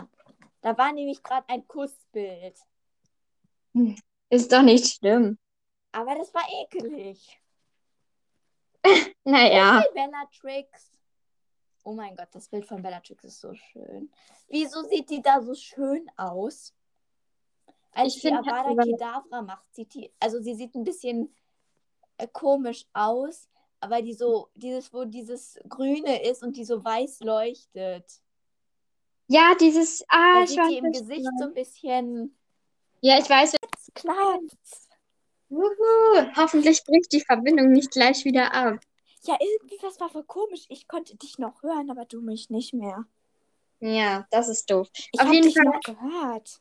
da 0.60 0.76
war 0.76 0.92
nämlich 0.92 1.22
gerade 1.22 1.48
ein 1.48 1.66
Kussbild. 1.66 2.56
Ist 4.30 4.52
doch 4.52 4.62
nicht 4.62 4.86
schlimm. 4.86 5.38
Aber 5.92 6.14
das 6.14 6.32
war 6.34 6.44
ekelig. 6.62 7.38
Naja. 9.24 9.80
Hey, 9.80 9.88
Bellatrix. 9.94 10.90
Oh 11.84 11.92
mein 11.92 12.16
Gott, 12.16 12.28
das 12.32 12.48
Bild 12.48 12.66
von 12.66 12.82
Bellatrix 12.82 13.24
ist 13.24 13.40
so 13.40 13.54
schön. 13.54 14.10
Wieso 14.48 14.82
sieht 14.82 15.10
die 15.10 15.22
da 15.22 15.40
so 15.40 15.54
schön 15.54 16.10
aus? 16.16 16.74
Als 17.92 18.16
Ich 18.16 18.22
die 18.22 18.32
Avada 18.32 18.82
Kedavra 18.82 19.42
macht, 19.42 19.72
sieht 19.74 19.94
die, 19.94 20.10
also 20.18 20.40
sie 20.40 20.54
sieht 20.54 20.74
ein 20.74 20.84
bisschen 20.84 21.34
äh, 22.16 22.26
komisch 22.26 22.86
aus, 22.94 23.48
aber 23.80 24.00
die 24.00 24.14
so, 24.14 24.48
dieses, 24.54 24.92
wo 24.92 25.04
dieses 25.04 25.58
Grüne 25.68 26.22
ist 26.28 26.42
und 26.42 26.56
die 26.56 26.64
so 26.64 26.82
weiß 26.82 27.20
leuchtet. 27.20 28.20
Ja, 29.28 29.54
dieses. 29.60 30.04
Ah, 30.08 30.38
Da 30.38 30.42
ich 30.44 30.50
sieht 30.50 30.58
weiß 30.58 30.68
die 30.68 30.78
im 30.78 30.92
Gesicht 30.92 31.30
so 31.38 31.44
ein 31.44 31.54
bisschen 31.54 32.38
Ja, 33.02 33.18
ich 33.18 33.28
weiß. 33.28 33.56
klar. 33.94 34.38
Wuhu, 35.48 36.36
hoffentlich 36.36 36.84
bricht 36.84 37.12
die 37.12 37.20
Verbindung 37.20 37.72
nicht 37.72 37.90
gleich 37.90 38.24
wieder 38.24 38.54
ab. 38.54 38.78
Ja, 39.24 39.36
irgendwie, 39.40 39.76
das 39.82 39.98
war 40.00 40.08
voll 40.08 40.24
komisch. 40.24 40.64
Ich 40.68 40.86
konnte 40.86 41.16
dich 41.16 41.36
noch 41.38 41.62
hören, 41.62 41.90
aber 41.90 42.04
du 42.04 42.20
mich 42.20 42.48
nicht 42.48 42.72
mehr. 42.72 43.04
Ja, 43.80 44.26
das 44.30 44.48
ist 44.48 44.70
doof. 44.70 44.88
Ich 44.94 45.20
Auf 45.20 45.26
habe 45.26 45.34
jeden 45.34 45.46
dich 45.48 45.54
Fall, 45.54 45.64
noch 45.64 45.80
gehört. 45.80 46.60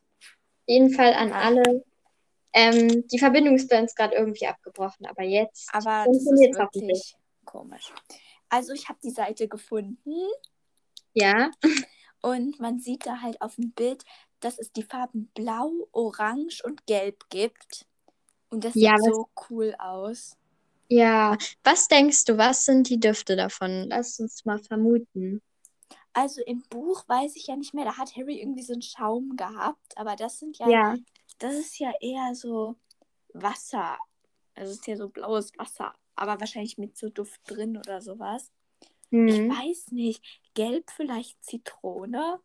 jeden 0.68 0.92
Fall 0.94 1.14
an 1.14 1.32
alle. 1.32 1.86
Ähm, 2.54 3.08
die 3.08 3.20
Verbindung 3.20 3.56
ist 3.56 3.70
bei 3.70 3.80
uns 3.80 3.94
gerade 3.94 4.16
irgendwie 4.16 4.48
abgebrochen, 4.48 5.06
aber 5.06 5.24
jetzt 5.24 5.70
Aber 5.74 6.06
funktioniert 6.06 6.56
es 6.56 6.60
hoffentlich. 6.60 7.16
komisch. 7.46 7.94
Also 8.50 8.74
ich 8.74 8.90
habe 8.90 9.00
die 9.04 9.12
Seite 9.12 9.48
gefunden 9.48 10.28
Ja, 11.14 11.52
und 12.22 12.60
man 12.60 12.80
sieht 12.80 13.06
da 13.06 13.22
halt 13.22 13.42
auf 13.42 13.56
dem 13.56 13.72
Bild, 13.72 14.04
dass 14.42 14.60
es 14.60 14.72
die 14.72 14.84
Farben 14.84 15.28
Blau, 15.34 15.88
Orange 15.92 16.62
und 16.66 16.86
Gelb 16.88 17.30
gibt. 17.30 17.86
Und 18.50 18.64
das 18.66 18.74
Ja, 18.76 18.98
sieht 18.98 19.08
was- 19.08 19.16
so 19.16 19.30
cool 19.50 19.76
aus. 19.80 20.38
ja. 20.90 21.38
Was 21.64 21.88
denkst 21.88 22.26
du, 22.26 22.38
was 22.38 22.66
sind 22.66 22.90
die 22.90 23.00
Düfte 23.00 23.36
davon? 23.36 23.86
Lass 23.90 24.20
uns 24.20 24.44
mal 24.46 24.60
vermuten. 24.60 25.42
Also 26.14 26.42
im 26.42 26.62
Buch 26.70 27.08
weiß 27.08 27.38
ich 27.38 27.48
ja 27.48 27.56
nicht 27.56 27.74
mehr, 27.74 27.86
da 27.86 27.98
hat 27.98 28.18
Harry 28.18 28.42
irgendwie 28.42 28.64
so 28.64 28.74
einen 28.74 28.82
Schaum 28.82 29.38
gehabt, 29.38 29.98
aber 29.98 30.18
das 30.18 30.40
sind 30.40 30.58
ja, 30.58 30.68
Ja, 30.70 30.98
das 31.40 31.56
ist 31.56 31.80
ja 31.80 31.94
eher 32.02 32.36
so 32.36 32.76
Wasser. 33.34 33.98
Also 34.54 34.72
es 34.74 34.80
ist 34.80 34.88
ja 34.88 34.98
so 34.98 35.08
blaues 35.08 35.54
Wasser, 35.58 35.94
aber 36.18 36.40
wahrscheinlich 36.42 36.78
mit 36.78 36.98
so 36.98 37.08
Duft 37.10 37.40
drin 37.46 37.78
oder 37.78 38.02
sowas. 38.02 38.52
Ich 39.10 39.38
hm. 39.38 39.50
weiß 39.50 39.92
nicht. 39.92 40.22
Gelb 40.54 40.92
vielleicht 40.92 41.42
Zitrone, 41.46 42.42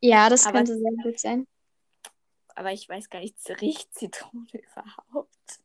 Ja, 0.00 0.28
das 0.28 0.46
Aber- 0.46 0.58
könnte 0.58 0.78
sehr 0.78 0.92
gut 1.02 1.18
sein. 1.18 1.46
aber 2.54 2.72
ich 2.72 2.88
weiß 2.88 3.08
gar 3.10 3.20
nicht, 3.20 3.36
riecht 3.60 3.94
Zitrone 3.94 4.46
überhaupt? 4.52 5.60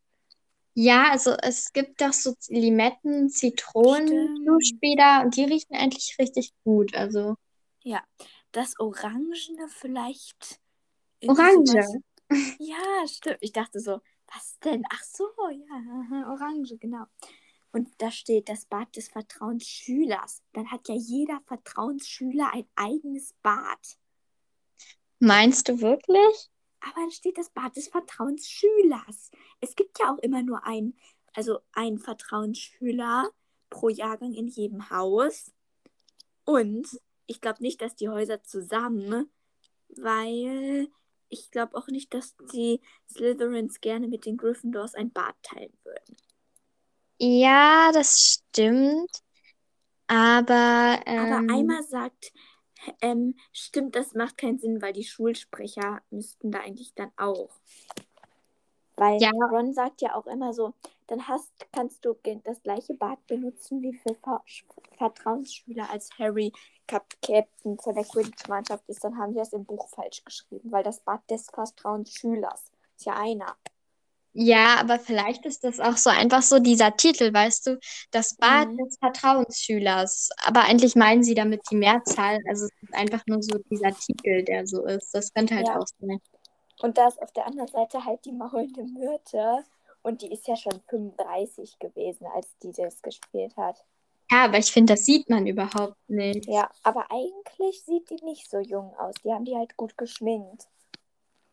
Ja, 0.78 1.10
also 1.12 1.32
es 1.41 1.71
gibt 1.71 2.02
doch 2.02 2.12
so 2.13 2.36
Limetten, 2.50 3.30
Zitronen. 3.30 4.45
Duschbäder 4.45 5.21
und 5.24 5.36
die 5.38 5.45
riechen 5.45 5.74
eigentlich 5.76 6.17
richtig 6.19 6.52
gut. 6.65 6.93
Also 6.95 7.36
Ja, 7.84 8.04
das 8.52 8.78
Orangene 8.80 9.69
vielleicht. 9.69 10.60
Orange. 11.26 11.71
sowas- 11.71 11.98
Ja, 12.60 13.08
stimmt. 13.08 13.38
Ich 13.39 13.54
dachte 13.54 13.80
so, 13.80 14.02
was 14.28 14.60
denn? 14.60 14.84
Ach 14.91 15.04
so, 15.04 15.26
ja, 15.50 16.28
Orange, 16.30 16.78
genau. 16.78 17.06
Und 17.71 17.89
da 18.00 18.12
steht 18.12 18.50
das 18.50 18.65
Bad 18.65 18.93
des 18.98 19.08
Vertrauensschülers. 19.10 20.41
Dann 20.54 20.71
hat 20.71 20.88
ja 20.89 20.95
jeder 20.95 21.39
Vertrauensschüler 21.45 22.52
ein 22.54 22.67
eigenes 22.76 23.34
Bad. 23.41 23.98
Meinst 25.19 25.69
du 25.69 25.82
wirklich? 25.82 26.49
Aber 26.82 27.01
dann 27.01 27.12
steht 27.12 27.38
das 27.38 27.49
Bad 27.49 27.75
des 27.75 27.88
Vertrauensschülers. 27.88 29.32
Es 29.60 29.75
gibt 29.75 29.99
ja 29.99 30.13
auch 30.13 30.19
immer 30.19 30.43
nur 30.43 30.65
einen, 30.65 30.97
also 31.34 31.60
einen 31.73 31.99
Vertrauensschüler 31.99 33.30
pro 33.69 33.89
Jahrgang 33.89 34.34
in 34.34 34.47
jedem 34.47 34.89
Haus. 34.89 35.51
Und 36.43 36.88
ich 37.25 37.41
glaube 37.41 37.63
nicht, 37.63 37.82
dass 37.82 37.95
die 37.95 38.10
Häuser 38.10 38.43
zusammen, 38.43 39.32
weil 39.89 40.89
ich 41.30 41.49
glaube 41.51 41.75
auch 41.75 41.88
nicht, 41.88 42.13
dass 42.13 42.36
die 42.54 42.82
Slytherins 43.10 43.82
gerne 43.82 44.08
mit 44.08 44.25
den 44.25 44.38
Gryffindors 44.38 44.93
ein 44.93 45.12
Bad 45.12 45.36
teilen 45.41 45.73
würden. 45.84 46.17
Ja, 47.17 47.91
das 47.93 48.41
stimmt. 48.51 49.10
Aber, 50.08 51.01
Aber 51.17 51.39
ähm, 51.39 51.49
einmal 51.49 51.84
sagt, 51.84 52.32
ähm, 53.02 53.36
stimmt, 53.52 53.95
das 53.95 54.13
macht 54.13 54.38
keinen 54.38 54.60
Sinn, 54.60 54.82
weil 54.82 54.93
die 54.93 55.04
Schulsprecher 55.04 56.02
müssten 56.10 56.52
da 56.52 56.60
eigentlich 56.60 56.93
dann 56.95 57.12
auch. 57.17 57.50
Weil 58.98 59.21
Ja. 59.21 59.32
Ron 59.52 59.74
sagt 59.74 60.02
ja 60.02 60.15
auch 60.15 60.26
immer 60.26 60.54
so, 60.54 60.74
dann 61.08 61.28
hast, 61.28 61.52
kannst 61.71 62.06
du 62.06 62.15
das 62.43 62.63
gleiche 62.63 62.93
Bad 62.93 63.26
benutzen 63.28 63.82
wie 63.82 63.93
für 63.93 64.15
Ver 64.15 64.43
Vertrauensschüler 64.98 65.89
als 65.89 66.10
Harry 66.17 66.54
Cap 66.88 67.06
Captain 67.21 67.78
von 67.78 67.95
der 67.95 68.06
Quidditch-Mannschaft 68.06 68.88
ist. 68.88 69.04
Dann 69.04 69.17
haben 69.17 69.34
die 69.34 69.39
das 69.39 69.54
im 69.54 69.65
Buch 69.65 69.89
falsch 69.89 70.24
geschrieben, 70.24 70.71
weil 70.71 70.84
das 70.84 71.02
Bad 71.02 71.30
des 71.30 71.50
Vertrauensschülers 71.50 72.71
ist 72.95 73.06
ja 73.06 73.13
einer. 73.13 73.58
Ja, 74.38 74.76
aber 74.82 75.00
vielleicht 75.00 75.45
ist 75.45 75.63
das 75.63 75.80
auch 75.80 75.95
so 75.95 76.10
einfach 76.10 76.41
so 76.41 76.60
dieser 76.60 76.95
Titel, 76.98 77.34
weißt 77.34 77.67
du, 77.67 77.80
das 78.12 78.36
Bad 78.36 78.67
Mhm. 78.69 78.78
des 78.78 78.98
Vertrauensschülers. 79.00 80.30
Aber 80.45 80.63
eigentlich 80.63 80.95
meinen 80.95 81.24
sie 81.24 81.36
damit 81.36 81.62
die 81.71 81.78
Mehrzahl. 81.78 82.39
Also 82.50 82.65
es 82.65 82.71
ist 82.82 82.93
einfach 82.93 83.24
nur 83.28 83.41
so 83.41 83.58
dieser 83.71 83.91
Titel, 83.98 84.43
der 84.43 84.67
so 84.67 84.86
ist. 84.86 85.13
Das 85.15 85.34
könnte 85.34 85.56
halt 85.56 85.67
Ja. 85.67 85.80
auch 85.80 85.88
sein. 86.00 86.19
Und 86.82 86.98
da 86.98 87.08
ist 87.08 87.21
auf 87.21 87.32
der 87.32 87.48
anderen 87.48 87.69
Seite 87.69 88.04
halt 88.04 88.26
die 88.26 88.34
maulende 88.34 88.84
Myrte. 88.84 89.63
Und 90.04 90.21
die 90.21 90.32
ist 90.32 90.48
ja 90.48 90.58
schon 90.58 90.82
35 90.89 91.80
gewesen, 91.80 92.28
als 92.36 92.58
die 92.62 92.74
das 92.74 93.02
gespielt 93.02 93.56
hat. 93.58 93.84
Ja, 94.32 94.45
aber 94.45 94.58
ich 94.58 94.71
finde, 94.71 94.93
das 94.93 95.06
sieht 95.06 95.30
man 95.30 95.48
überhaupt 95.48 95.98
nicht. 96.10 96.45
Ja, 96.48 96.69
aber 96.84 97.12
eigentlich 97.12 97.84
sieht 97.86 98.10
die 98.10 98.24
nicht 98.26 98.50
so 98.50 98.60
jung 98.60 98.93
aus. 98.98 99.15
Die 99.24 99.32
haben 99.32 99.45
die 99.45 99.56
halt 99.56 99.78
gut 99.78 99.98
geschminkt. 99.98 100.67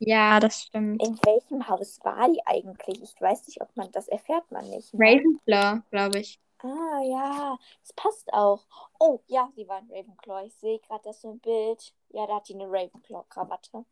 Ja, 0.05 0.41
das 0.41 0.63
stimmt. 0.63 1.03
In 1.03 1.17
welchem 1.25 1.69
Haus 1.69 2.01
war 2.03 2.29
die 2.29 2.45
eigentlich? 2.47 3.03
Ich 3.03 3.21
weiß 3.21 3.47
nicht, 3.47 3.61
ob 3.63 3.75
man 3.77 3.91
das 3.93 4.09
erfährt 4.09 4.51
man 4.51 4.69
nicht. 4.69 4.93
Ne? 4.95 5.05
Ravenclaw, 5.05 5.83
glaube 5.91 6.19
ich. 6.19 6.41
Ah 6.59 7.01
ja, 7.05 7.59
das 7.81 7.93
passt 7.95 8.33
auch. 8.33 8.65
Oh 8.99 9.21
ja, 9.27 9.49
sie 9.57 9.67
war 9.69 9.79
in 9.81 9.91
Ravenclaw. 9.91 10.47
Ich 10.47 10.55
sehe 10.55 10.79
gerade 10.81 11.03
das 11.05 11.21
so 11.21 11.31
ein 11.33 11.41
Bild. 11.41 11.93
Ja, 12.11 12.27
da 12.27 12.37
hat 12.37 12.49
die 12.49 12.55
eine 12.55 12.67
Ravenclaw-Krawatte. 12.67 13.85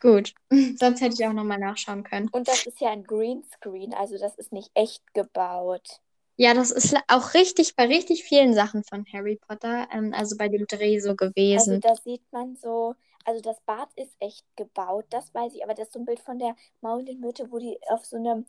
Gut. 0.00 0.34
Sonst 0.78 1.00
hätte 1.00 1.14
ich 1.14 1.26
auch 1.26 1.32
nochmal 1.32 1.58
nachschauen 1.58 2.04
können. 2.04 2.28
Und 2.28 2.46
das 2.46 2.66
ist 2.66 2.80
ja 2.80 2.90
ein 2.90 3.04
Greenscreen, 3.04 3.94
also 3.94 4.16
das 4.18 4.36
ist 4.36 4.52
nicht 4.52 4.70
echt 4.74 5.02
gebaut. 5.14 6.00
Ja, 6.36 6.54
das 6.54 6.70
ist 6.70 6.96
auch 7.08 7.34
richtig 7.34 7.74
bei 7.74 7.86
richtig 7.86 8.22
vielen 8.22 8.54
Sachen 8.54 8.84
von 8.84 9.04
Harry 9.12 9.40
Potter, 9.48 9.88
ähm, 9.92 10.14
also 10.14 10.36
bei 10.36 10.48
dem 10.48 10.66
Dreh 10.68 11.00
so 11.00 11.10
Also 11.10 11.16
gewesen. 11.26 11.80
da 11.80 11.96
sieht 11.96 12.22
man 12.30 12.54
so, 12.54 12.94
also 13.28 13.40
das 13.42 13.60
Bad 13.62 13.90
ist 13.96 14.16
echt 14.20 14.44
gebaut, 14.56 15.06
das 15.10 15.34
weiß 15.34 15.54
ich, 15.54 15.64
aber 15.64 15.74
das 15.74 15.88
ist 15.88 15.92
so 15.94 16.00
ein 16.00 16.06
Bild 16.06 16.20
von 16.20 16.38
der 16.38 16.56
maulenden 16.80 17.20
Myrte, 17.20 17.50
wo 17.52 17.58
die 17.58 17.78
auf 17.90 18.04
so 18.06 18.16
einem, 18.16 18.46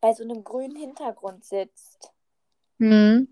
bei 0.00 0.12
so 0.14 0.24
einem 0.24 0.44
grünen 0.44 0.76
Hintergrund 0.76 1.44
sitzt. 1.44 2.12
Hm. 2.80 3.28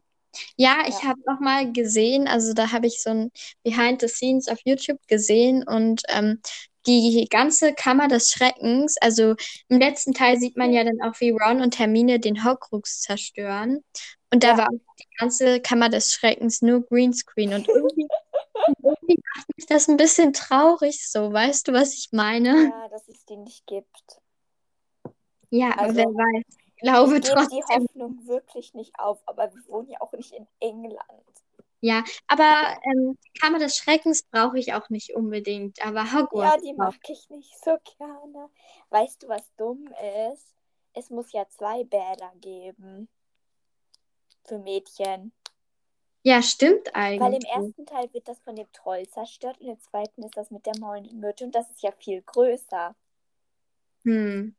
Ja, 0.57 0.85
ich 0.89 1.03
Ja. 1.03 1.05
habe 1.05 1.21
noch 1.27 1.41
mal 1.41 1.73
gesehen, 1.73 2.29
also 2.29 2.55
da 2.55 2.73
habe 2.73 2.87
ich 2.89 3.03
so 3.03 3.11
ein 3.11 3.33
Behind 3.65 4.01
the 4.01 4.09
Scenes 4.09 4.49
auf 4.49 4.59
YouTube 4.65 5.01
gesehen 5.09 5.65
und 5.67 6.03
ähm, 6.09 6.41
die 6.87 7.29
ganze 7.31 7.75
Kammer 7.75 8.09
des 8.09 8.31
Schreckens, 8.31 8.97
also 9.01 9.37
im 9.69 9.79
letzten 9.81 10.15
Teil 10.15 10.39
sieht 10.39 10.57
man 10.57 10.73
ja 10.73 10.85
dann 10.85 11.01
auch, 11.03 11.21
wie 11.21 11.31
Ron 11.31 11.63
und 11.63 11.79
Hermine 11.79 12.21
den 12.21 12.45
Horcrux 12.45 13.03
zerstören. 13.03 13.85
Und 14.33 14.45
da 14.45 14.57
Ja. 14.57 14.59
war 14.59 14.69
auch 14.69 14.97
die 15.01 15.07
ganze 15.19 15.61
Kammer 15.61 15.89
des 15.91 16.13
Schreckens 16.15 16.63
nur 16.63 16.83
Greenscreen 16.87 17.55
und 17.55 17.69
irgendwie, 18.83 19.21
macht 19.37 19.57
mich 19.57 19.67
das 19.67 19.89
ein 19.89 19.97
bisschen 19.97 20.33
traurig 20.33 21.09
so, 21.11 21.33
weißt 21.33 21.69
du, 21.69 21.73
was 21.73 21.95
ich 21.95 22.09
meine? 22.13 22.69
Ja, 22.69 22.89
dass 22.89 23.09
es 23.09 23.25
die 23.25 23.37
nicht 23.37 23.67
gibt. 23.67 24.21
Ja, 25.51 25.73
aber 25.73 25.83
Also, 25.83 25.97
wer 25.97 26.07
weiß. 26.07 26.45
Ich 26.77 26.83
glaube 26.83 27.17
Ich 27.17 27.23
gebe 27.23 27.47
die 27.49 27.61
trotzdem. 27.61 27.83
Hoffnung 27.83 28.27
wirklich 28.27 28.75
nicht 28.75 28.99
auf, 28.99 29.21
aber 29.27 29.55
wir 29.55 29.67
wohnen 29.69 29.89
ja 29.91 30.01
auch 30.01 30.13
nicht 30.13 30.33
in 30.33 30.47
England. 30.61 30.99
Ja, 31.81 32.03
aber 32.29 32.79
ähm, 32.85 33.19
die 33.23 33.39
Kammer 33.39 33.59
des 33.59 33.77
Schreckens 33.77 34.23
brauche 34.23 34.59
ich 34.59 34.73
auch 34.73 34.89
nicht 34.89 35.15
unbedingt. 35.15 35.85
Aber 35.85 36.05
Ja, 36.05 36.15
Hogwarts 36.15 36.63
die 36.63 36.73
brauche 36.73 36.93
mag 36.97 37.09
ich 37.11 37.29
nicht 37.29 37.63
so 37.63 37.77
gerne. 37.99 38.49
Weißt 38.89 39.23
du, 39.23 39.29
was 39.29 39.55
dumm 39.57 39.89
ist? 40.33 40.55
Es 40.95 41.11
muss 41.11 41.31
ja 41.33 41.47
zwei 41.51 41.85
Bäder 41.85 42.33
geben 42.41 43.09
für 44.45 44.59
Mädchen. 44.59 45.33
Ja, 46.27 46.43
stimmt 46.43 46.89
Weil 47.19 47.35
im 47.35 47.45
eigentlich. 47.45 47.51
ersten 47.51 47.85
Teil 47.87 48.13
wird 48.15 48.29
das 48.29 48.41
von 48.41 48.57
dem 48.57 48.71
Troll 48.73 49.07
zerstört 49.09 49.61
und 49.61 49.69
im 49.69 49.79
zweiten 49.79 50.23
ist 50.23 50.37
das 50.37 50.51
mit 50.51 50.65
der 50.65 50.77
maulenden 50.81 51.21
Myrte 51.21 51.45
und 51.45 51.55
das 51.55 51.69
ist 51.71 51.83
ja 51.83 51.93
viel 51.93 52.23
größer. 52.23 52.95
Hm. 54.05 54.55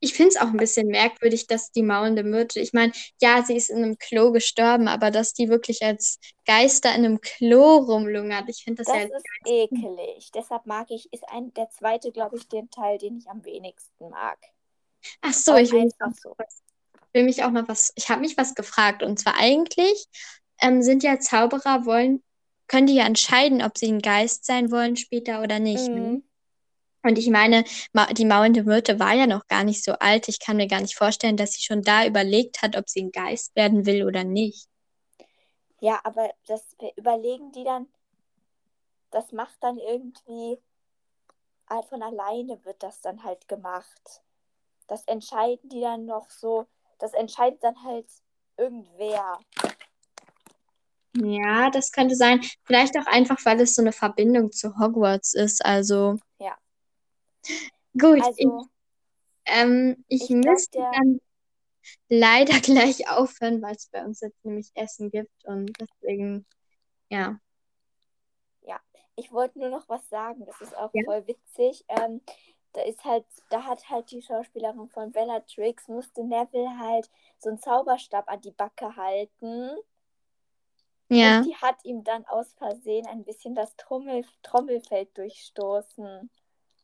Ich 0.00 0.14
finde 0.14 0.30
es 0.30 0.36
auch 0.36 0.48
ein 0.48 0.56
bisschen 0.56 0.88
merkwürdig, 0.88 1.46
dass 1.46 1.72
die 1.72 1.82
maulende 1.82 2.22
Myrte, 2.22 2.60
ich 2.60 2.72
meine, 2.72 2.92
ja, 3.20 3.42
sie 3.44 3.56
ist 3.56 3.70
in 3.70 3.78
einem 3.78 3.98
Klo 3.98 4.32
gestorben, 4.32 4.88
aber 4.88 5.10
dass 5.10 5.32
die 5.32 5.48
wirklich 5.48 5.82
als 5.82 6.18
Geister 6.44 6.90
in 6.90 7.04
einem 7.04 7.20
Klo 7.20 7.78
rumlungert, 7.78 8.48
ich 8.48 8.62
finde 8.64 8.82
das 8.82 8.92
Das 8.92 9.02
ja. 9.10 9.16
ist 9.16 9.26
ekelig. 9.44 10.30
Deshalb 10.32 10.66
mag 10.66 10.90
ich, 10.90 11.12
ist 11.12 11.28
ein, 11.28 11.52
der 11.54 11.70
zweite, 11.70 12.12
glaube 12.12 12.36
ich, 12.36 12.48
den 12.48 12.70
Teil, 12.70 12.98
den 12.98 13.18
ich 13.18 13.28
am 13.28 13.44
wenigsten 13.44 14.10
mag. 14.10 14.38
Ach 15.20 15.32
so, 15.32 15.52
Auch 15.52 15.58
ich 15.58 15.72
will 15.72 15.82
einfach 15.82 16.08
auch, 16.08 16.14
so. 16.14 16.36
Will 17.14 17.24
mich 17.24 17.44
auch 17.44 17.50
mal 17.50 17.66
was, 17.68 17.92
ich 17.94 18.08
habe 18.10 18.20
mich 18.20 18.36
was 18.36 18.54
gefragt 18.54 19.02
und 19.02 19.18
zwar 19.18 19.38
eigentlich 19.38 20.06
ähm, 20.60 20.82
sind 20.82 21.02
ja 21.02 21.18
Zauberer 21.18 21.86
wollen, 21.86 22.22
können 22.66 22.86
die 22.86 22.96
ja 22.96 23.06
entscheiden, 23.06 23.62
ob 23.62 23.78
sie 23.78 23.90
ein 23.90 24.00
Geist 24.00 24.44
sein 24.44 24.70
wollen 24.70 24.96
später 24.96 25.42
oder 25.42 25.58
nicht, 25.58 25.88
ne? 25.88 26.00
Mhm. 26.00 26.24
Und 27.02 27.18
ich 27.18 27.28
meine, 27.28 27.64
die 28.12 28.24
maulende 28.24 28.64
Myrte 28.64 28.98
war 28.98 29.12
ja 29.12 29.26
noch 29.26 29.46
gar 29.46 29.62
nicht 29.62 29.84
so 29.84 29.92
alt. 29.92 30.26
Ich 30.28 30.40
kann 30.40 30.56
mir 30.56 30.66
gar 30.66 30.80
nicht 30.80 30.96
vorstellen, 30.96 31.36
dass 31.36 31.52
sie 31.52 31.60
schon 31.60 31.82
da 31.82 32.06
überlegt 32.06 32.62
hat, 32.62 32.78
ob 32.78 32.88
sie 32.88 33.02
ein 33.02 33.12
Geist 33.12 33.54
werden 33.54 33.84
will 33.84 34.06
oder 34.06 34.24
nicht. 34.24 34.68
Ja, 35.80 36.00
aber 36.02 36.32
das 36.46 36.74
überlegen 36.96 37.52
die 37.52 37.64
dann, 37.64 37.88
das 39.10 39.32
macht 39.32 39.62
dann 39.62 39.76
irgendwie 39.76 40.58
von 41.88 42.02
alleine 42.02 42.64
wird 42.64 42.82
das 42.82 43.00
dann 43.00 43.22
halt 43.22 43.48
gemacht. 43.48 44.22
Das 44.86 45.04
entscheiden 45.04 45.68
die 45.68 45.80
dann 45.80 46.06
noch 46.06 46.30
so, 46.30 46.66
das 46.98 47.12
entscheidet 47.14 47.62
dann 47.62 47.82
halt 47.84 48.06
irgendwer. 48.56 49.38
Ja, 51.16 51.70
das 51.70 51.92
könnte 51.92 52.16
sein. 52.16 52.40
Vielleicht 52.64 52.96
auch 52.98 53.06
einfach, 53.06 53.38
weil 53.44 53.60
es 53.60 53.74
so 53.74 53.82
eine 53.82 53.92
Verbindung 53.92 54.50
zu 54.50 54.76
Hogwarts 54.78 55.34
ist. 55.34 55.64
Also 55.64 56.18
Ja. 56.38 56.56
gut, 57.98 58.18
ich, 58.18 58.24
Also, 58.24 58.66
ähm, 59.46 60.04
ich 60.08 60.22
ich 60.22 60.30
müsste 60.30 60.78
der, 60.78 60.90
dann 60.92 61.20
leider 62.08 62.60
gleich 62.60 63.08
aufhören, 63.08 63.62
weil 63.62 63.76
es 63.76 63.86
bei 63.88 64.04
uns 64.04 64.20
jetzt 64.20 64.44
nämlich 64.44 64.70
Essen 64.74 65.10
gibt. 65.10 65.44
Und 65.44 65.72
deswegen, 65.80 66.46
ja. 67.10 67.38
ja, 68.62 68.80
ich 69.16 69.30
wollte 69.30 69.58
nur 69.60 69.68
noch 69.68 69.88
was 69.88 70.08
sagen, 70.08 70.44
das 70.46 70.60
ist 70.60 70.76
auch 70.76 70.90
Ja. 70.94 71.04
voll 71.04 71.26
witzig. 71.28 71.84
Ähm, 71.88 72.20
da 72.74 72.82
ist 72.82 73.04
halt, 73.04 73.24
da 73.50 73.64
hat 73.64 73.88
halt 73.88 74.10
die 74.10 74.20
Schauspielerin 74.20 74.88
von 74.88 75.12
Bellatrix, 75.12 75.88
musste 75.88 76.24
Neville 76.24 76.78
halt 76.78 77.08
so 77.38 77.48
einen 77.48 77.58
Zauberstab 77.58 78.28
an 78.28 78.40
die 78.40 78.50
Backe 78.50 78.96
halten. 78.96 79.70
Ja. 81.08 81.38
Und 81.38 81.46
die 81.46 81.56
hat 81.56 81.84
ihm 81.84 82.02
dann 82.02 82.26
aus 82.26 82.52
Versehen 82.54 83.06
ein 83.06 83.24
bisschen 83.24 83.54
das 83.54 83.74
Trommel 83.76 84.24
Trommelfeld 84.42 85.16
durchstoßen. 85.16 86.30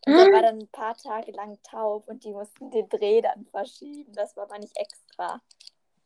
Und 0.06 0.14
er 0.14 0.32
war 0.32 0.42
dann 0.42 0.60
ein 0.60 0.68
paar 0.68 0.96
Tage 0.96 1.32
lang 1.32 1.58
taub 1.62 2.08
und 2.08 2.24
die 2.24 2.32
mussten 2.32 2.70
den 2.70 2.88
Dreh 2.88 3.20
dann 3.20 3.44
verschieben. 3.46 4.12
Das 4.14 4.36
war 4.36 4.44
aber 4.44 4.58
nicht 4.58 4.76
extra. 4.76 5.42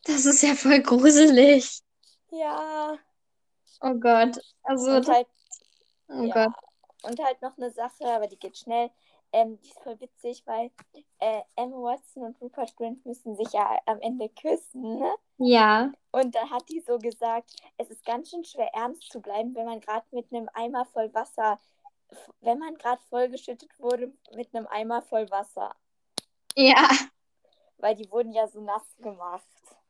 Das 0.04 0.24
ist 0.24 0.42
ja 0.42 0.54
voll 0.54 0.80
gruselig. 0.80 1.82
Ja. 2.30 2.98
Oh 3.80 3.94
Gott. 3.94 4.40
Also, 4.62 4.96
Und 4.96 5.08
halt, 5.08 5.28
oh 6.08 6.22
ja. 6.22 6.46
Gott. 6.46 6.54
Und 7.02 7.22
halt 7.22 7.42
noch 7.42 7.56
eine 7.58 7.70
Sache, 7.70 8.06
aber 8.06 8.26
die 8.26 8.38
geht 8.38 8.56
schnell. 8.56 8.90
Ähm, 9.34 9.58
die 9.60 9.68
ist 9.68 9.80
voll 9.80 9.98
witzig, 9.98 10.44
weil 10.46 10.70
äh, 11.18 11.40
Emma 11.56 11.76
Watson 11.76 12.22
und 12.22 12.40
Rupert 12.40 12.76
Grint 12.76 13.04
müssen 13.04 13.34
sich 13.34 13.52
ja 13.52 13.76
am 13.84 14.00
Ende 14.00 14.28
küssen. 14.28 15.00
Ne? 15.00 15.12
Ja. 15.38 15.92
Und 16.12 16.36
da 16.36 16.48
hat 16.50 16.68
die 16.68 16.78
so 16.78 16.98
gesagt, 16.98 17.50
es 17.76 17.90
ist 17.90 18.04
ganz 18.04 18.30
schön 18.30 18.44
schwer 18.44 18.72
ernst 18.72 19.10
zu 19.10 19.20
bleiben, 19.20 19.52
wenn 19.56 19.64
man 19.64 19.80
gerade 19.80 20.06
mit 20.12 20.32
einem 20.32 20.48
Eimer 20.54 20.84
voll 20.84 21.12
Wasser, 21.14 21.58
wenn 22.42 22.60
man 22.60 22.76
gerade 22.76 23.02
vollgeschüttet 23.10 23.76
wurde 23.80 24.12
mit 24.36 24.54
einem 24.54 24.68
Eimer 24.68 25.02
voll 25.02 25.28
Wasser. 25.32 25.74
Ja. 26.54 26.88
Weil 27.78 27.96
die 27.96 28.08
wurden 28.12 28.32
ja 28.32 28.46
so 28.46 28.60
nass 28.60 28.86
gemacht. 28.98 29.42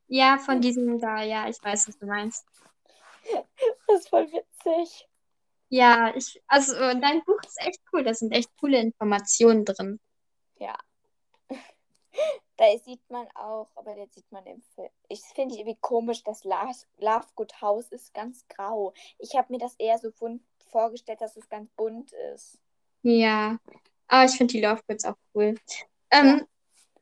Ja, 0.06 0.38
von 0.38 0.62
diesem 0.62 0.98
da, 0.98 1.22
ja, 1.22 1.50
ich 1.50 1.62
weiß, 1.62 1.88
was 1.88 1.98
du 1.98 2.06
meinst. 2.06 2.46
Das 3.86 4.00
ist 4.00 4.08
voll 4.08 4.26
witzig. 4.32 5.06
Ja, 5.68 6.14
ich, 6.14 6.42
also 6.46 6.74
äh, 6.74 6.98
dein 7.00 7.22
Buch 7.24 7.40
ist 7.46 7.60
echt 7.60 7.80
cool. 7.92 8.04
Da 8.04 8.14
sind 8.14 8.32
echt 8.32 8.50
coole 8.60 8.78
Informationen 8.80 9.64
drin. 9.64 10.00
Ja. 10.58 10.76
Da 12.56 12.66
sieht 12.78 13.00
man 13.10 13.26
auch, 13.34 13.68
aber 13.74 13.96
das 13.96 14.14
sieht 14.14 14.30
man 14.30 14.46
im 14.46 14.62
Film. 14.76 14.88
Ich 15.08 15.20
finde 15.34 15.56
irgendwie 15.56 15.76
komisch, 15.80 16.22
das 16.22 16.44
Love- 16.44 16.86
Lovegood 16.98 17.60
House 17.60 17.88
ist 17.88 18.14
ganz 18.14 18.46
grau. 18.46 18.94
Ich 19.18 19.34
habe 19.34 19.52
mir 19.52 19.58
das 19.58 19.74
eher 19.76 19.98
so 19.98 20.12
bunt 20.12 20.40
vorgestellt, 20.70 21.20
dass 21.20 21.36
es 21.36 21.48
ganz 21.48 21.68
bunt 21.72 22.12
ist. 22.32 22.56
Ja. 23.02 23.58
Aber 24.06 24.24
ich 24.26 24.36
finde 24.36 24.52
die 24.52 24.60
Love 24.60 24.80
Goods 24.86 25.04
auch 25.04 25.16
cool. 25.34 25.56
Ähm, 26.12 26.46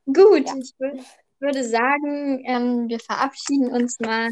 gut, 0.06 0.48
Ja. 0.48 0.56
ich 0.56 0.72
wür 0.78 0.94
würde 1.40 1.64
sagen, 1.68 2.42
ähm, 2.46 2.88
wir 2.88 3.00
verabschieden 3.00 3.70
uns 3.70 4.00
mal, 4.00 4.30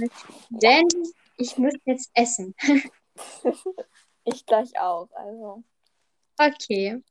denn 0.49 0.89
ich 1.37 1.59
muss 1.59 1.75
jetzt 1.85 2.11
essen. 2.15 2.55
Ich 4.33 4.47
gleich 4.47 4.79
auch. 4.79 5.09
Also, 5.13 5.63
Okay. 6.41 7.03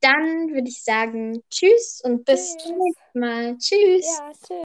Dann 0.00 0.50
würde 0.50 0.68
ich 0.68 0.82
sagen, 0.82 1.42
tschüss 1.50 2.02
und 2.04 2.24
bis 2.24 2.56
zum 2.58 2.78
nächsten 2.78 3.18
Mal. 3.18 3.56
Tschüss. 3.58 4.06
ja, 4.06 4.32
tschüss. 4.32 4.58